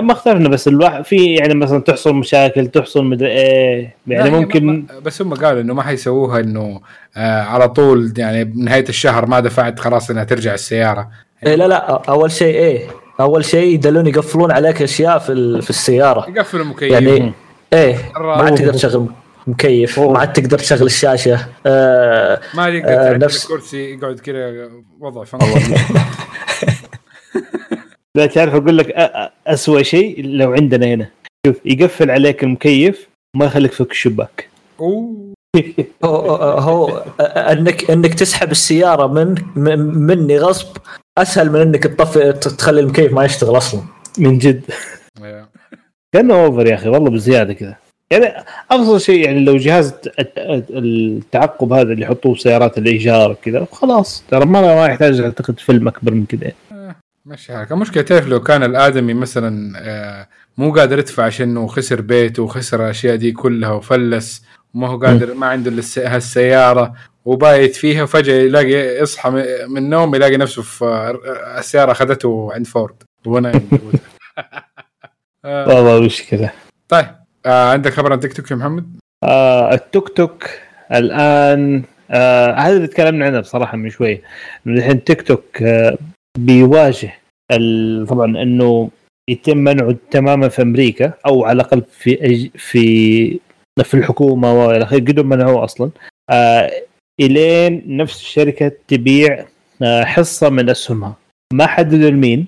[0.00, 3.96] ما اختلفنا بس الواحد في يعني مثلا تحصل مشاكل تحصل مدري إيه.
[4.06, 6.80] لا، يعني ممكن بس هم قالوا إنه ما حيسووها إنه
[7.16, 11.08] آه على طول يعني بنهاية الشهر ما دفعت خلاص إنها ترجع السيارة.
[11.46, 12.80] إيه لا لا أول شيء إيه
[13.20, 16.26] أول شيء يدلون يقفلون عليك أشياء في ال- في السيارة.
[16.30, 17.32] يقفل المكيف يعني
[17.72, 18.54] إيه ما عاد.
[18.54, 19.06] تقدر تشغل
[19.46, 21.46] مكيف ما عاد تقدر تشغل الشاشة.
[21.66, 24.68] آه ما يقدر آه، نفس- الكرسي يقعد كذا
[25.00, 25.46] وضع فنطر
[28.16, 28.90] لا تعرف أقول لك
[29.46, 31.08] اسوء شيء لو عندنا هنا.
[31.46, 34.48] شوف يقفل عليك المكيف وما يخليك تفك الشباك.
[34.80, 35.32] اوه
[36.04, 40.76] هو, هو أنك أنك تسحب السيارة من من- مني غصب
[41.18, 43.80] أسهل من أنك تطفي تخلي المكيف ما يشتغل أصلا.
[44.18, 44.62] من جد.
[46.14, 47.76] كأنه over يا أخي والله بزيادة كذا.
[48.10, 53.36] يعني أفضل شيء يعني لو جهاز الت- الت- التعقب هذا اللي يحطوه في سيارات الإيجار
[53.42, 54.24] كذا خلاص.
[54.30, 56.52] ترى ما ما يحتاج أعتقد فيلم أكبر من كذا.
[57.24, 57.56] ماشي.
[57.56, 62.84] حالك المشكلة تعرف لو كان الآدمي مثلا آه مو قادر يدفع عشان خسر بيته وخسر
[62.84, 64.44] الاشياء دي كلها وفلس
[64.74, 66.94] وما هو قادر ما عنده هالسيارة
[67.24, 69.30] وبايت فيها وفجأة يلاقي يصحى
[69.68, 72.94] من النوم يلاقي نفسه في آه، السيارة أخذته عند فورد.
[73.26, 73.52] وأنا
[75.44, 75.68] آه.
[75.68, 76.52] والله مشكلة.
[76.88, 77.06] طيب
[77.46, 80.44] آه عندك خبر عن تيك توك يا محمد؟ آه التوك توك
[80.92, 84.18] الآن آه هذا اللي تكلمنا عنه بصراحة من انه
[84.66, 85.98] الحين تيك توك آه
[86.38, 87.14] بيواجه
[88.08, 88.90] طبعا إنه
[89.30, 93.38] يتم منعه تماما في أمريكا أو على الأقل في في
[93.84, 95.90] في الحكومة وإلى آخره قدروا منعوه أصلا.
[96.30, 96.70] آه
[97.20, 99.46] الين نفس الشركة تبيع
[99.82, 101.16] آه حصة من أسهمها.
[101.52, 102.46] ما حددوا لمين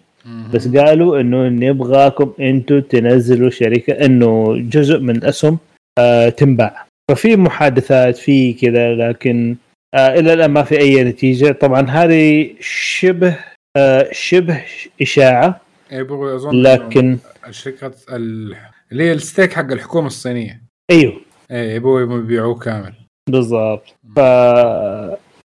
[0.55, 5.59] بس قالوا إنه نبغاكم أنتم تنزلوا شركة إنه جزء من الاسهم
[5.99, 6.87] آه تنباع.
[7.11, 9.57] ففي محادثات في كذا لكن
[9.95, 11.53] آه إلى الآن ما في أي نتيجة.
[11.53, 13.37] طبعا هذه شبه
[13.77, 14.63] آه شبه
[15.03, 15.61] إشاعة
[15.93, 18.57] يبغوا أظن لكن الشركة ال-
[18.93, 20.63] اللي هي ال stake حق الحكومة الصينية.
[20.91, 21.21] أيوه.
[21.51, 22.93] إيه يبغوا يبيعوه كامل.
[23.31, 23.85] بالضبط.
[24.17, 24.19] ف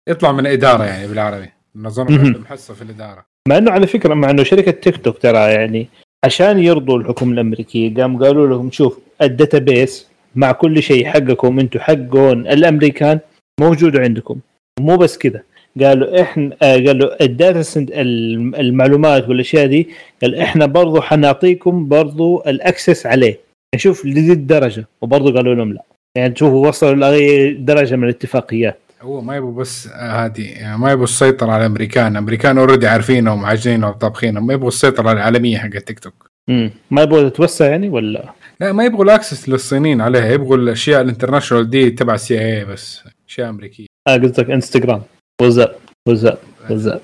[0.09, 1.48] يطلع من إدارة يعني بالعربي.
[1.77, 2.27] نظن مهم.
[2.27, 3.24] عندهم حصه في الإدارة.
[3.48, 5.89] مع إنه على فكرة مع إنه شركة تيك توك ترى يعني
[6.24, 11.81] عشان يرضوا الحكومة الأمريكية قام قالوا لهم شوف ال database مع كل شيء حقكم أنتم
[11.81, 13.20] حقون الأمريكان
[13.61, 14.40] موجود عندكم.
[14.81, 15.43] مو بس كذا
[15.81, 19.89] قالوا إحنا آه قالوا ال data center الم- المعلومات والاشياء دي
[20.23, 23.39] قال إحنا برضو حنعطيكم برضو ال access عليه.
[23.74, 25.82] نشوف لذي الدرجه وبرضو قالوا لهم لا.
[26.16, 28.78] يعني تشوفوا وصلوا لأي درجة من الاتفاقيات.
[29.03, 32.12] هو ما يبغوا بس آه، هذه يعني ما يبغوا السيطرة على الأمريكان.
[32.12, 36.31] الأمريكان already عارفينهم وعاجنينهم وطابخينهم ما يبغوا السيطرة العالمية حق تيك توك.
[36.48, 36.70] مم.
[36.90, 40.32] ما يبغوا تتوسع يعني ولا؟ لا ما يبغوا ال access للصينيين عليها.
[40.32, 43.86] يبغوا الأشياء ال international دي تبع ال CIA بس أشياء أمريكية.
[44.09, 45.03] آه قصدك إنستغرام.
[45.43, 45.74] wassup
[46.09, 46.39] wassup
[46.70, 47.01] wassup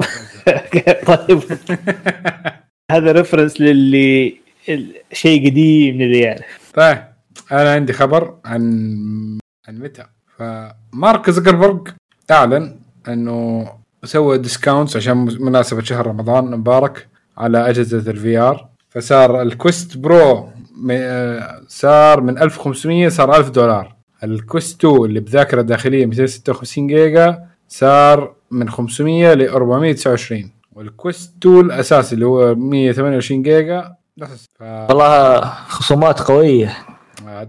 [1.07, 1.41] طيب.
[2.91, 4.37] هذا reference للي
[5.13, 6.73] شيء قديم اللي يعرف.
[6.75, 6.99] طيب
[7.53, 8.63] أنا عندي خبر عن
[9.69, 10.05] عن Meta.
[10.39, 11.89] فمارك زكربرج
[12.31, 12.77] أعلن
[13.09, 13.69] إنه
[14.05, 20.49] سوى discounts عشان مناسبة شهر رمضان المبارك على أجهزة ال VR فصار ال Quest Pro
[20.91, 23.97] آه، صار من 1500 صار 1000 دولار.
[24.25, 31.37] ال Quest 2 اللي بذاكرة داخلية 256 جيجا صار من 500 ل 429 وال Quest
[31.47, 33.95] 2 الاساسي اللي هو 128 جيجا.
[34.59, 34.63] ف...
[34.63, 36.77] والله خصومات قوية.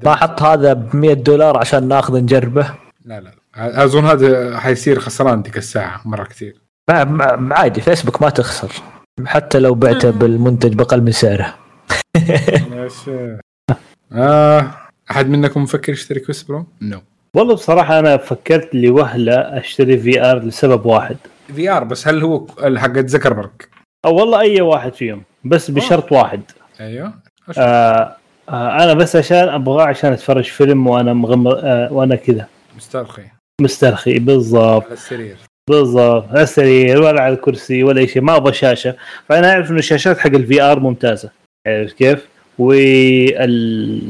[0.06, 2.74] ما حط هذا ب 100 دولار عشان ناخذ نجربه.
[3.06, 3.32] لا لا.
[3.58, 3.84] لا.
[3.84, 6.62] أظن هذا حيصير خسران ديك الساعة مرة كثير.
[6.90, 8.72] مع- عادي فيسبوك ما تخسر.
[9.26, 11.56] حتى لو بعته بالمنتج بأقل من سعره.
[12.72, 13.38] ماشي
[14.12, 14.72] آه
[15.12, 17.02] أحد منكم مفكر يشتري Quest Pro؟ no
[17.36, 21.18] والله بصراحة أنا فكرت لي وهله أشتري VR لسبب واحد.
[21.56, 23.52] VR بس هل هو حق زكربرج؟
[24.06, 26.42] أو والله أي واحد فيهم بس بشرط واحد.
[26.80, 27.14] أيوه.
[27.58, 28.16] آه
[28.50, 32.48] آه أنا بس عشان أبغاه عشان أتفرج فيلم وأنا مغمض آه وأنا كذا
[32.78, 33.24] مسترخي.
[33.62, 34.84] مسترخي بالضبط.
[34.84, 35.38] على السرير.
[35.70, 36.26] بالضبط.
[36.34, 38.22] لا سرير ولا على الكرسي ولا أي شيء.
[38.22, 38.96] ما أبغى شاشة.
[39.30, 41.30] فأنا أعرف إنه الشاشات حق ال VR ممتازة.
[41.68, 42.28] عرفت كيف؟
[42.60, 44.02] وال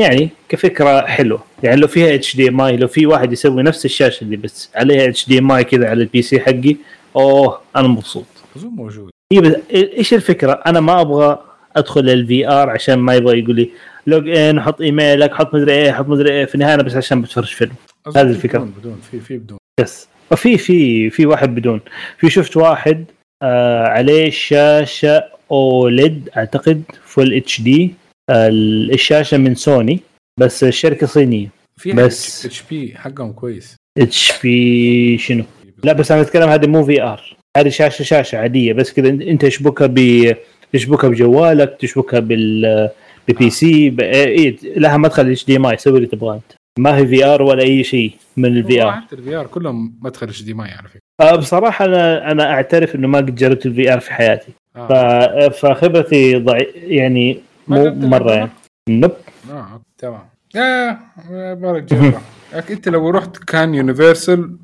[0.00, 1.42] يعني كفكرة حلوة.
[1.62, 5.88] يعني لو فيها HDMI لو في واحد يسوي نفس الشاشة اللي بس عليها HDMI كذا
[5.90, 6.76] على ال PC حقي
[7.16, 8.24] أوه أنا مبسوط.
[8.56, 9.10] أظن موجود.
[9.32, 11.38] هي بس إيش الفكرة؟ أنا ما أبغى
[11.76, 13.70] أدخل ال VR عشان ما يبغى يقول لي
[14.06, 17.22] log in حط إيميلك حط مدري إيه حط مدري إيه في النهاية أنا بس عشان
[17.22, 17.72] بتفرج فيلم.
[18.06, 18.58] هذه في الفكرة.
[18.58, 19.58] بدون بدون في في بدون.
[19.80, 20.08] بس.
[20.32, 21.80] وفي في في واحد بدون.
[22.18, 23.04] في شفت واحد
[23.42, 27.94] آه عليه شاشة OLED أعتقد full HD
[28.30, 30.00] الشاشة من سوني
[30.40, 31.48] بس الشركة صينية.
[31.76, 33.76] في بس- HP حقهم كويس.
[33.98, 35.44] HP شنو؟
[35.84, 39.44] لا بس أنا أتكلم هذه مو VR هذه شاشه شاشة عادية بس كذا أنت أنت
[39.44, 40.34] تشبكها ب
[40.72, 42.88] تشبكها بجوالك؟ تشبكها بال
[43.28, 44.00] ب PC ب...
[44.00, 46.52] إيه لها مدخل HDMI سوي اللي تبغاه أنت.
[46.78, 50.70] ما هي VR ولا أي شيء من ال VR حتى ال VR كلهم مدخل HDMI
[50.70, 51.00] على فكرة.
[51.20, 54.52] آه بصراحة أنا أنا أعترف إنه ما قد جربت ال VR في حياتي.
[54.76, 55.48] آه.
[55.48, 55.56] ف...
[55.66, 57.38] فخبرتي ضعي يعني
[57.70, 58.50] مو مرة؟ يعني.
[58.88, 59.12] نب.
[59.50, 60.28] آه تمام.
[60.54, 62.20] يا بارك جربها
[62.54, 64.56] لكن أنت لو رحت كان يونيفرسال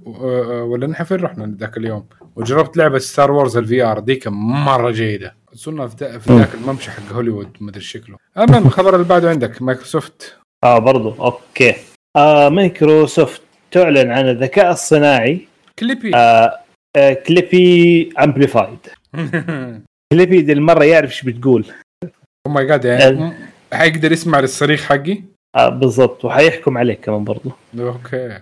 [0.66, 2.07] ولا نحفل رحنا ذاك اليوم؟
[2.37, 5.35] وجربت لعبة Star Wars ال VR ديك مرة جيدة.
[5.55, 8.16] اظنها في ذا- في ذاك الممشى حق هوليوود مدري شكله.
[8.39, 10.37] المهم الخبر اللي بعده عندك مايكروسوفت.
[10.65, 11.11] آه برضو.
[11.11, 11.74] okay.
[12.16, 15.49] آه مايكروسوفت تعلن عن الذكاء الصناعي.
[15.78, 16.16] Clippy.
[16.16, 16.59] آه
[16.97, 18.78] آه Clippy amplified
[20.12, 21.65] Clippy دي المرة يعرف إيش بتقول.
[22.47, 23.32] oh my God يعني م-
[23.73, 25.23] حيقدر يسمع للصريخ حقي؟
[25.56, 27.51] آه بالضبط وحيحكم عليك كمان برضو.
[27.78, 28.39] okay.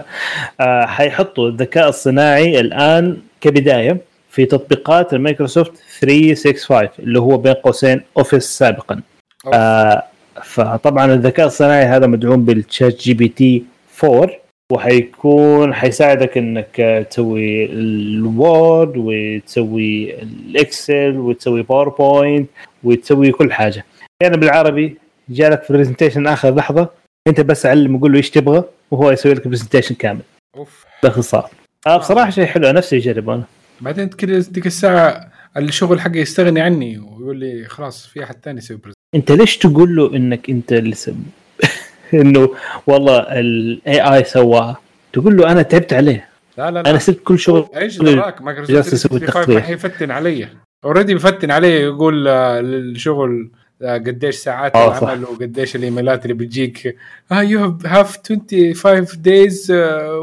[0.60, 3.96] آه حيحطوا الذكاء الصناعي الآن كبداية
[4.30, 9.00] في تطبيقات المايكروسوفت 365 اللي هو بين قوسين Office سابقا.
[9.46, 9.54] أوف.
[9.54, 10.02] آه
[10.42, 13.64] فطبعا الذكاء الصناعي هذا مدعوم بال ChatGPT
[14.04, 14.30] 4
[14.72, 22.48] وحيكون حيساعدك إنك آه، تسوي ال Word وتسوي ال Excel وتسوي PowerPoint
[22.84, 23.84] وتسوي كل حاجة.
[24.22, 24.98] يعني بالعربي
[25.28, 26.88] جالك في presentation آخر لحظة
[27.28, 30.20] أنت بس علم قول له إيش تبغى وهو يسوي لك presentation كامل.
[30.56, 30.84] أوف.
[31.02, 31.50] باختصار.
[31.86, 31.96] آه.
[31.96, 33.44] بصراحة شيء حلو نفسي أجرب أنا.
[33.80, 34.10] بعدين
[34.50, 39.32] ديك الساعة الشغل حقي يستغني عني ويقول لي خلاص في أحد ثاني يسوي pres أنت
[39.32, 41.22] ليش تقول له إنك أنت اللي سب...
[42.14, 42.48] إنه
[42.86, 44.76] والله ال AI سواها؟
[45.12, 46.28] تقول له أنا تعبت عليه.
[46.58, 46.90] لا لا لا.
[46.90, 49.56] أنا سبت كل شغل إيش دراك مايكروسوفت جالس يسوي 365 تخطيط.
[49.56, 50.48] ما حيفتن علي.
[50.84, 53.50] already بفتن علي يقول آه، الشغل
[53.82, 54.98] آه، قديش ساعات آه،.
[54.98, 56.96] العمل وقديش الإيميلات اللي بتجيك.
[57.32, 59.72] آه you have 25 days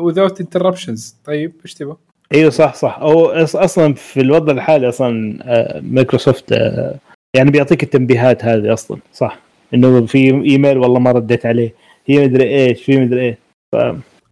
[0.10, 1.14] without interruptions.
[1.26, 1.95] طيب إيش تبغى؟
[2.34, 2.99] إيوه صح صح.
[2.99, 5.40] هو أص- أصلا في الوضع الحالي أصلا
[5.81, 6.52] مايكروسوفت
[7.34, 9.40] يعني بيعطيك التنبيهات هذه أصلا صح.
[9.73, 11.73] إنه في إيميل والله ما رديت عليه.
[12.06, 13.38] هي مدري إيش في مدري إيه.
[13.72, 13.76] ف...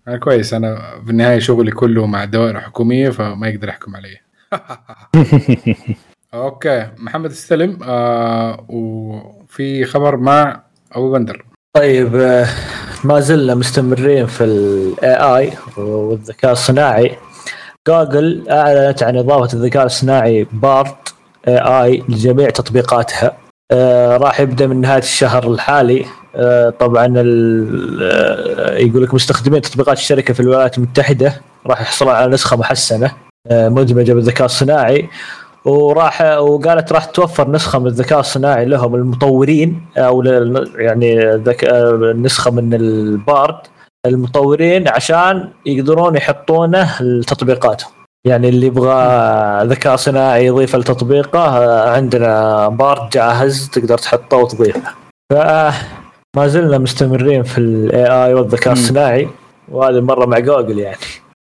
[0.08, 0.54] أنا كويس.
[0.54, 4.18] أنا في النهاية شغلي كله مع دوائر حكوميه فما يقدر يحكم علي.
[6.34, 6.88] okay.
[6.98, 11.46] محمد استلم آه وفي خبر مع أبو بندر.
[11.76, 12.48] طيب آه،
[13.04, 17.18] ما زلنا مستمرين في ال AI والذكاء الصناعي.
[17.88, 21.14] جوجل أعلنت عن إضافة الذكاء الصناعي Bard
[21.48, 23.38] AI لجميع تطبيقاتها.
[23.72, 26.06] آه، راح يبدأ من نهاية الشهر الحالي.
[26.36, 27.06] آه، طبعا
[28.78, 31.42] يقول لك مستخدمين تطبيقات الشركة في الولايات المتحدة.
[31.68, 33.12] راح يحصلون على نسخة محسنة
[33.52, 35.10] مدمجة بالذكاء الصناعي.
[35.68, 41.64] وراح وقالت راح توفر نسخة من الذكاء الصناعي لهم المطورين أو لل- يعني ذك...
[42.16, 43.58] نسخة من البارد
[44.06, 47.92] المطورين عشان يقدرون يحطونه لتطبيقاتهم.
[48.28, 48.98] يعني اللي يبغى
[49.68, 51.40] ذكاء صناعي يضيفه لتطبيقه
[51.90, 54.82] عندنا بارد جاهز تقدر تحطه وتضيفه.
[55.34, 58.74] فما زلنا مستمرين في الاي اي والذكاء.
[58.74, 59.28] الصناعي
[59.72, 60.98] وهذه مرة مع جوجل يعني.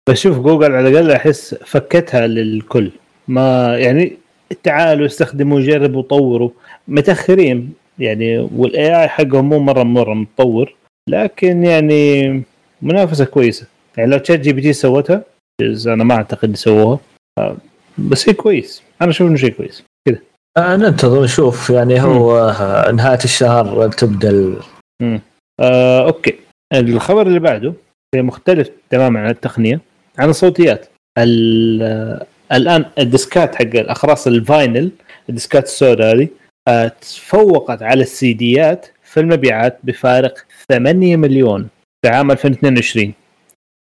[0.10, 2.92] بس شوف جوجل على الأقل أحس فكتها للكل.
[3.28, 4.18] ما يعني
[4.64, 6.50] تعالوا استخدموا جربوا طوروا
[6.88, 10.76] متأخرين يعني وال AI حقهم مو مرة مرة متطور
[11.10, 12.44] لكن يعني
[12.82, 13.68] منافسة كويسة.
[13.98, 15.24] يعني لو ChatGPT سوتها
[15.88, 17.00] أنا ما أعتقد سووها
[17.98, 18.84] بس هي كويس.
[19.02, 19.84] أنا أشوف إنه شيء كويس.
[20.58, 24.60] آه ننتظر نشوف يعني هو آه، نهاية الشهر تبدأ ال-
[25.60, 26.34] آه، okay.
[26.74, 27.74] الخبر اللي بعده
[28.16, 29.80] مختلف تماما عن التقنية
[30.18, 30.90] عن الصوتيات.
[31.18, 34.92] ال- الآن الديسكات حق الاقراص ال vinyl
[35.30, 36.28] الديسكات السوداء هذه
[36.68, 40.34] آه، تفوقت على السي ديات في المبيعات بفارق
[40.70, 41.68] 8 مليون
[42.06, 43.14] في عام 2022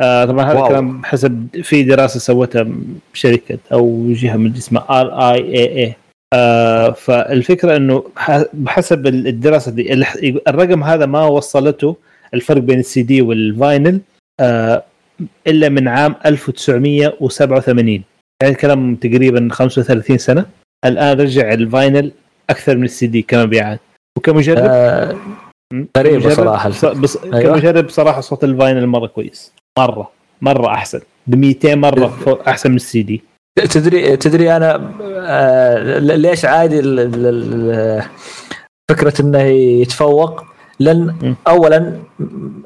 [0.03, 0.63] آه طبعا هذا.
[0.63, 2.67] الكلام حسب في دراسة سوتها
[3.13, 5.95] شركة أو جهة من اسمها RIAA.
[6.95, 8.05] فالفكرة إنه
[8.53, 9.93] بحسب الدراسة دي
[10.49, 11.97] الرقم هذا ما وصلته
[12.35, 14.01] الفرق بين ال CD وال vinyl
[14.41, 14.85] آه
[15.47, 18.03] إلا من عام 1987
[18.43, 20.47] يعني كلام تقريبا 35 سنة.
[20.85, 22.13] الآن رجع ال vinyl
[22.51, 23.81] أكثر من السي دي كمبيعات.
[24.19, 25.17] وكمجرب آه
[26.31, 26.85] صراحة بص...
[26.85, 27.17] بص...
[27.17, 27.43] أيوة.
[27.43, 29.53] كمجرب بصراحه صوت ال vinyl مرة كويس.
[29.79, 30.11] مره
[30.43, 31.01] مرة أحسن.
[31.27, 33.23] ب 200 مرة فوق- أحسن من السي دي.
[33.71, 34.91] تدري تدري أنا
[35.21, 38.03] آه ليش عادي ال- ال- ال-
[38.91, 39.39] فكرة إنه
[39.83, 40.45] يتفوق؟
[40.81, 41.35] لأن.
[41.49, 41.97] اولا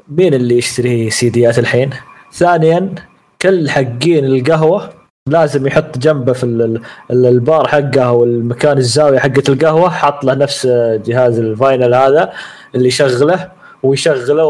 [0.07, 1.89] مين اللي يشتري سيديات الحين؟
[2.33, 2.95] ثانيا
[3.41, 4.89] كل حقين القهوة
[5.29, 6.81] لازم يحط جنبه في ال-
[7.11, 10.67] ال- البار حقه أو المكان الزاوية حقة القهوة حاط له نفس
[11.05, 12.33] جهاز الفاينل هذا
[12.75, 13.51] اللي يشغله
[13.83, 14.45] ويشغله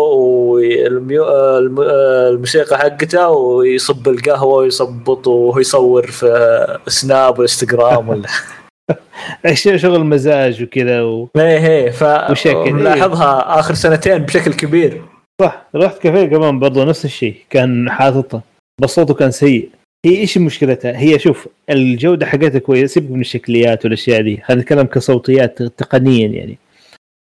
[1.77, 8.27] والموسيقى حقته ويصب القهوة ويصبط وهو يصور في سناب وإنستغرام ولا
[9.75, 11.29] شغل مزاج وكذا و...
[11.37, 12.73] إيه إيه ف وشكل.
[12.73, 15.01] ملاحظها آخر سنتين بشكل كبير.
[15.41, 18.41] صح رحت كافيه كمان برضو نفس الشيء كان حاططها
[18.81, 19.69] بس صوته كان سيء.
[20.05, 24.85] هي إيش مشكلتها؟ هي شوف الجودة حقتها كويسة سيبك من الشكليات والأشياء دي هذا الكلام
[24.85, 26.57] كصوتيات تقنيا يعني.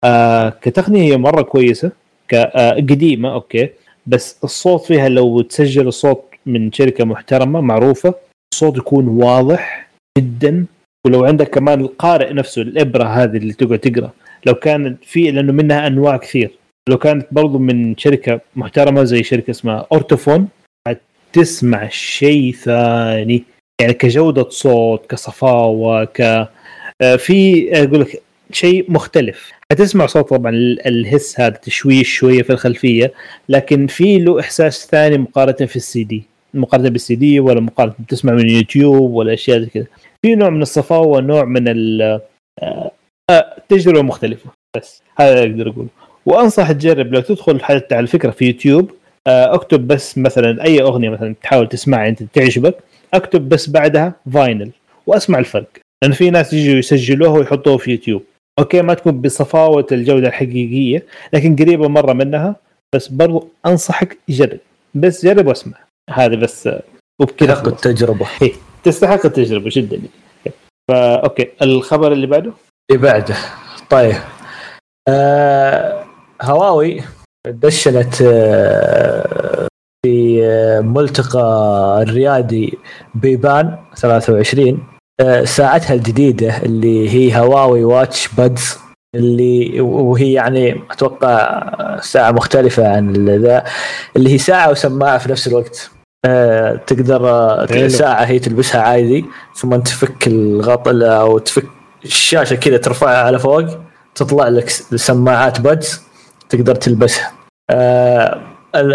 [0.03, 1.91] آه كتقنية هي مرة كويسة
[2.33, 3.69] آه قديمة أوكي
[4.07, 8.13] بس الصوت فيها لو تسجل الصوت من شركة محترمة معروفة
[8.53, 10.65] الصوت يكون واضح جدا.
[11.05, 14.11] ولو عندك كمان القارئ نفسه الإبرة هذه اللي تقعد تقرأ
[14.45, 16.51] لو كان في لأنه منها أنواع كثير.
[16.89, 20.47] لو كانت برضو من شركة محترمة زي شركة اسمها أورتوفون
[21.35, 23.43] تسمع شيء ثاني.
[23.81, 26.21] يعني كجودة صوت كصفاوة ك
[27.01, 28.21] آه، في أقول لك
[28.51, 29.51] شيء مختلف.
[29.71, 33.13] حتسمع صوت طبعا ال- ال hiss هذا تشويش شوية في الخلفية
[33.49, 36.23] لكن في له إحساس ثاني مقارنة في السي دي.
[36.53, 39.85] مقارنة بالسي دي ولا مقارنة بتسمع من يوتيوب ولا أشياء زي كذا.
[40.21, 42.01] في نوع من الصفاوة نوع من ال
[42.61, 42.91] آه،
[43.29, 43.55] آه،
[44.01, 44.49] مختلفة.
[44.77, 45.89] بس هذا أقدر أقوله.
[46.25, 48.91] وأنصح تجرب لو تدخل حتى على فكرة في يوتيوب
[49.27, 52.77] اكتب بس مثلا أي أغنية مثلا تحاول تسمعها أنت تعجبك
[53.13, 54.71] اكتب بس بعدها vinyl
[55.07, 55.67] وأسمع الفرق.
[56.03, 58.23] لأن في ناس يجوا يسجلوها ويحطوها في يوتيوب.
[58.59, 61.03] okay ما تكون بصفاوة الجودة الحقيقية
[61.33, 62.55] لكن قريبة مرة منها
[62.95, 64.59] بس برضو أنصحك جرب.
[64.93, 65.77] بس جرب واسمع.
[66.09, 66.81] هذا بس آه،
[67.21, 67.73] وبكذا حق خلاص.
[67.73, 68.27] التجربة.
[68.83, 70.01] تستحق التجربة جدا.
[70.91, 71.47] فا okay.
[71.61, 72.53] الخبر اللي بعده؟
[72.91, 73.35] اللي بعده.
[73.89, 74.15] طيب.
[75.09, 76.05] آه
[76.41, 77.01] هواوي.
[77.47, 79.67] دشنت آه
[80.05, 81.39] في آه، ملتقى
[82.01, 82.77] الريادي
[83.15, 84.83] بيبان 23
[85.21, 88.77] آه ساعتها الجديدة اللي هي هواوي Watch Buds
[89.15, 91.61] اللي وهي يعني أتوقع
[92.01, 93.63] ساعة مختلفة عن ذا
[94.15, 95.91] اللي هي ساعة وسماعة في نفس الوقت.
[97.65, 97.87] تقدر.
[97.87, 101.65] ساعة هي تلبسها عادي ثم تفك الغطاء أو تفك
[102.05, 103.63] الشاشة كذا ترفعها على فوق
[104.15, 106.04] تطلع لك سماعات Buds.
[106.49, 107.31] تقدر تلبسها.
[107.71, 108.41] آه
[108.75, 108.93] ال-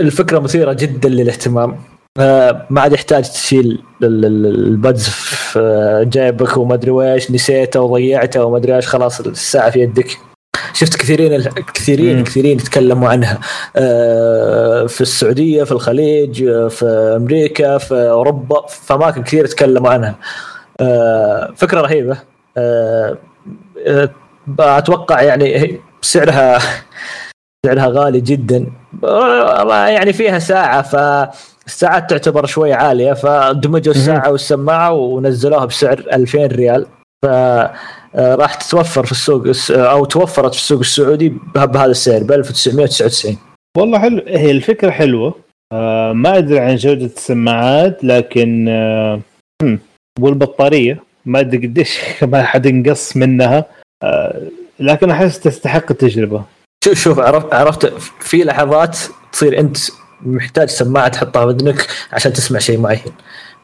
[0.00, 1.76] الفكرة مثيرة جدا للاهتمام.
[2.20, 8.44] آه ما عاد يحتاج تشيل ال- ال- البادز في جيبك وما أدري ويش نسيته وضيعته
[8.44, 10.18] وما أدري إيش خلاص الساعة في يدك.
[10.72, 11.42] شفت كثيرين
[11.74, 12.24] كثيرين مم.
[12.24, 13.40] كثيرين يتكلموا عنها.
[13.76, 20.14] آه، في السعودية في الخليج في أمريكا في أوروبا في اماكن كثير يتكلموا عنها.
[20.80, 22.16] آه، فكرة رهيبة.
[22.56, 23.18] آه،
[24.58, 26.58] أتوقع يعني سعرها
[27.64, 28.66] سعرها غالي جدا.
[29.04, 36.86] آه، يعني فيها ساعة فالساعات تعتبر شوي عالية فدمجوا الساعة والسماعة ونزلوها بسعر 2000 ريال.
[37.24, 37.26] ف
[38.16, 43.36] آه، تتوفر في السوق الس- أو توفرت في السوق السعودي بهذا السعر ب 1999
[43.78, 44.22] والله حلو.
[44.26, 45.34] هي الفكرة حلوة.
[45.72, 49.20] آه ما أدري عن جودة السماعات لكن آه
[50.20, 51.98] والبطارية ما أدري قديش
[52.32, 53.64] ما حتنقص منها.
[54.02, 54.40] آه
[54.80, 56.42] لكن أحس تستحق التجربة.
[56.84, 58.98] شوف شوف عرفت عرفت في لحظات
[59.32, 59.76] تصير أنت
[60.26, 63.00] محتاج سماعة تحطها في اذنك عشان تسمع شيء معين.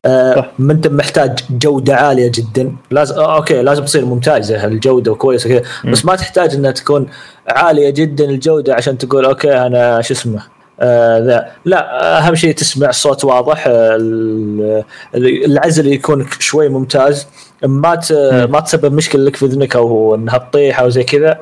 [0.04, 0.50] آه.
[0.58, 2.72] ما أنت محتاج جودة عالية جدا.
[2.90, 7.06] لازم آه okay لازم تصير ممتازة الجودة وكويسه كذا بس ما تحتاج إنها تكون
[7.48, 10.42] عالية جدا الجودة عشان تقول okay أنا شو اسمه؟
[10.80, 11.46] آه ذا.
[11.64, 14.84] لا أهم شيء تسمع الصوت واضح ال-
[15.14, 17.26] العزل يكون شوي ممتاز.
[17.62, 18.00] ما.
[18.46, 21.38] ما تسبب مشكلة لك في اذنك أو إنها تطيح أو زي كذا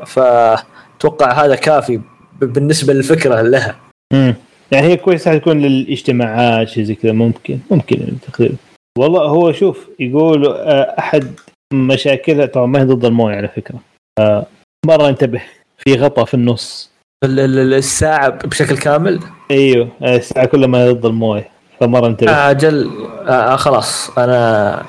[0.99, 2.01] فاتوقع هذا كافي
[2.41, 3.77] بالنسبة للفكرة لها.
[4.13, 4.35] مم.
[4.73, 8.55] يعني هي كويسه تكون للاجتماعات شيء زي كذا ممكن ممكن يعني تقريبا
[8.99, 11.27] والله هو شوف يقول آه، أحد
[11.73, 13.79] مشاكلها طبعا ما هي ضد الموية على فكرة.
[14.19, 14.47] آه،
[14.87, 15.43] مرة انتبه
[15.79, 16.91] في غطا في النص.
[17.25, 19.21] ال- ال- ال- الساعة بشكل كامل؟
[19.51, 21.49] أيوه آه، الساعة كلها ما هي ضد الموية
[21.81, 22.51] فمرة انتبه.
[22.51, 22.91] أجل
[23.29, 24.83] آه خلاص أنا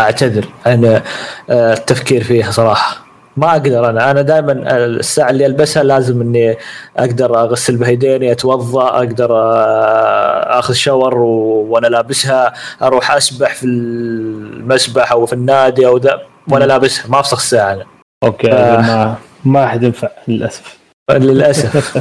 [0.00, 0.44] أعتذر.
[0.66, 0.84] عن
[1.50, 3.09] آه، التفكير فيها صراحة.
[3.40, 4.10] ما أقدر أنا.
[4.10, 6.56] أنا دائما الساعة اللي ألبسها لازم إني
[6.96, 12.52] أقدر أغسل بها يديني اتوضا أقدر آه، آخذ shower وأنا لابسها
[12.82, 17.10] أروح أسبح في المسبح أو في النادي أو ذا وأنا لابسها.
[17.10, 17.84] ما أفسخ الساعة أنا.
[18.24, 18.80] okay آه.
[18.80, 19.14] ما
[19.44, 20.78] ما حتنفع للأسف.
[21.10, 21.98] للأسف.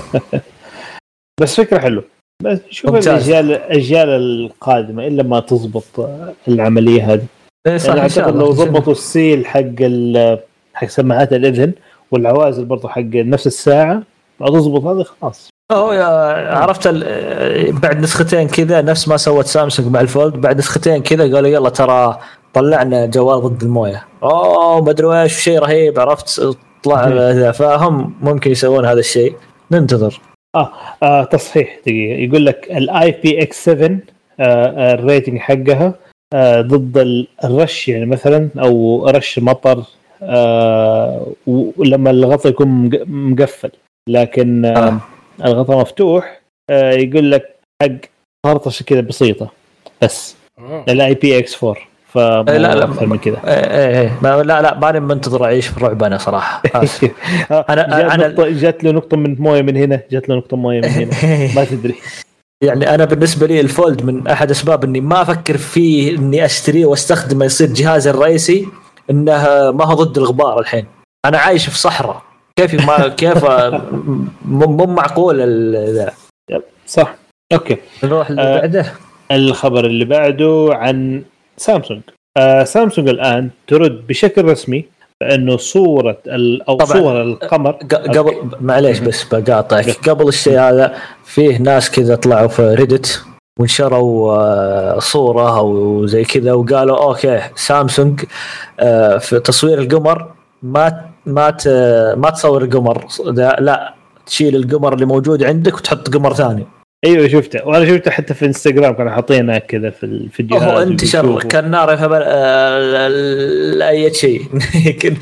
[1.41, 2.03] بس فكرة حلوة.
[2.43, 2.89] بس شوف.
[2.95, 6.09] الأجيال الأجيال القادمة إلا ما تزبط
[6.47, 7.25] العملية هذه.
[7.67, 10.39] إيه صح شاء أعتقد لو ضبطوا السيل حق ال-
[10.79, 11.73] حق سماعات الإذن
[12.11, 14.03] والعوازل برضه حق نفس الساعة
[14.39, 15.49] ما تزبط هذا خلاص.
[15.71, 16.87] هو يا- عرفت
[17.83, 22.19] بعد نسختين كذا نفس ما سوت سامسونج مع الفولد بعد نسختين كذا قالوا يلا ترى
[22.53, 24.05] طلعنا جوال ضد الموية.
[24.23, 26.41] أوه ما أدري إيش شيء رهيب عرفت
[26.83, 27.51] طلع.
[27.51, 29.35] فهم ممكن يسوون هذا الشيء.
[29.71, 30.19] ننتظر.
[31.03, 32.19] آه تصحيح دقيقة.
[32.19, 33.97] يقول لك ال IPX 7
[34.39, 35.93] آه ال rating حقها
[36.33, 39.83] آه ضد ال- الرش يعني مثلا أو رش مطر
[40.21, 43.71] آه ولما الغطاء يكون مق- مقفل.
[44.09, 44.99] لكن آه آه.
[45.45, 47.87] الغطاء مفتوح آه يقول لك حق
[48.45, 49.51] طرطشه كذا بسيطة.
[50.01, 50.35] بس.
[50.89, 51.75] ال IPX 4
[52.13, 52.83] فما إيه، لا، لا.
[52.85, 53.37] أكثر من كذا.
[53.45, 56.61] إيه إيه ما- لا لا ماني منتظر أعيش في الرعب أنا صراحة.
[56.75, 56.81] آه،
[57.69, 60.81] أنا- جات أنا- نقطة جات له نقطة من موية من هنا جات له نقطة موية
[60.81, 61.11] من هنا.
[61.55, 61.95] ما تدري.
[62.63, 66.85] يعني أنا بالنسبة لي ال Fold من أحد أسباب إني ما أفكر فيه إني اشتريه
[66.85, 68.67] وأستخدمه يصير جهازي الرئيسي.
[69.09, 70.85] انه ما هو ضد الغبار الحين.
[71.25, 72.21] أنا عايش في صحراء.
[72.55, 73.45] كيف ما كيف
[74.45, 76.13] مو معقول ال- ذا.
[76.87, 77.15] صح.
[77.53, 77.77] okay.
[78.03, 78.59] نروح اللي آه.
[78.59, 78.93] بعده.
[79.31, 81.23] الخبر اللي بعده عن
[81.57, 82.01] سامسونج.
[82.37, 84.85] آه سامسونج الآن ترد بشكل رسمي
[85.21, 86.93] بأنه صورة ال- أو طبعاً.
[86.99, 87.71] صور القمر.
[87.71, 90.09] قبل معليش بس بقاطعك.
[90.09, 90.95] قبل الشيء هذا
[91.25, 93.23] فيه ناس كذا طلعوا في Reddit
[93.59, 98.21] ونشروا آه، صوره أو زي كذا وقالوا okay سامسونج
[98.79, 100.31] آه، في تصوير القمر
[100.63, 101.57] ما ما
[102.15, 103.05] ما تصور القمر
[103.59, 103.93] لا
[104.25, 106.65] تشيل القمر اللي موجود عندك وتحط قمر ثاني
[107.05, 111.43] أيوه شفته وأنا شفته حتى في انستغرام كانوا حاطينه كذا في الفيديوهات هو انتشر.
[111.43, 114.41] كان في آه، اي شيء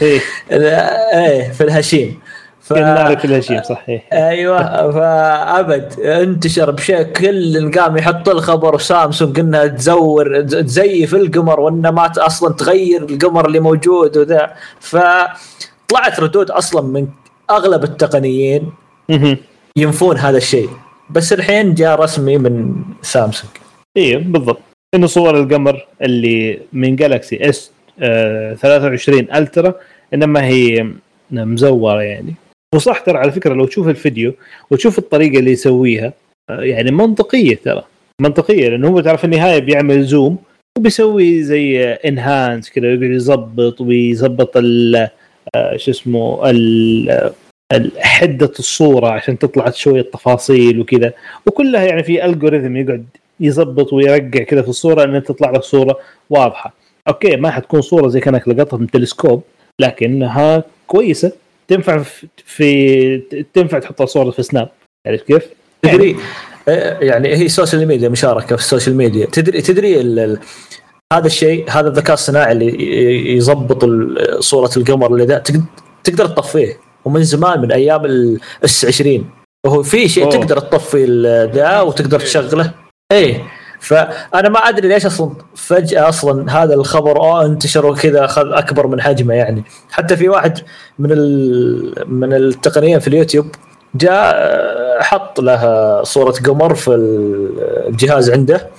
[0.01, 2.19] إيه، إيه في الهشيم
[2.67, 4.03] ف- نعرف الهشيم صحيح.
[4.13, 5.99] أيوه فأبد.
[5.99, 13.45] انتشر بشكل قام يحط الخبر وسامسونج إنها تزور تزيف القمر وانها ما أصلا تغير القمر
[13.47, 14.53] اللي موجود وذا.
[14.79, 17.07] فطلعت ردود أصلا من
[17.51, 18.71] أغلب التقنيين.
[19.77, 20.69] ينفون هذا الشيء.
[21.09, 23.51] بس الحين جاء رسمي من سامسونج.
[23.97, 24.59] أيوه بالضبط.
[24.95, 27.71] إنه صور القمر اللي من Galaxy S
[28.61, 29.73] 23 Ultra
[30.13, 30.87] إنما هي
[31.31, 32.33] مزورة يعني.
[32.75, 34.33] وصح ترى على فكرة لو تشوف الفيديو
[34.71, 36.13] وتشوف الطريقة اللي يسويها
[36.49, 37.83] آه، يعني منطقية ترى
[38.21, 40.37] منطقية لأنه هو ترى في النهاية بيعمل zoom
[40.77, 44.95] وبيسوي زي enhance كذا ويقعد يظبط ويظبط ال
[45.55, 47.31] آه، شو اسمه ال-
[47.99, 51.13] حدة الصورة عشان تطلع شوية تفاصيل وكذا.
[51.45, 53.05] وكلها يعني في algorithm يقعد
[53.39, 55.97] يظبط ويرقع كذا في الصورة ان تطلع لك صورة
[56.29, 56.73] واضحة.
[57.07, 59.43] okay ما حتكون صورة زي كأنك لقطها من تلسكوب
[59.81, 61.31] لكنها كويسة.
[61.67, 62.03] تنفع
[62.45, 63.17] في,
[63.53, 64.69] تنفع تحطها صورة في سناب
[65.07, 65.47] عرفت كيف؟
[65.81, 66.15] تدري
[66.69, 70.39] آه، يعني هي social media مشاركة في ال social media تدري تدري ال- ال-
[71.13, 73.85] هذا الشيء هذا الذكاء الصناعي اللي يظبط
[74.39, 75.65] صورة القمر اللي تقد-
[76.03, 76.77] تقدر تطفيه.
[77.05, 79.29] ومن زمان من أيام ال S 20
[79.65, 80.31] وهو في شيء أوه.
[80.31, 81.05] تقدر تطفي
[81.53, 82.71] ذا وتقدر تشغله.
[83.11, 83.43] إيه.
[83.79, 89.01] فأنا ما أدري ليش أصلا فجأة أصلا هذا الخبر اوه انتشر وكذا اخذ أكبر من
[89.01, 90.59] حجمه يعني حتى في واحد
[90.99, 91.09] من.
[92.07, 93.45] من التقنيين في اليوتيوب
[93.95, 96.95] جاء آه، حط له صورة قمر في
[97.87, 98.69] الجهاز عنده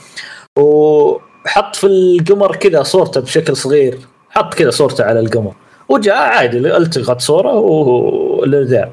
[0.57, 3.99] وحط في القمر كذا صورته بشكل صغير
[4.31, 5.53] حط كذا صورته على القمر
[5.89, 8.91] وجاء عادي التقط صورة وذا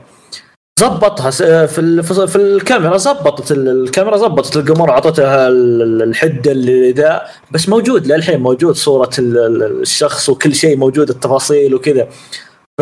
[0.80, 1.30] زبطها
[1.66, 4.98] في في الكاميرا زبطت ال- الكاميرا زبطت القمر
[5.48, 7.22] ال- الحدة اللي ذا
[7.52, 12.08] بس موجود للحين موجود صورة ال- ال- الشخص وكل شيء موجود التفاصيل وكذا.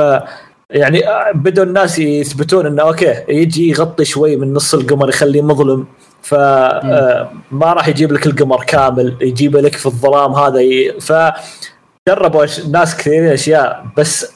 [0.70, 1.02] يعني
[1.34, 5.86] بدوا الناس يثبتون إنه okay يجي يغطي شوي من نص القمر يخليه مظلم.
[6.22, 11.00] فما راح يجيب لك القمر كامل يجيب لك في الظلام هذا ي...
[11.00, 14.32] فجربوا أش- ناس كثيرين أشياء بس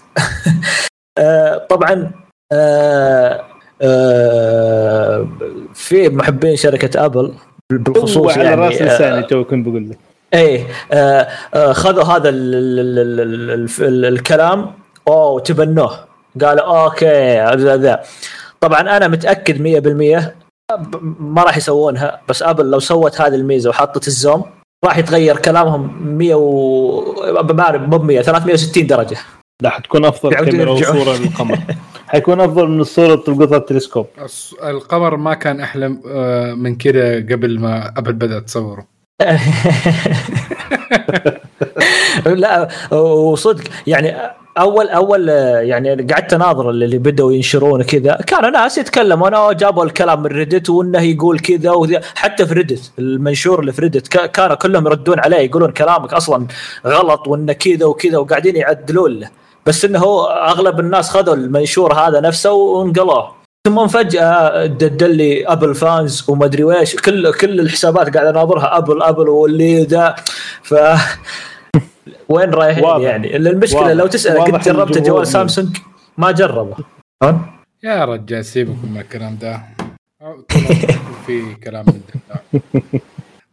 [1.19, 2.11] آه، طبعا
[2.52, 3.44] آه،
[3.82, 5.28] آه،
[5.74, 7.32] في محبين شركة ابل
[7.73, 9.98] بالخصوص على يعني راس آه، لساني تو كنت بقول لك.
[10.35, 14.73] إيه آه، آه، خذوا هذا ال ال ال ال ال ال الكلام
[15.09, 15.98] أوه تبنوه.
[16.44, 17.07] قالوا okay
[17.64, 18.01] ذا ذا
[18.60, 20.32] طبعا أنا متأكد 100%
[20.78, 24.45] ب- ما راح يسوونها بس ابل لو سوت هذه الميزة وحطت ال zoom
[24.85, 29.16] راح يتغير كلامهم 100 و ما أعرف مو ب 100 360 درجة.
[29.62, 30.70] لا حتكون أفضل كاميرا.
[30.70, 31.59] وصورة للقمر.
[32.09, 34.07] حيكون أفضل من الصورة تلقطها التلسكوب.
[34.65, 38.87] القمر ما كان أحلى آه، من كده قبل ما ابل بدأت تصوره.
[42.27, 44.15] لا وصدق يعني
[44.59, 48.16] أول أول يعني قعدت أناظر اللي بدأوا ينشرون كذا.
[48.27, 53.61] كانوا ناس يتكلموا أنا جابوا الكلام من Reddit وإنه يقول كذا حتى في Reddit المنشور
[53.61, 56.47] اللي في Reddit كا- كانوا كلهم يردون عليه يقولون كلامك أصلا
[56.87, 59.28] غلط وإنه كذا وكذا وقاعدين يعدلون له.
[59.67, 63.37] بس إنه هو أغلب الناس خذوا المنشور هذا نفسه وانقلوه
[63.67, 68.79] ثم فجأة دل لي أبل fans وما أدري ويش كل كل الحسابات قاعد أناظرها.
[68.79, 70.15] ابل أبل واللي ذا.
[70.63, 70.75] ف
[72.29, 73.05] وين رايحين واضح.
[73.05, 73.93] يعني؟ المشكلة واضح.
[73.93, 75.27] لو تسال قد جربت جوال.
[75.27, 75.77] سامسونج؟
[76.19, 76.77] ما جربه.
[77.83, 79.63] يا رجال سيبكم من الكلام ده.
[81.27, 82.43] في كلام من ده.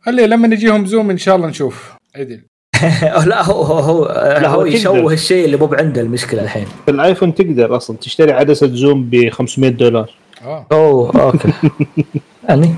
[0.06, 1.94] خلي لما نجيهم زوم إن شاء الله نشوف.
[2.16, 2.42] عدل.
[3.26, 4.06] لا هو هو هو,
[4.42, 4.66] لا، هو.
[4.66, 6.66] يشوه الشيء اللي مو عنده المشكلة الحين.
[6.86, 10.10] في الآيفون تقدر أصلا تشتري عدسة zoom ب 500 دولار.
[10.46, 10.66] آه.
[10.72, 11.54] أوه okay.
[12.50, 12.76] يعني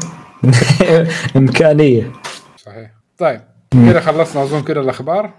[1.37, 2.11] إمكانية.
[2.57, 2.91] صحيح.
[3.17, 3.41] طيب
[3.89, 5.31] كده خلصنا أظن كده الأخبار.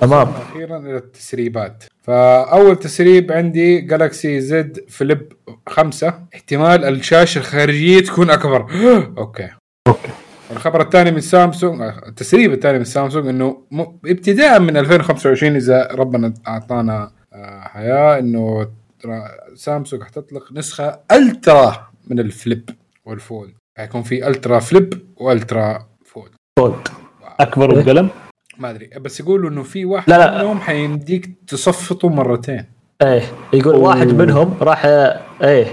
[0.00, 0.28] تمام.
[0.50, 1.84] أخيرا إلى التسريبات.
[2.02, 5.32] فأول تسريب عندي Galaxy Z Flip
[5.68, 6.14] خمسة.
[6.34, 8.66] احتمال الشاشة الخارجية تكون أكبر.
[9.18, 9.48] Okay.
[10.50, 13.62] الخبر الثاني من سامسونج التسريب الثاني من سامسونج إنه.
[14.06, 18.68] ابتداء من 2025 إذا ربنا أعطانا آه، حياة إنه
[19.54, 22.70] سامسونج حتطلق نسخة Ultra من ال Flip
[23.04, 23.54] وال Fold.
[23.78, 26.30] حيكون في Ultra Flip و Ultra Fold.
[26.58, 26.88] Fold.
[27.40, 28.08] أكبر بقلم
[28.58, 30.42] ما أدري بس يقولوا إنه في واحد لا، لا.
[30.42, 32.64] منهم حيمديك تصفطه مرتين.
[33.02, 33.22] إيه
[33.52, 33.82] يقول أوه.
[33.84, 34.86] واحد منهم راح
[35.42, 35.66] إيه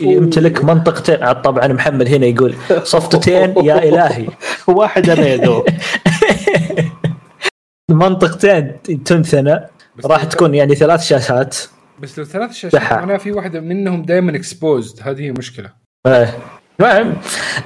[0.00, 1.22] يمتلك منطقتين.
[1.22, 4.26] عاد طبعا محمد هنا يقول صفطتين يا إلهي.
[4.66, 5.64] واحد أنا يا دوب
[7.90, 9.60] منطقتين تنثنى
[10.04, 11.56] راح تكون يعني ثلاث شاشات.
[12.00, 12.92] بس لو ثلاث شاشات.
[12.92, 15.70] معناها في واحدة منهم دائما اكسبوزد هذه هي مشكلة.
[16.06, 16.34] إيه.
[16.80, 17.16] المهم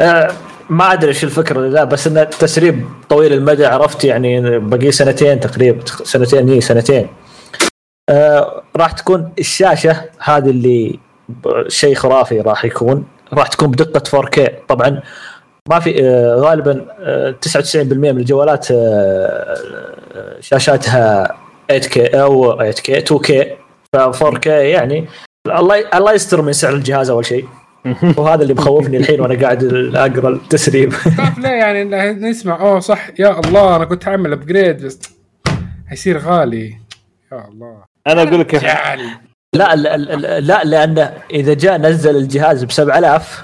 [0.00, 0.30] آه
[0.70, 5.84] ما أدري إيش الفكرة لا بس انه تسريب طويل المدى عرفت يعني باقي سنتين تقريبا
[6.04, 7.06] سنتين اي سنتين.
[8.08, 10.98] آه راح تكون الشاشة هذه اللي
[11.68, 15.02] شيء خرافي راح يكون راح تكون بدقة 4K طبعا
[15.68, 18.76] ما في آه غالبا آه 99% من الجوالات آه
[20.14, 21.36] آه، شاشاتها
[21.72, 23.32] 8K أو 8K 2K
[23.92, 25.06] ف 4K يعني
[25.46, 27.48] الله الله يستر من سعر الجهاز أول شيء.
[28.18, 29.64] وهذا اللي مخوفني الحين وأنا قاعد
[29.94, 30.92] أقرأ التسريب.
[30.92, 32.60] خاف ليه يعني نسمع.
[32.60, 33.08] أوه صح.
[33.18, 35.00] يا الله أنا كنت عامل upgrade بس
[35.88, 36.78] حيصير غالي.
[37.32, 37.95] يا الله.
[38.06, 43.42] أنا أقول لك لا لا لا, لا لأنه إذا جاء نزل الجهاز ب 7000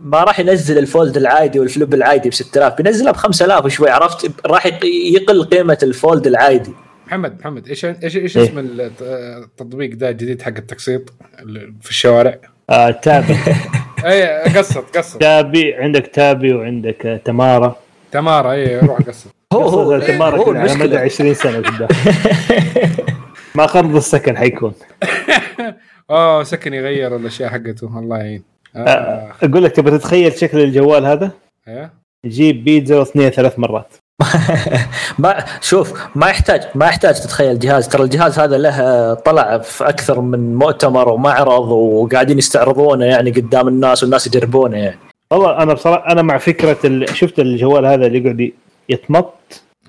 [0.00, 3.90] ما راح ينزل ال Fold العادي وال Flip العادي ب 6000 بينزلها ب 5000 وشوي
[3.90, 6.72] عرفت؟ راح يق- يقل قيمة ال Fold العادي.
[7.06, 8.44] محمد محمد إيش إيش إيش إيه.
[8.44, 9.02] اسم الت-
[9.44, 11.02] التطبيق ده الجديد حق التقسيط
[11.40, 12.36] اللي في الشوارع؟
[12.70, 13.36] آه تابي
[14.04, 15.20] اي قسط قسط.
[15.20, 17.76] تابي عندك تابي وعندك تمارا
[18.12, 19.26] تمارا اي روح قسط.
[19.52, 21.88] هو هو قصدك تمارا على مدى المشكلة 20 سنة قدام.
[23.56, 24.72] ما قرض السكن حيكون.
[26.10, 28.42] اوه سكن يغير الأشياء حقته الله يعين.
[28.76, 28.78] آه.
[28.78, 31.30] آه، أقول لك تبغى تتخيل شكل الجوال هذا؟
[31.68, 31.92] إيه؟
[32.26, 33.94] جيب بيتزا واثنين ثلاث مرات.
[35.18, 37.88] ما شوف ما يحتاج ما يحتاج تتخيل جهاز.
[37.88, 44.02] ترى الجهاز هذا له طلع في أكثر من مؤتمر ومعرض وقاعدين يستعرضونه يعني قدام الناس
[44.02, 44.98] والناس يجربونه يعني.
[45.30, 47.16] والله أنا بصراحه أنا مع فكرة ال...
[47.16, 48.52] شفت الجوال هذا اللي يقعد
[48.88, 49.34] يتمط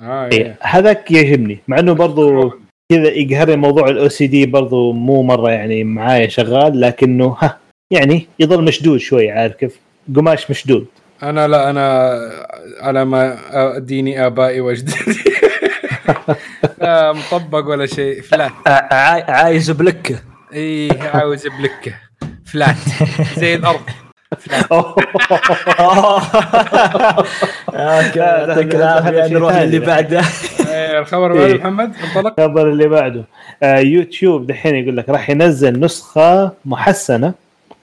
[0.02, 2.54] آه إيه، هذاك يعجبني مع إنه برضو
[2.92, 7.58] كذا يقهرني موضوع الاو سي دي برضو مو مرة يعني معايا شغال لكنه ها
[7.92, 9.80] يعني يظل مشدود شوي عارف كيف؟
[10.16, 10.86] قماش مشدود.
[11.24, 12.16] أنا لا أنا
[12.82, 13.38] على ما
[13.78, 15.20] أديني آبائي وأجدادي.
[16.82, 18.52] لا مطبق ولا شيء فلات
[19.30, 20.20] عايز بلكة.
[20.54, 21.94] اي عاوز بلكة.
[22.46, 22.76] فلات
[23.38, 23.82] زي الأرض.
[27.74, 29.66] لا، يعطيك العافيه نروح ثاني.
[29.66, 30.22] للي بعده.
[30.76, 31.58] الخبر بعد إيه.
[31.58, 33.24] محمد انطلق الخبر اللي بعده.
[33.64, 37.34] آه يوتيوب دحين يقول لك راح ينزل نسخة محسنة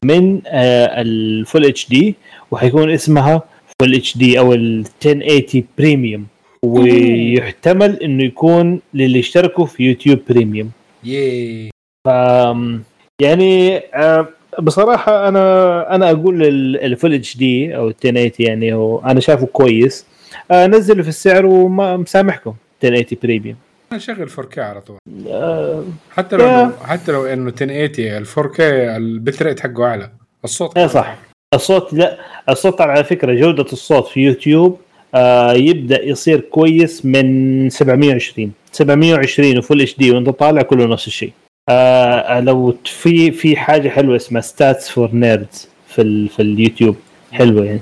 [0.05, 2.15] من آه ال full HD
[2.51, 3.43] وحيكون اسمها
[3.81, 6.27] full HD أو ال 1080 premium
[6.65, 10.71] ويحتمل إنه يكون للي اشتركوا في يوتيوب Premium
[11.05, 11.71] ياي.
[12.09, 12.83] آم،
[13.23, 14.29] يعني آه
[14.61, 16.43] بصراحة أنا أنا أقول
[16.77, 20.07] ال full HD أو ال 1080 يعني هو أنا شايفه كويس.
[20.51, 22.55] آه، نزله في السعر وما مسامحكم.
[22.85, 23.57] 1080 premium
[23.93, 24.99] أنا شغل 4K على طول.
[25.29, 26.73] آه، حتى لو يا.
[26.85, 30.11] حتى لو إنه 1080 ال 4K ال bit rate حقه أعلى.
[30.45, 31.17] الصوت إيه صح.
[31.55, 32.19] الصوت لا
[32.49, 34.81] الصوت على فكرة جودة الصوت في يوتيوب
[35.15, 41.33] آه يبدأ يصير كويس من 720 720 و full HD وأنت طالع كله نفس الشيء.
[41.69, 46.97] آه لو في في حاجة حلوة اسمها stats for nerds في ال في اليوتيوب.
[47.33, 47.81] حلوة يعني.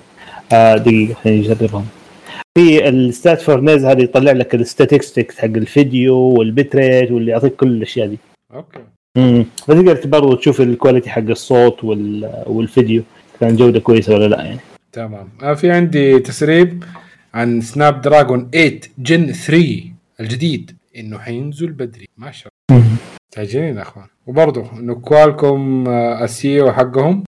[0.52, 1.86] آه دقيقة خلينا نجربهم
[2.58, 7.10] في ال stat for nerds هذه يطلع لك ال statistics حق الفيديو وال bit rate
[7.10, 8.18] واللي يعطيك كل الأشياء دي.
[8.54, 8.78] Okay.
[9.16, 12.42] امم فتقدر برضه تشوف ال quality حق الصوت وال...
[12.46, 13.02] والفيديو.
[13.40, 14.60] كان جودة كويسة ولا لا يعني.
[14.92, 15.28] تمام.
[15.42, 16.84] آه في عندي تسريب
[17.34, 19.82] عن Snapdragon 8 Gen 3
[20.20, 20.76] الجديد.
[20.96, 22.08] إنه حينزل بدري.
[22.16, 22.84] ما شاء الله.
[23.30, 24.06] تاجرين يا أخوان.
[24.26, 27.24] وبرضه إنه كوالكوم آه، ال CEO حقهم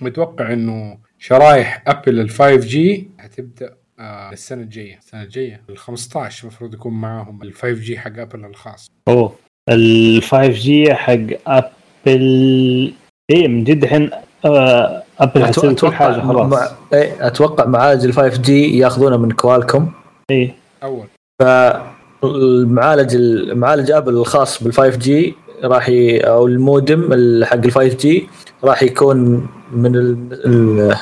[0.00, 4.98] متوقع إنه شرايح ابل ال 5G حتبدا آه، السنة الجاية.
[4.98, 5.60] السنة الجاية.
[5.70, 8.90] ال 15 المفروض يكون معاهم ال 5G حق ابل الخاص.
[9.08, 9.32] أوه.
[9.70, 12.92] ال 5G حق ابل
[13.30, 14.10] إيه من جد الحين
[14.44, 16.52] آه، ابل حتسوي كل حاجة خلاص.
[16.52, 16.68] مع...
[16.92, 19.92] إيه أتوقع معالج ال 5G ياخذونه من كوالكوم.
[20.30, 20.54] إيه.
[20.82, 21.06] أول.
[21.42, 26.18] فالمعالج المعالج ابل الخاص بال 5G راح ي...
[26.20, 28.28] أو المودم ال- حق ال 5G
[28.64, 30.16] راح يكون من ال...
[30.46, 30.96] ال...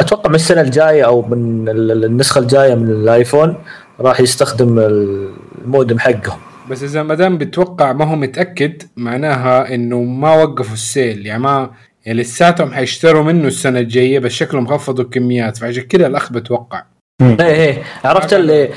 [0.00, 3.56] أتوقع من السنة الجاية أو من ال- النسخة الجاية من الآيفون
[4.00, 6.38] راح يستخدم المودم حقهم.
[6.70, 11.26] بس إذا ما دام بتوقع ما هو متأكد معناها إنه ما وقفوا ال sale.
[11.26, 11.70] يعني ما
[12.06, 15.56] يعني لساتهم حيشتروا منه السنة الجاية بس شكلهم خفضوا الكميات.
[15.56, 16.82] فعشان كذا الأخ بتوقع.
[17.22, 17.82] إيه إيه.
[18.04, 18.68] عرفت اللي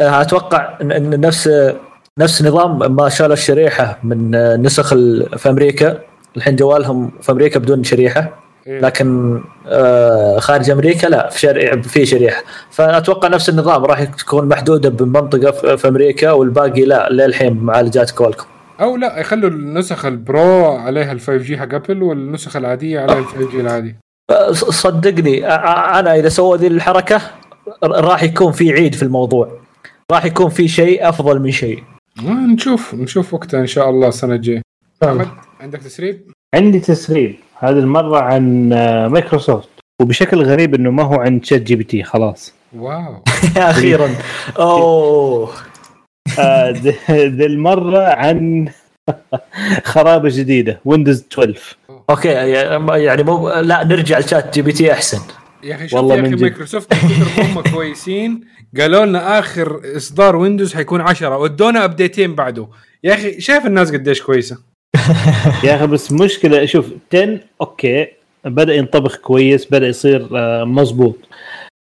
[0.00, 1.50] أتوقع إن- إن نفس
[2.18, 4.30] نفس نظام ما شالوا الشريحة من
[4.62, 4.88] نسخ
[5.36, 5.98] في أمريكا.
[6.36, 8.20] الحين جوالهم في أمريكا بدون شريحة.
[8.20, 8.47] إيه.
[8.68, 12.42] لكن آه، خارج أمريكا لا في شريحة في شريحة.
[12.70, 18.44] فأتوقع نفس النظام راح تكون محدودة بمنطقة في- في أمريكا والباقي لا للحين معالجات كوالكم
[18.80, 23.24] أو لا يخلوا النسخ ال Pro عليها ال 5G حق أبل والنسخ العادية عليها ال
[23.26, 23.96] 5G العادي.
[24.50, 25.46] ص- صدقني
[25.98, 27.16] أنا إذا سووا ذي الحركة
[27.84, 29.58] ر- راح يكون في عيد في الموضوع.
[30.12, 31.82] راح يكون في شيء أفضل من شيء.
[32.22, 34.62] ما نشوف نشوف وقتها إن شاء الله السنة الجاية.
[35.04, 35.28] أحمد
[35.60, 36.20] عندك تسريب؟
[36.54, 37.34] عندي تسريب.
[37.58, 39.68] هذه المرة عن آه، مايكروسوفت.
[40.02, 42.54] وبشكل غريب إنه ما هو عن ChatGPT خلاص.
[42.76, 43.22] Wow.
[43.56, 44.10] أخيرا.
[44.58, 45.50] أوه.
[46.38, 46.70] آه،
[47.10, 48.68] ذي المرة عن
[49.84, 51.76] خرابة جديدة Windows 12
[52.10, 55.20] Okay يعني مو لا نرجع ل ChatGPT أحسن.
[55.64, 56.30] يا أخي شوف والله يا أخي.
[56.30, 56.94] مايكروسوفت
[57.38, 58.40] هم كويسين.
[58.80, 62.68] قالوا لنا آخر إصدار Windows حيكون 10 ودونا updateين بعده.
[63.04, 64.58] يا أخي شايف الناس قديش كويسة؟
[65.64, 68.06] يا أخي بس مشكلة شوف 10 okay
[68.44, 71.16] بدأ ينطبخ كويس بدأ يصير آه، مظبوط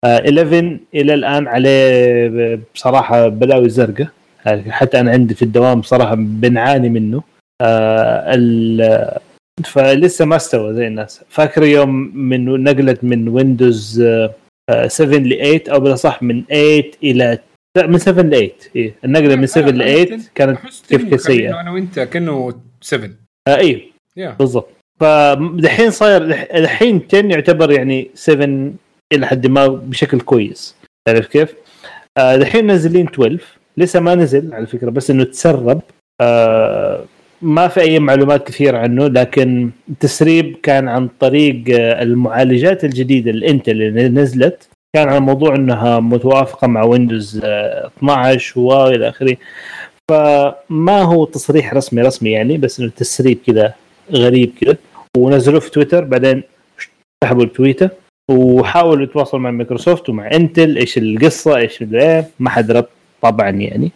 [0.06, 4.07] آه، 11 إلى الآن عليه بصراحة بلاوي زرقاء.
[4.45, 7.23] يعني حتى أنا عندي في الدوام بصراحة بنعاني منه.
[7.61, 9.19] آه،
[9.65, 11.22] فلسه ما استوى زي الناس.
[11.30, 14.03] فاكر يوم من نقلت من ويندوز
[14.88, 17.39] 7 ل 8 أو بالأصح من 8 إلى
[17.76, 21.60] لا من 7 ل 8 إيه النقلة من 7 ل 8 كانت كيف كيف سيئة.
[21.61, 23.10] أنا وأنت كأنه 7
[23.48, 23.81] آه أيوه
[24.18, 24.69] يا بالضبط.
[24.99, 26.23] فدحين صاير
[26.53, 28.72] الحين 10 يعتبر يعني 7
[29.14, 30.76] إلى حد ما بشكل كويس.
[31.07, 31.56] تعرف كيف؟
[32.18, 33.39] آه دحين نازلين 12
[33.77, 35.81] لسه ما نزل على فكرة بس إنه تسرب.
[36.22, 37.06] آه
[37.41, 43.38] ما في أي معلومات كثيرة عنه لكن التسريب كان عن طريق آه، المعالجات الجديدة ال
[43.38, 44.69] Intel اللي نزلت.
[44.97, 49.37] كان على موضوع إنها متوافقة مع Windows آه، 12 وإلى آخره.
[50.11, 53.73] فما هو تصريح رسمي رسمي يعني بس إنه تسريب كذا
[54.11, 54.77] غريب كذا
[55.17, 56.43] ونزلوه في تويتر بعدين
[57.23, 57.89] سحبوا التويتر
[58.31, 62.85] وحاولوا يتواصلوا مع مايكروسوفت ومع Intel إيش القصة إيش إيه ما حد رد
[63.21, 63.91] طبعا يعني.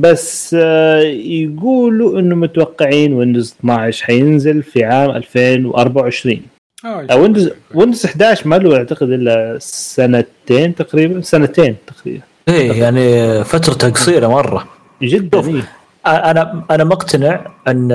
[0.00, 1.00] بس آه،
[1.42, 8.56] يقولوا إنه متوقعين Windows 12 حينزل في عام 2024 آه آه، Windows Windows 11 ما
[8.56, 12.22] له أعتقد إلا سنتين تقريبا سنتين تقريبا.
[12.48, 14.68] إيه يعني فترته قصيرة مرة.
[15.02, 15.42] جدا.
[15.42, 15.64] شوف.
[16.06, 17.88] أنا أنا مقتنع أن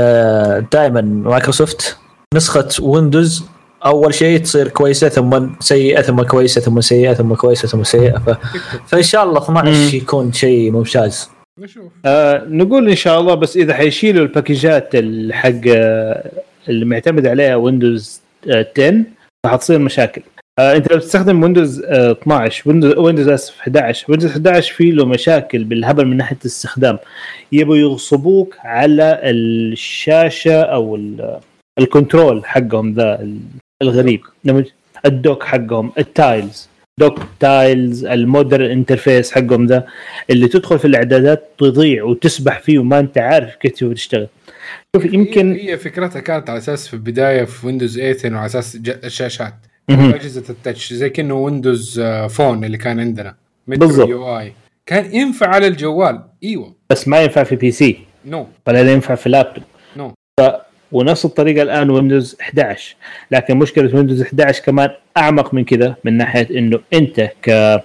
[0.72, 1.98] دائما مايكروسوفت
[2.36, 3.46] نسخة Windows
[3.86, 8.18] أول شيء تصير كويسة ثم سيئة ثم كويسة ثم سيئة ثم كويسة ثم سيئة.
[8.18, 8.30] ف...
[8.90, 9.90] فإن شاء الله 12 مم.
[10.02, 11.30] يكون شيء ممتاز.
[11.60, 11.84] نشوف.
[12.06, 16.32] آه نقول إن شاء الله بس إذا حيشيلوا ال packageات ال- حق آه،
[16.70, 19.04] اللي معتمد عليها Windows آه، 10
[19.46, 20.22] راح تصير مشاكل.
[20.60, 25.06] آه إنت لو تستخدم Windows آه 12 Windows Windows آسف 11 Windows 11 فيه له
[25.06, 26.98] مشاكل بالهبل من ناحية الاستخدام.
[27.52, 31.40] يبوا يغصبوك على الشاشة أو ال-
[31.80, 33.28] ال control حقهم ذا
[33.82, 34.22] الغريب.
[35.06, 36.70] ال dock حقهم ال tiles
[37.00, 39.88] dock tiles ال modern interface حقهم ذا
[40.30, 44.28] اللي تدخل في الإعدادات تضيع وتسبح فيه وما أنت عارف كيف تشتغل.
[44.96, 49.54] شوف يمكن هي فكرتها كانت على أساس في البداية في Windows 8 وعلى أساس الشاشات.
[49.90, 53.36] أجهزة ال touch زي كأنه Windows Phone اللي كان عندنا.
[53.68, 54.10] بالضبط.
[54.10, 54.54] UI
[54.86, 56.24] كان ينفع على الجوال.
[56.44, 56.76] إيوه.
[56.90, 58.48] بس ما ينفع في PC no no.
[58.68, 59.64] ولا ينفع في لابتوب
[59.98, 60.14] no no.
[60.40, 60.66] ف...
[60.92, 62.96] ونفس الطريقة الآن Windows 11
[63.32, 67.82] لكن مشكلة Windows 11 كمان أعمق من كذا من ناحية إنه أنت ك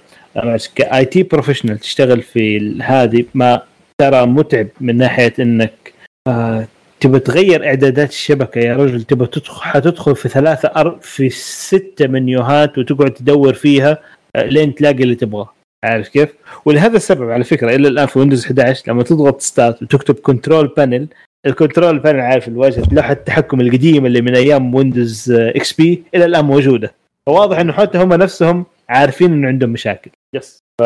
[0.75, 3.61] ك IT professional تشتغل في هذه ما
[3.97, 5.93] ترى متعب من ناحية إنك
[6.27, 6.67] آه
[7.01, 10.97] تبى تغير إعدادات الشبكة يا رجل تبى تدخل حتدخل في ثلاثة أر...
[11.01, 13.97] في ستة menuهات وتقعد تدور فيها
[14.35, 15.53] آه، لين تلاقي اللي تبغاه.
[15.83, 16.29] عارف كيف؟
[16.65, 21.07] ولهذا السبب على فكرة إلى الآن في Windows 11 لما تضغط start وتكتب control panel
[21.45, 26.45] ال control panel عارف الواجهة لوحة التحكم القديمة اللي من أيام Windows XP إلى الآن
[26.45, 26.93] موجودة.
[27.25, 30.11] فواضح إنه حتى هم نفسهم عارفين إنه عندهم مشاكل.
[30.35, 30.83] yes ف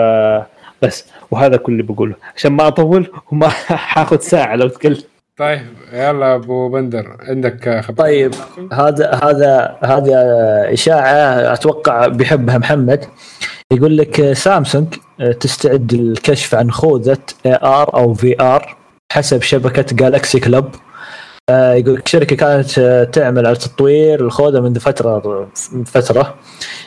[0.82, 2.16] بس وهذا كل اللي بقوله.
[2.36, 3.50] عشان ما أطول وما
[3.94, 4.98] حاخذ ساعة لو تكلم.
[5.38, 7.98] طيب يلا أبو بندر عندك خبر.
[7.98, 8.34] طيب
[8.74, 10.18] هذا هذا هذا
[10.74, 13.06] إشاعة أتوقع بيحبها محمد.
[13.74, 14.88] يقول لك سامسونج
[15.40, 18.78] تستعد للكشف عن خوذة AR أو VR
[19.12, 20.66] حسب شبكة Galaxy Club
[21.52, 25.48] يقول الشركة كانت تعمل على تطوير الخوذة منذ فترة
[25.86, 26.36] فترة.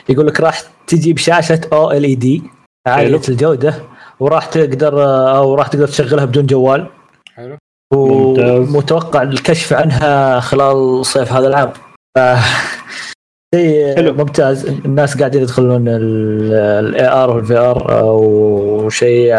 [0.09, 2.43] يقول لك راح تجي بشاشه OLED
[2.87, 3.73] عالية الجودة
[4.19, 5.03] وراح تقدر
[5.37, 6.87] أو راح تقدر تشغلها بدون جوال.
[7.35, 7.57] حلو.
[7.93, 11.71] ومتوقع الكشف عنها خلال صيف هذا العام.
[13.55, 14.13] شيء حلو.
[14.13, 14.65] ممتاز.
[14.65, 19.35] الناس قاعدين يدخلون ال AR وال VR وشيء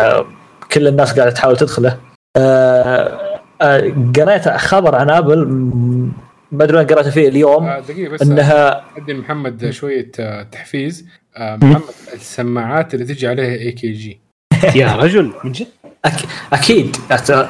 [0.72, 1.97] كل الناس قاعدة تحاول تدخله.
[2.36, 3.18] آه،
[3.62, 5.39] آه، قريت خبر عن Apple
[6.52, 8.22] ما أدري وين قريته فيه اليوم آه دقيقة بس.
[8.22, 10.10] إنها أدي محمد شوية
[10.52, 11.06] تحفيز.
[11.40, 11.82] محمد
[12.14, 14.20] السماعات اللي تجي عليها AKG
[14.74, 15.32] يا رجل.
[15.44, 15.66] من جد؟
[16.05, 16.14] أك...
[16.52, 16.97] أكيد.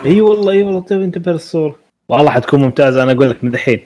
[0.06, 0.80] إي والله إي والله.
[0.80, 1.76] طيب انتبه للصوره
[2.08, 3.02] والله حتكون ممتازة.
[3.02, 3.80] أنا أقول لك من دحين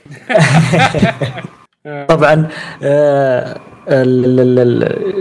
[2.09, 2.49] طبعا
[2.82, 3.57] آه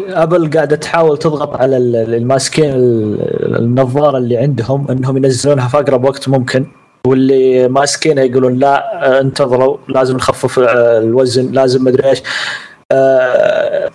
[0.10, 6.66] أبل قاعدة تحاول تضغط على الماسكين النظارة اللي عندهم إنهم ينزلونها في أقرب وقت ممكن.
[7.08, 9.78] واللي ماسكينها يقولون لا آه، انتظروا.
[9.88, 11.52] لازم نخفف آه، الوزن.
[11.52, 12.22] لازم مدري إيش.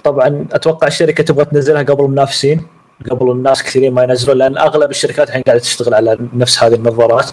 [0.05, 2.63] طبعا أتوقع الشركة تبغى تنزلها قبل المنافسين
[3.11, 7.31] قبل الناس كثيرين ما ينزلون لأن أغلب الشركات الحين قاعدة تشتغل على نفس هذه النظارات.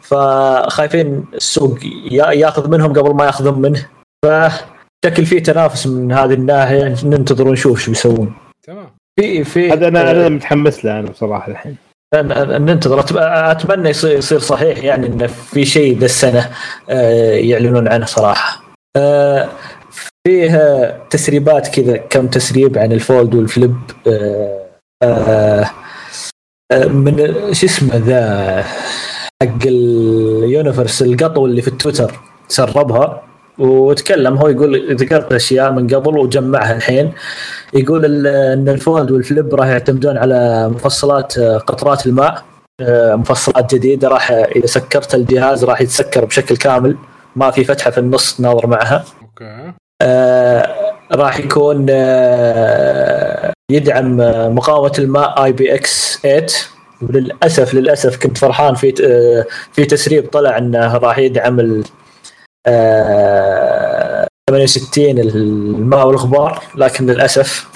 [0.00, 1.78] فخايفين السوق
[2.12, 3.86] ياخذ منهم قبل ما ياخذون منه.
[4.24, 8.34] فشكل فيه تنافس من هذه الناحية ننتظر ونشوف شو بيسوون.
[8.66, 8.86] تمام.
[9.20, 11.76] في في هذا أنا أنا متحمس له أنا بصراحة الحين.
[12.14, 13.04] ننتظر.
[13.50, 16.50] أتمنى يصير صحيح يعني انه في شيء ذا السنة
[16.90, 18.62] آه، يعلنون عنه صراحة.
[18.96, 19.48] آه،
[20.26, 23.76] فيه تسريبات كذا كم تسريب عن ال Fold وال Flip
[25.02, 25.70] آه،
[26.72, 27.16] آه، من
[27.52, 28.62] شو اسمه ذا
[29.42, 33.22] حق ال Universe القطو اللي في التويتر سربها
[33.58, 34.36] وتكلم.
[34.36, 37.12] هو يقول ذكرت أشياء من قبل وجمعها الحين.
[37.74, 42.44] يقول إن ال Fold وال Flip راح يعتمدون على مفصلات آه، قطرات الماء
[43.16, 46.96] مفصلات جديدة راح إذا سكرت الجهاز راح يتسكر بشكل كامل
[47.36, 49.04] ما في فتحة في النص تناظر معها.
[49.22, 49.72] okay.
[50.02, 50.68] آه
[51.12, 54.16] راح يكون آه يدعم
[54.54, 56.46] مقاومة الماء IPX8
[57.02, 58.92] وللاسف للأسف كنت فرحان في
[59.72, 61.84] في تسريب طلع إنه راح يدعم ال
[64.50, 67.68] 68 الماء والغبار لكن للأسف.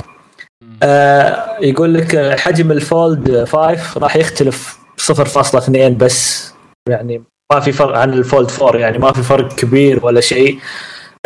[0.82, 6.50] آه يقول لك حجم ال Fold 5 راح يختلف 0.2 بس.
[6.88, 7.22] يعني
[7.52, 10.58] ما في فرق عن ال Fold 4 يعني ما في فرق كبير ولا شيء.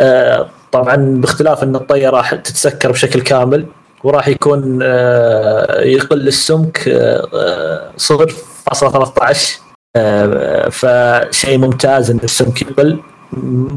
[0.00, 3.66] آه طبعا باختلاف إن الطيه راح تتسكر بشكل كامل.
[4.04, 8.28] وراح يكون آه، يقل السمك آه، صفر
[8.66, 9.58] فاصلة 13
[9.96, 12.98] آه، فشيء ممتاز إن السمك يقل.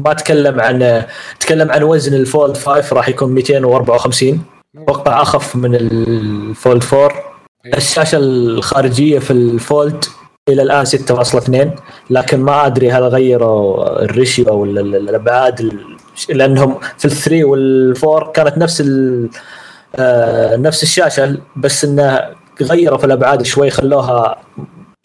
[0.04, 1.02] ما تكلم عن
[1.40, 4.42] تكلم عن وزن ال Fold 5 راح يكون 254
[4.76, 7.10] أتوقع أخف من ال Fold 4
[7.66, 7.76] إيه.
[7.76, 10.04] الشاشة الخارجية في ال Fold
[10.48, 11.80] إلى الآن 6.2
[12.10, 15.72] لكن ما أدري هل غيروا ال ratio أو الأبعاد
[16.28, 19.28] لأنهم في الثري والفور كانت نفس آه،
[20.56, 22.20] نفس الشاشة بس إنه
[22.62, 24.36] غيروا في الأبعاد شوي خلوها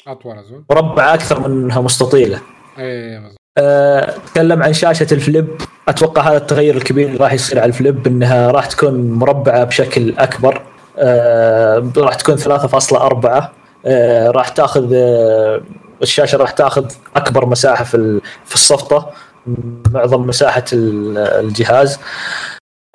[0.07, 0.35] أطول
[0.69, 2.39] مربعة أكثر منها مستطيلة.
[2.79, 3.21] اي
[3.57, 5.47] أه تكلم عن شاشة الفليب.
[5.87, 10.61] أتوقع هذا التغير الكبير اللي راح يصير على الفليب إنها راح تكون مربعة بشكل أكبر.
[10.97, 13.43] أه راح تكون 3.4
[13.85, 15.61] أه راح تأخذ أه
[16.01, 16.85] الشاشة راح تأخذ
[17.15, 19.11] أكبر مساحة في في الصفطة
[19.91, 21.99] معظم مساحة ال- الجهاز.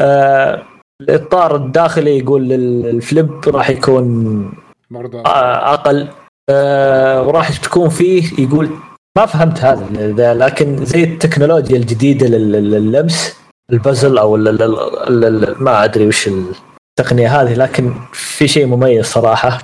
[0.01, 0.63] آه،
[1.09, 4.53] الإطار الداخلي يقول الفليب راح يكون
[4.91, 6.09] برضه أقل.
[6.51, 8.71] آه، وراح تكون فيه يقول
[9.17, 13.37] ما فهمت هذا ذا، لكن زي التكنولوجيا الجديدة لل- لل- لللمس
[13.73, 14.63] البازل أو ال- ال-
[15.09, 16.29] ال- ال- ما أدري وش
[16.99, 19.59] التقنية هذه لكن في شيء مميز صراحة.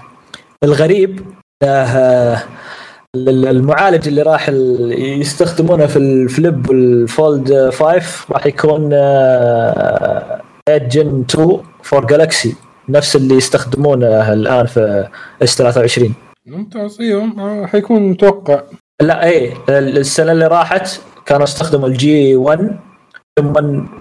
[0.64, 1.20] الغريب
[1.62, 2.38] ال-
[3.46, 4.48] المعالج اللي راح
[4.98, 8.90] يستخدمونه في الفليب والفولد 5 راح يكون
[10.68, 12.56] آه، 8 Gen 2 for Galaxy
[12.88, 15.08] نفس اللي يستخدمونه الآن في
[15.42, 16.14] S 23
[16.46, 18.60] ممتاز أيوه آه، حيكون متوقع.
[19.02, 22.76] لا إيه السنة اللي راحت كانوا استخدموا الجن 1
[23.38, 23.52] ثم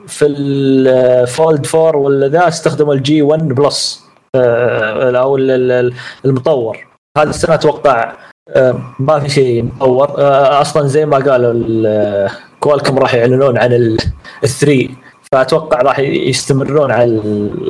[0.08, 4.04] في الفولد 4 ولا ذا استخدموا ال Gen 1 Plus
[4.36, 5.94] آه، أو ال- ال-
[6.26, 6.88] المطور.
[7.18, 8.14] هذه السنة أتوقع
[8.50, 10.10] آه، ما في شيء مطور.
[10.22, 12.30] آه، أصلا زي ما قالوا ال-
[12.60, 13.98] كوالكم راح يعلنون عن ال
[14.44, 14.90] 3
[15.34, 17.22] فأتوقع راح يستمرون على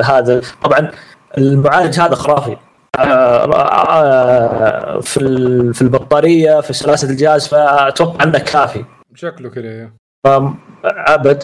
[0.04, 0.42] هذا.
[0.64, 0.92] طبعا
[1.38, 2.58] المعالج هذا خرافي.
[3.00, 5.20] آه، آه، في
[5.74, 8.86] في البطارية في سلاسة الجهاز فأتوقع أنه كافي.
[9.16, 9.94] شكله كذا أيوه
[10.86, 11.44] أبد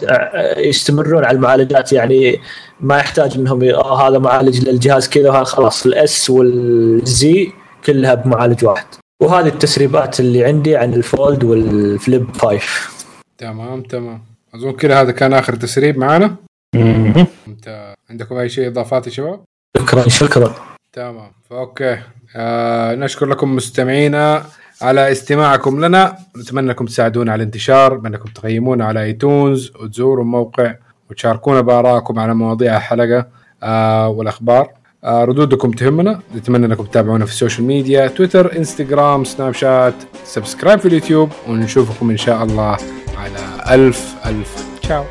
[0.56, 1.92] يستمرون على المعالجات.
[1.92, 2.40] يعني
[2.80, 3.38] ما يحتاج
[3.74, 5.86] آه هذا معالج للجهاز كذا وهذا خلاص.
[5.86, 7.52] ال S وال Z
[7.84, 8.86] كلها بمعالج واحد.
[9.22, 12.90] وهذه التسريبات اللي عندي عن الفولد والفليب 5
[13.38, 14.29] تمام تمام.
[14.54, 16.36] أظن كذا هذا كان آخر تسريب معنا
[16.74, 17.26] مهم.
[17.48, 19.40] أنت عندكم أي شيء إضافات يا شباب؟
[19.78, 20.54] شكرا شكرا.
[20.92, 21.32] تمام.
[21.50, 21.98] ف okay
[22.36, 24.44] آه نشكر لكم مستمعينا
[24.82, 26.16] على استماعكم لنا.
[26.36, 30.74] نتمنى انكم تساعدونا على الانتشار بانكم تقيمونا على ايتونز وتزوروا الموقع
[31.10, 33.26] وتشاركونا بآرائكم على مواضيع الحلقة
[33.62, 34.70] آه والأخبار.
[35.04, 36.20] آه ردودكم تهمنا.
[36.36, 39.94] نتمنى انكم تتابعونا في السوشيال ميديا تويتر انستغرام سناب شات
[40.24, 42.76] subscribe في اليوتيوب ونشوفكم إن شاء الله.
[43.20, 44.64] على ألف ألف.
[44.82, 45.04] تشاو